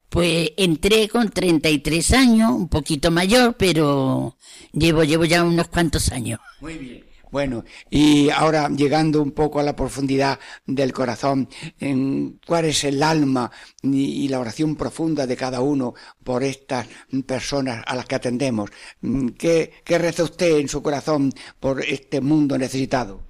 Pues 0.09 0.51
entré 0.57 1.07
con 1.07 1.29
33 1.29 2.13
años, 2.13 2.51
un 2.51 2.67
poquito 2.67 3.09
mayor, 3.09 3.55
pero 3.57 4.37
llevo, 4.71 5.03
llevo 5.03 5.25
ya 5.25 5.43
unos 5.43 5.67
cuantos 5.69 6.11
años. 6.11 6.39
Muy 6.61 6.77
bien. 6.77 7.08
Bueno, 7.31 7.63
y 7.91 8.29
ahora 8.31 8.69
llegando 8.69 9.21
un 9.21 9.31
poco 9.31 9.59
a 9.59 9.63
la 9.63 9.75
profundidad 9.75 10.39
del 10.65 10.93
corazón, 10.93 11.47
en 11.79 12.39
¿cuál 12.45 12.65
es 12.65 12.83
el 12.83 13.03
alma 13.03 13.51
y, 13.83 14.27
la 14.29 14.39
oración 14.39 14.75
profunda 14.75 15.27
de 15.27 15.37
cada 15.37 15.61
uno 15.61 15.93
por 16.23 16.43
estas 16.43 16.87
personas 17.27 17.83
a 17.85 17.95
las 17.95 18.05
que 18.05 18.15
atendemos? 18.15 18.71
Mm, 19.01 19.29
¿Qué, 19.29 19.71
¿Qué 19.83 19.97
reza 19.99 20.23
usted 20.23 20.57
en 20.57 20.67
su 20.67 20.81
corazón 20.81 21.31
por 21.59 21.81
este 21.83 22.19
mundo 22.19 22.57
necesitado? 22.57 23.21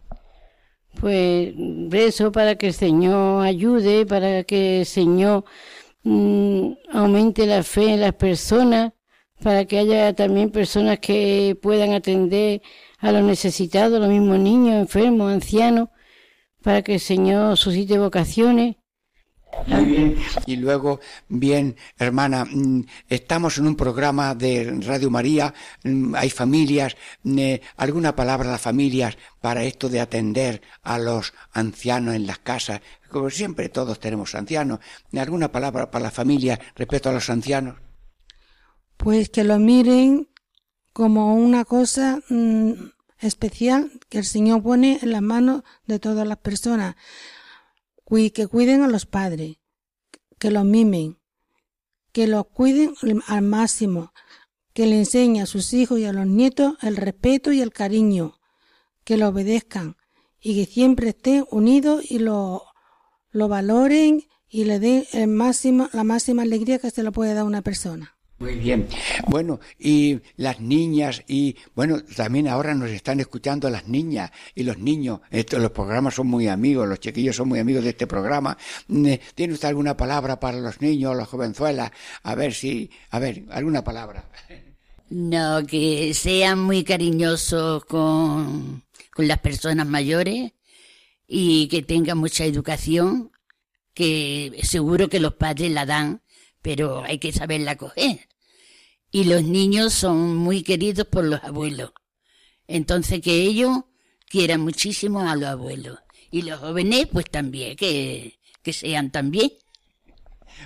Pues 1.00 1.54
rezo 1.89 2.32
para 2.32 2.56
que 2.56 2.68
el 2.68 2.74
Señor 2.74 3.45
ayude, 3.45 4.06
para 4.06 4.43
que 4.43 4.82
el 4.82 4.86
Señor 4.86 5.43
mm, 6.04 6.72
aumente 6.93 7.45
la 7.45 7.64
fe 7.64 7.93
en 7.93 8.02
las 8.02 8.14
personas, 8.14 8.93
para 9.43 9.66
que 9.66 9.78
haya 9.78 10.14
también 10.14 10.52
personas 10.52 11.00
que 11.00 11.58
puedan 11.62 11.93
atender 11.93 12.62
a 13.00 13.12
los 13.12 13.24
necesitados, 13.24 14.00
los 14.00 14.10
mismos 14.10 14.39
niños, 14.39 14.76
enfermos, 14.76 15.32
ancianos, 15.32 15.89
para 16.62 16.82
que 16.82 16.95
el 16.95 17.00
Señor 17.00 17.58
suscite 17.58 17.97
vocaciones. 17.97 18.76
Muy 19.66 19.86
bien. 19.86 20.16
Y 20.45 20.58
luego, 20.58 21.00
bien, 21.28 21.76
hermana, 21.97 22.45
mm, 22.45 22.84
estamos 23.08 23.58
en 23.58 23.68
un 23.68 23.76
programa 23.76 24.36
de 24.36 24.80
Radio 24.86 25.10
María, 25.10 25.54
mm, 25.84 26.16
hay 26.16 26.30
familias, 26.30 26.95
eh, 27.26 27.62
alguna 27.76 28.16
palabra 28.16 28.50
a 28.50 28.52
las 28.54 28.62
familias 28.62 29.18
para 29.41 29.64
esto 29.64 29.89
de 29.89 30.02
atender 30.02 30.62
a 30.84 31.00
los 31.00 31.34
ancianos 31.52 32.16
en 32.16 32.28
las 32.28 32.39
casas. 32.39 32.82
Como 33.10 33.30
siempre, 33.30 33.70
todos 33.70 34.00
tenemos 34.00 34.36
ancianos. 34.36 34.80
¿Alguna 35.18 35.52
palabra 35.52 35.89
para 35.89 36.04
las 36.04 36.14
familias 36.14 36.60
respecto 36.76 37.10
a 37.10 37.14
los 37.14 37.30
ancianos? 37.30 37.78
Pues 38.97 39.30
que 39.30 39.43
lo 39.43 39.58
miren 39.60 40.28
como 41.00 41.34
una 41.34 41.64
cosa 41.64 42.22
mm, 42.28 42.74
especial 43.20 43.89
que 44.10 44.18
el 44.18 44.26
Señor 44.26 44.62
pone 44.62 45.00
en 45.02 45.12
las 45.12 45.22
manos 45.22 45.64
de 45.88 45.97
todas 45.97 46.28
las 46.28 46.39
personas. 46.39 46.97
Que 48.06 48.47
cuiden 48.47 48.82
a 48.82 48.89
los 48.89 49.06
padres, 49.06 49.60
que 50.39 50.52
los 50.52 50.66
mimen, 50.66 51.18
que 52.12 52.28
los 52.28 52.47
cuiden 52.47 52.95
al 53.28 53.43
máximo, 53.43 54.12
que 54.74 54.88
le 54.88 55.00
enseñen 55.00 55.41
a 55.41 55.45
sus 55.45 55.74
hijos 55.74 56.00
y 56.00 56.04
a 56.04 56.12
los 56.12 56.28
nietos 56.28 56.76
el 56.82 56.97
respeto 56.97 57.54
y 57.54 57.62
el 57.62 57.72
cariño, 57.72 58.38
que 59.06 59.16
lo 59.16 59.30
obedezcan 59.30 59.95
y 60.41 60.56
que 60.56 60.70
siempre 60.70 61.12
estén 61.12 61.45
unidos 61.50 62.12
y 62.12 62.20
lo, 62.20 62.66
lo 63.32 63.47
valoren 63.47 64.28
y 64.50 64.66
le 64.66 64.80
den 64.80 65.06
la 65.14 66.04
máxima 66.04 66.41
alegría 66.41 66.78
que 66.78 66.91
se 66.91 67.04
le 67.04 67.12
puede 67.14 67.36
dar 67.36 67.43
a 67.43 67.45
una 67.45 67.62
persona. 67.62 68.18
Muy 68.39 68.55
bien. 68.55 68.87
Bueno, 69.27 69.59
y 69.77 70.21
las 70.37 70.61
niñas 70.61 71.23
y 71.27 71.57
bueno, 71.75 72.01
también 72.15 72.47
ahora 72.47 72.73
nos 72.73 72.89
están 72.89 73.19
escuchando 73.19 73.69
las 73.69 73.87
niñas 73.89 74.31
y 74.55 74.63
los 74.63 74.77
niños. 74.77 75.19
Los 75.29 75.71
programas 75.71 76.15
son 76.15 76.27
muy 76.27 76.47
amigos, 76.47 76.87
los 76.87 77.01
chiquillos 77.01 77.35
son 77.35 77.49
muy 77.49 77.59
amigos 77.59 77.83
de 77.83 77.89
este 77.89 78.07
programa. 78.07 78.57
Eh, 78.89 79.19
¿Tiene 79.35 79.53
usted 79.53 79.67
alguna 79.67 79.97
palabra 79.97 80.39
para 80.39 80.57
los 80.57 80.79
niños, 80.79 81.17
las 81.17 81.27
jovenzuelas? 81.27 81.91
A 82.23 82.33
ver 82.35 82.53
si, 82.53 82.89
a 83.09 83.19
ver, 83.19 83.43
alguna 83.51 83.83
palabra. 83.83 84.29
No, 85.09 85.65
que 85.65 86.13
sean 86.13 86.59
muy 86.59 86.85
cariñosos 86.85 87.83
con, 87.85 88.83
con 89.13 89.27
las 89.27 89.39
personas 89.39 89.85
mayores 89.85 90.53
y 91.27 91.67
que 91.67 91.81
tengan 91.81 92.17
mucha 92.17 92.45
educación, 92.45 93.31
que 93.93 94.59
seguro 94.63 95.09
que 95.09 95.19
los 95.19 95.33
padres 95.33 95.71
la 95.71 95.85
dan, 95.85 96.21
pero 96.62 97.03
hay 97.03 97.20
que 97.20 97.32
saberla 97.32 97.76
coger. 97.78 98.28
Y 99.12 99.24
los 99.24 99.43
niños 99.43 99.93
son 99.93 100.36
muy 100.38 100.62
queridos 100.64 101.07
por 101.07 101.24
los 101.24 101.43
abuelos. 101.43 101.91
Entonces 102.68 103.22
que 103.22 103.41
ellos 103.41 103.80
quieran 104.30 104.62
muchísimo 104.62 105.28
a 105.28 105.36
los 105.36 105.49
abuelos. 105.49 105.99
Y 106.32 106.43
los 106.43 106.60
jóvenes, 106.60 107.07
pues 107.12 107.26
también, 107.26 107.76
que, 107.76 108.39
que 108.62 108.74
sean 108.74 109.12
también. 109.12 109.51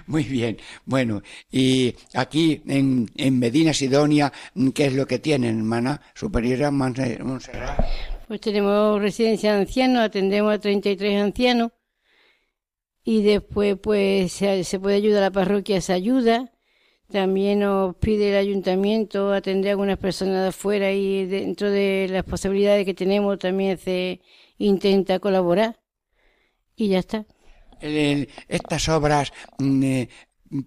Muy 0.08 0.24
bien. 0.24 0.58
Bueno, 0.86 1.22
y 1.52 1.96
aquí 2.14 2.62
en, 2.68 3.10
en 3.16 3.40
Medina 3.40 3.74
Sidonia, 3.74 4.34
¿qué 4.74 4.88
es 4.88 4.94
lo 4.94 5.08
que 5.08 5.20
tienen, 5.20 5.60
hermana? 5.60 6.02
Superiora 6.14 6.72
Montserrat. 6.72 7.86
Pues 8.28 8.42
tenemos 8.42 9.00
residencia 9.00 9.54
de 9.54 9.62
ancianos, 9.62 10.04
atendemos 10.04 10.54
a 10.54 10.60
33 10.60 11.22
ancianos 11.22 11.72
y 13.04 13.22
después 13.24 13.78
pues 13.82 14.32
se, 14.34 14.64
se 14.64 14.80
puede 14.80 14.96
ayudar 14.98 15.24
a 15.24 15.28
la 15.28 15.32
parroquia, 15.32 15.82
se 15.82 15.94
ayuda. 15.94 16.52
También 17.12 17.60
nos 17.60 17.96
pide 17.98 18.30
el 18.32 18.38
ayuntamiento 18.38 19.34
atender 19.34 19.70
a 19.70 19.72
algunas 19.74 19.98
personas 20.00 20.42
de 20.42 20.48
afuera 20.48 20.92
y 20.92 21.26
dentro 21.26 21.70
de 21.70 22.08
las 22.10 22.24
posibilidades 22.24 22.86
que 22.86 22.94
tenemos 22.94 23.38
también 23.38 23.78
se 23.78 24.22
intenta 24.58 25.20
colaborar 25.20 25.80
y 26.76 26.88
ya 26.88 27.00
está. 27.00 27.26
Estas 28.48 28.88
obras, 28.90 29.32
mm, 29.60 29.84
eh, 29.84 30.10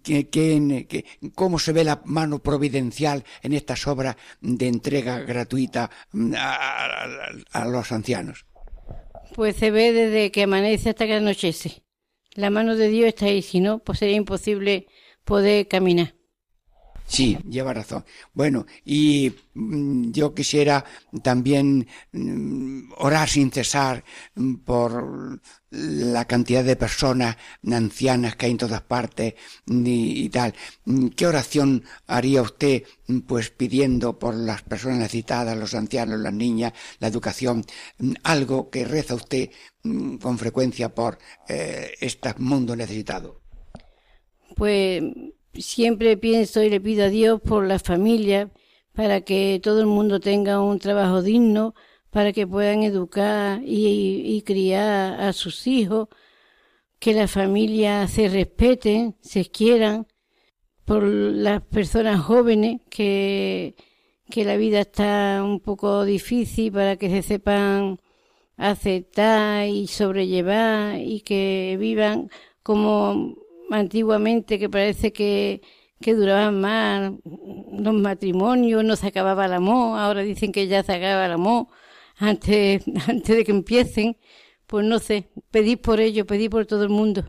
que, 0.03 0.29
que- 0.29 1.05
¿cómo 1.35 1.59
se 1.59 1.73
ve 1.73 1.83
la 1.85 2.03
mano 2.05 2.41
providencial 2.41 3.25
en 3.43 3.53
estas 3.55 3.87
obras 3.87 4.17
de 4.41 4.69
entrega 4.69 5.21
gratuita 5.21 5.91
mm, 6.13 6.35
a, 6.37 6.55
a- 6.55 7.29
a 7.53 7.65
los 7.65 7.91
ancianos? 7.93 8.45
Pues 9.35 9.57
se 9.57 9.71
ve 9.71 9.93
desde 9.93 10.31
que 10.31 10.43
amanece 10.45 10.91
hasta 10.91 11.07
que 11.07 11.15
anochece. 11.15 11.83
La 12.37 12.51
mano 12.51 12.77
de 12.77 12.89
Dios 12.89 13.09
está 13.09 13.27
ahí, 13.27 13.43
si 13.43 13.61
no, 13.61 13.79
pues 13.81 13.99
sería 14.01 14.17
imposible 14.17 14.89
poder 15.25 15.69
caminar. 15.69 16.16
Sí, 17.07 17.39
lleva 17.49 17.73
razón. 17.73 18.05
Bueno, 18.35 18.67
y 18.85 19.33
mm, 19.55 20.11
yo 20.11 20.35
quisiera 20.35 20.85
también 21.23 21.87
mm, 22.13 22.93
orar 22.99 23.29
sin 23.29 23.51
cesar 23.53 24.03
mm, 24.35 24.55
por 24.57 25.41
la 25.71 26.25
cantidad 26.25 26.65
de 26.65 26.75
personas 26.75 27.37
ancianas 27.71 28.35
que 28.37 28.47
hay 28.47 28.53
en 28.53 28.59
todas 28.59 28.83
partes 28.83 29.35
y, 29.67 30.29
tal. 30.31 30.55
¿Qué 31.15 31.27
oración 31.27 31.85
haría 32.07 32.43
usted 32.43 32.83
pues 33.27 33.51
pidiendo 33.51 34.19
por 34.19 34.35
las 34.35 34.63
personas 34.63 34.99
necesitadas, 34.99 35.57
los 35.57 35.75
ancianos, 35.75 36.19
las 36.19 36.33
niñas, 36.33 36.73
la 36.99 37.09
educación? 37.09 37.65
Algo 38.25 38.71
que 38.71 38.85
reza 38.85 39.15
usted 39.15 39.51
con 40.21 40.39
frecuencia 40.39 40.95
por 40.95 41.19
eh, 41.49 41.95
este 42.01 42.35
mundo 42.39 42.75
necesitado. 42.75 43.43
Pues 44.57 45.03
siempre 45.61 46.17
pienso 46.17 46.63
y 46.63 46.71
le 46.71 46.81
pido 46.81 47.05
a 47.05 47.09
Dios 47.09 47.41
por 47.41 47.67
la 47.67 47.79
familia, 47.79 48.51
para 48.93 49.21
que 49.21 49.61
todo 49.63 49.81
el 49.81 49.87
mundo 49.87 50.21
tenga 50.21 50.61
un 50.61 50.79
trabajo 50.79 51.23
digno, 51.23 51.75
para 52.11 52.33
que 52.33 52.47
puedan 52.47 52.83
educar 52.83 53.61
y, 53.65 54.43
criar 54.47 55.21
a 55.21 55.33
sus 55.33 55.67
hijos, 55.67 56.09
que 56.99 57.13
la 57.13 57.29
familia 57.29 58.09
se 58.09 58.29
respeten, 58.29 59.17
se 59.21 59.45
quieran, 59.45 60.07
por 60.87 61.03
las 61.03 61.63
personas 61.63 62.21
jóvenes 62.21 62.81
que, 62.89 63.75
que 64.31 64.45
la 64.45 64.57
vida 64.57 64.81
está 64.81 65.43
un 65.45 65.61
poco 65.61 66.05
difícil 66.05 66.73
para 66.73 66.97
que 66.97 67.11
se 67.11 67.23
sepan 67.23 68.01
aceptar 68.57 69.69
y 69.69 69.89
sobrellevar 69.89 70.99
y 71.01 71.21
que 71.21 71.77
vivan 71.79 72.31
como 72.63 73.37
antiguamente 73.71 74.59
que 74.59 74.69
parece 74.69 75.13
que, 75.13 75.63
que 76.01 76.15
duraban 76.15 76.61
más 76.61 77.13
los 77.25 77.95
matrimonios, 77.95 78.85
no 78.85 78.97
se 78.97 79.09
acababa 79.09 79.47
el 79.47 79.55
amor, 79.55 79.99
ahora 79.99 80.23
dicen 80.23 80.53
que 80.53 80.67
ya 80.67 80.83
se 80.83 80.95
acaba 80.95 81.27
el 81.27 81.33
amor 81.33 81.67
antes, 82.17 82.85
antes 83.09 83.37
de 83.37 83.45
que 83.45 83.53
empiecen, 83.53 84.17
pues 84.67 84.85
no 84.85 84.99
sé, 84.99 85.29
pedí 85.51 85.77
por 85.77 86.01
ello, 86.01 86.27
pedí 86.27 86.49
por 86.49 86.67
todo 86.67 86.83
el 86.83 86.91
mundo. 86.91 87.25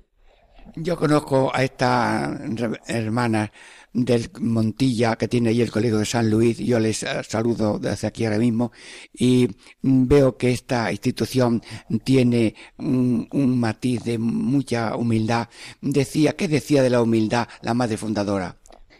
Yo 0.76 0.98
conozco 0.98 1.50
a 1.54 1.64
esta 1.64 2.40
hermana 2.88 3.52
del 3.94 4.30
Montilla 4.40 5.16
que 5.16 5.28
tiene 5.28 5.50
ahí 5.50 5.62
el 5.62 5.72
Colegio 5.72 5.98
de 5.98 6.06
San 6.06 6.30
Luis. 6.30 6.58
Yo 6.58 6.80
les 6.80 7.04
eh, 7.04 7.08
saludo 7.28 7.80
desde 7.80 8.08
aquí 8.08 8.26
ahora 8.26 8.38
mismo 8.38 8.72
y 9.14 9.48
veo 9.82 10.38
que 10.38 10.52
esta 10.52 10.92
institución 10.92 11.62
tiene 12.04 12.56
un, 12.78 13.28
un 13.32 13.60
matiz 13.60 14.04
de 14.04 14.18
mucha 14.18 14.96
humildad. 14.96 15.50
Decía, 15.82 16.34
¿qué 16.34 16.48
decía 16.48 16.84
de 16.84 16.90
la 16.90 17.02
humildad 17.02 17.48
la 17.62 17.74
madre 17.74 17.98
fundadora? 17.98 18.58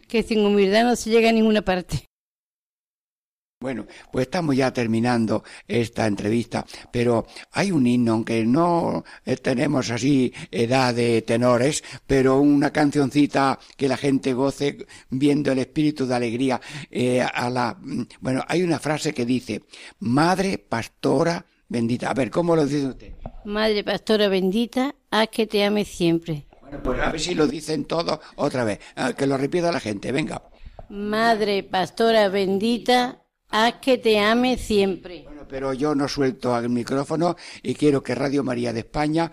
Que 0.08 0.22
sin 0.22 0.44
humildad 0.44 0.84
no 0.84 0.96
se 0.96 1.10
llega 1.10 1.28
a 1.28 1.32
ninguna 1.32 1.62
parte. 1.62 2.04
Bueno, 3.60 3.86
pues 4.12 4.26
estamos 4.26 4.54
ya 4.54 4.72
terminando 4.72 5.42
esta 5.66 6.06
entrevista, 6.06 6.64
pero 6.92 7.26
hay 7.50 7.72
un 7.72 7.88
himno, 7.88 8.12
aunque 8.12 8.44
no 8.46 9.04
eh, 9.26 9.36
tenemos 9.36 9.90
así 9.90 10.32
edad 10.52 10.94
de 10.94 11.22
tenores, 11.22 11.82
pero 12.06 12.38
una 12.38 12.70
cancioncita 12.70 13.58
que 13.76 13.88
la 13.88 13.96
gente 13.96 14.32
goce 14.32 14.86
viendo 15.10 15.50
el 15.50 15.58
espíritu 15.58 16.06
de 16.06 16.14
alegría 16.14 16.60
eh, 16.88 17.20
a 17.20 17.50
la... 17.50 17.76
Mm, 17.80 18.02
bueno, 18.20 18.44
hay 18.46 18.62
una 18.62 18.78
frase 18.78 19.12
que 19.12 19.26
dice, 19.26 19.64
Madre 19.98 20.58
Pastora 20.58 21.44
Bendita. 21.68 22.10
A 22.12 22.14
ver, 22.14 22.30
¿cómo 22.30 22.54
lo 22.54 22.64
dice 22.64 22.86
usted? 22.86 23.12
Madre 23.44 23.82
Pastora 23.82 24.28
Bendita, 24.28 24.94
haz 25.10 25.30
que 25.30 25.48
te 25.48 25.64
ame 25.64 25.84
siempre. 25.84 26.46
Bueno, 26.60 26.80
pues 26.80 27.00
a 27.00 27.10
ver 27.10 27.20
si 27.20 27.34
lo 27.34 27.48
dicen 27.48 27.86
todos 27.86 28.20
otra 28.36 28.62
vez, 28.62 28.78
ah, 28.94 29.14
que 29.14 29.26
lo 29.26 29.36
repita 29.36 29.72
la 29.72 29.80
gente, 29.80 30.12
venga. 30.12 30.44
Madre 30.90 31.64
Pastora 31.64 32.28
Bendita, 32.28 33.24
Haz 33.50 33.74
que 33.80 33.98
te 33.98 34.18
ame 34.18 34.58
siempre. 34.58 35.22
Bueno, 35.24 35.46
pero 35.48 35.72
yo 35.72 35.94
no 35.94 36.06
suelto 36.06 36.56
el 36.58 36.68
micrófono 36.68 37.36
y 37.62 37.74
quiero 37.74 38.02
que 38.02 38.14
Radio 38.14 38.44
María 38.44 38.72
de 38.72 38.80
España 38.80 39.32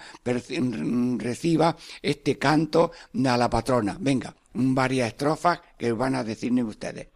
reciba 1.18 1.76
este 2.02 2.38
canto 2.38 2.92
a 3.26 3.38
la 3.38 3.50
patrona. 3.50 3.98
Venga, 4.00 4.34
varias 4.54 5.10
estrofas 5.10 5.60
que 5.78 5.92
van 5.92 6.16
a 6.16 6.24
decirme 6.24 6.64
ustedes. 6.64 7.10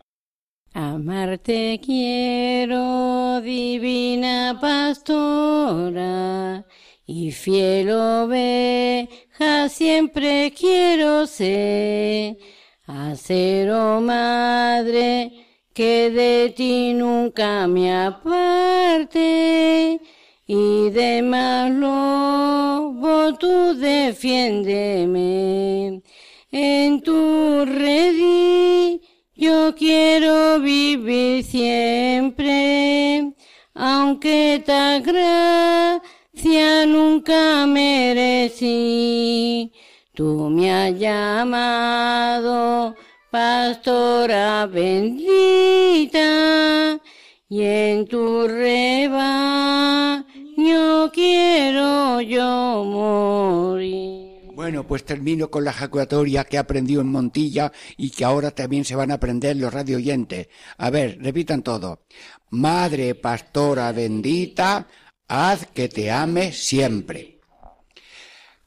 Amarte 0.73 1.79
quiero, 1.83 3.41
divina 3.41 4.59
pastora, 4.61 6.63
y 7.07 7.31
fiel 7.31 7.89
oveja 7.89 9.67
siempre 9.69 10.53
quiero 10.55 11.25
ser, 11.25 12.37
hacer, 12.85 13.71
oh 13.71 13.99
madre, 13.99 15.48
que 15.79 16.11
de 16.11 16.51
ti 16.57 16.91
nunca 16.93 17.65
me 17.65 17.95
aparte 17.95 19.21
y 20.45 20.89
de 20.89 21.21
lobo 21.71 23.33
tú 23.35 23.73
defiéndeme. 23.75 26.01
En 26.51 27.01
tu 27.01 27.63
redí 27.63 28.99
yo 29.37 29.73
quiero 29.73 30.59
vivir 30.59 31.45
siempre, 31.45 33.31
aunque 33.73 34.61
ta 34.65 34.99
gracia 34.99 36.85
nunca 36.87 37.65
merecí. 37.65 39.71
Tú 40.13 40.49
me 40.49 40.73
has 40.73 40.99
llamado 40.99 42.97
pastora 43.31 44.65
bendita, 44.65 46.19
y 47.47 47.61
en 47.61 48.07
tu 48.07 48.47
rebaño 48.47 50.25
quiero 51.11 52.21
yo 52.21 52.83
morir. 52.85 54.29
Bueno, 54.53 54.85
pues 54.85 55.05
termino 55.05 55.49
con 55.49 55.63
la 55.63 55.71
ejaculatoria 55.71 56.43
que 56.43 56.57
aprendió 56.57 57.01
en 57.01 57.07
Montilla 57.07 57.71
y 57.95 58.09
que 58.09 58.25
ahora 58.25 58.51
también 58.51 58.83
se 58.83 58.95
van 58.95 59.09
a 59.09 59.13
aprender 59.15 59.55
los 59.55 59.73
radio 59.73 59.97
oyentes. 59.97 60.49
A 60.77 60.89
ver, 60.89 61.17
repitan 61.21 61.63
todo. 61.63 62.05
Madre 62.49 63.15
pastora 63.15 63.91
bendita, 63.93 64.87
haz 65.27 65.65
que 65.67 65.87
te 65.87 66.11
ame 66.11 66.51
siempre. 66.51 67.38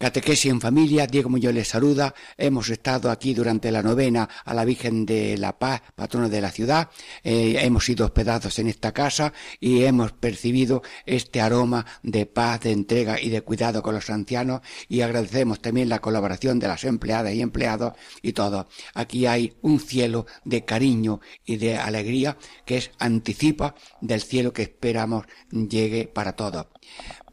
Catequesis 0.02 0.50
en 0.50 0.60
familia, 0.60 1.06
Diego 1.06 1.28
Muñoz 1.30 1.54
les 1.54 1.68
saluda. 1.68 2.12
Hemos 2.36 2.68
estado 2.70 3.08
aquí 3.08 3.34
durante 3.34 3.70
la 3.70 3.84
novena 3.84 4.28
a 4.44 4.52
la 4.52 4.64
Virgen 4.64 5.06
de 5.06 5.38
la 5.38 5.56
Paz, 5.60 5.80
patrona 5.94 6.28
de 6.28 6.40
la 6.40 6.50
ciudad. 6.50 6.90
Eh, 7.22 7.54
hemos 7.60 7.84
sido 7.84 8.06
hospedados 8.06 8.58
en 8.58 8.66
esta 8.66 8.90
casa 8.90 9.32
y 9.60 9.84
hemos 9.84 10.10
percibido 10.10 10.82
este 11.06 11.40
aroma 11.40 11.86
de 12.02 12.26
paz, 12.26 12.62
de 12.62 12.72
entrega 12.72 13.20
y 13.20 13.30
de 13.30 13.42
cuidado 13.42 13.80
con 13.80 13.94
los 13.94 14.10
ancianos 14.10 14.62
y 14.88 15.02
agradecemos 15.02 15.62
también 15.62 15.88
la 15.88 16.00
colaboración 16.00 16.58
de 16.58 16.66
las 16.66 16.82
empleadas 16.82 17.32
y 17.34 17.40
empleados 17.40 17.92
y 18.22 18.32
todo. 18.32 18.66
Aquí 18.94 19.26
hay 19.26 19.52
un 19.62 19.78
cielo 19.78 20.26
de 20.44 20.64
cariño 20.64 21.20
y 21.44 21.58
de 21.58 21.76
alegría 21.76 22.36
que 22.66 22.78
es 22.78 22.90
anticipa 22.98 23.76
del 24.00 24.20
cielo 24.20 24.52
que 24.52 24.62
esperamos 24.62 25.26
llegue 25.52 26.08
para 26.08 26.32
todos. 26.32 26.66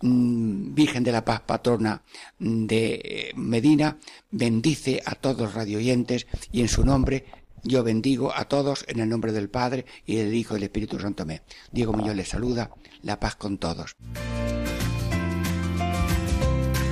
Mm, 0.02 0.74
Virgen 0.74 1.04
de 1.04 1.12
la 1.12 1.26
Paz, 1.26 1.42
patrona 1.42 2.02
de 2.40 3.32
Medina, 3.36 3.98
bendice 4.32 5.02
a 5.06 5.16
todos 5.16 5.54
radioyentes 5.54 6.28
y 6.52 6.62
en 6.62 6.70
su 6.70 6.86
nombre 6.86 7.26
yo 7.64 7.84
bendigo 7.84 8.34
a 8.34 8.46
todos 8.46 8.86
en 8.88 9.00
el 9.00 9.10
nombre 9.10 9.32
del 9.32 9.50
Padre 9.50 9.86
y 10.06 10.16
del 10.16 10.34
Hijo 10.34 10.54
y 10.54 10.58
del 10.58 10.64
Espíritu 10.64 11.00
Santo. 11.00 11.26
Diego 11.72 11.94
Muñoz 11.94 12.16
les 12.16 12.30
saluda, 12.30 12.72
la 13.04 13.20
paz 13.20 13.36
con 13.36 13.58
todos. 13.58 13.96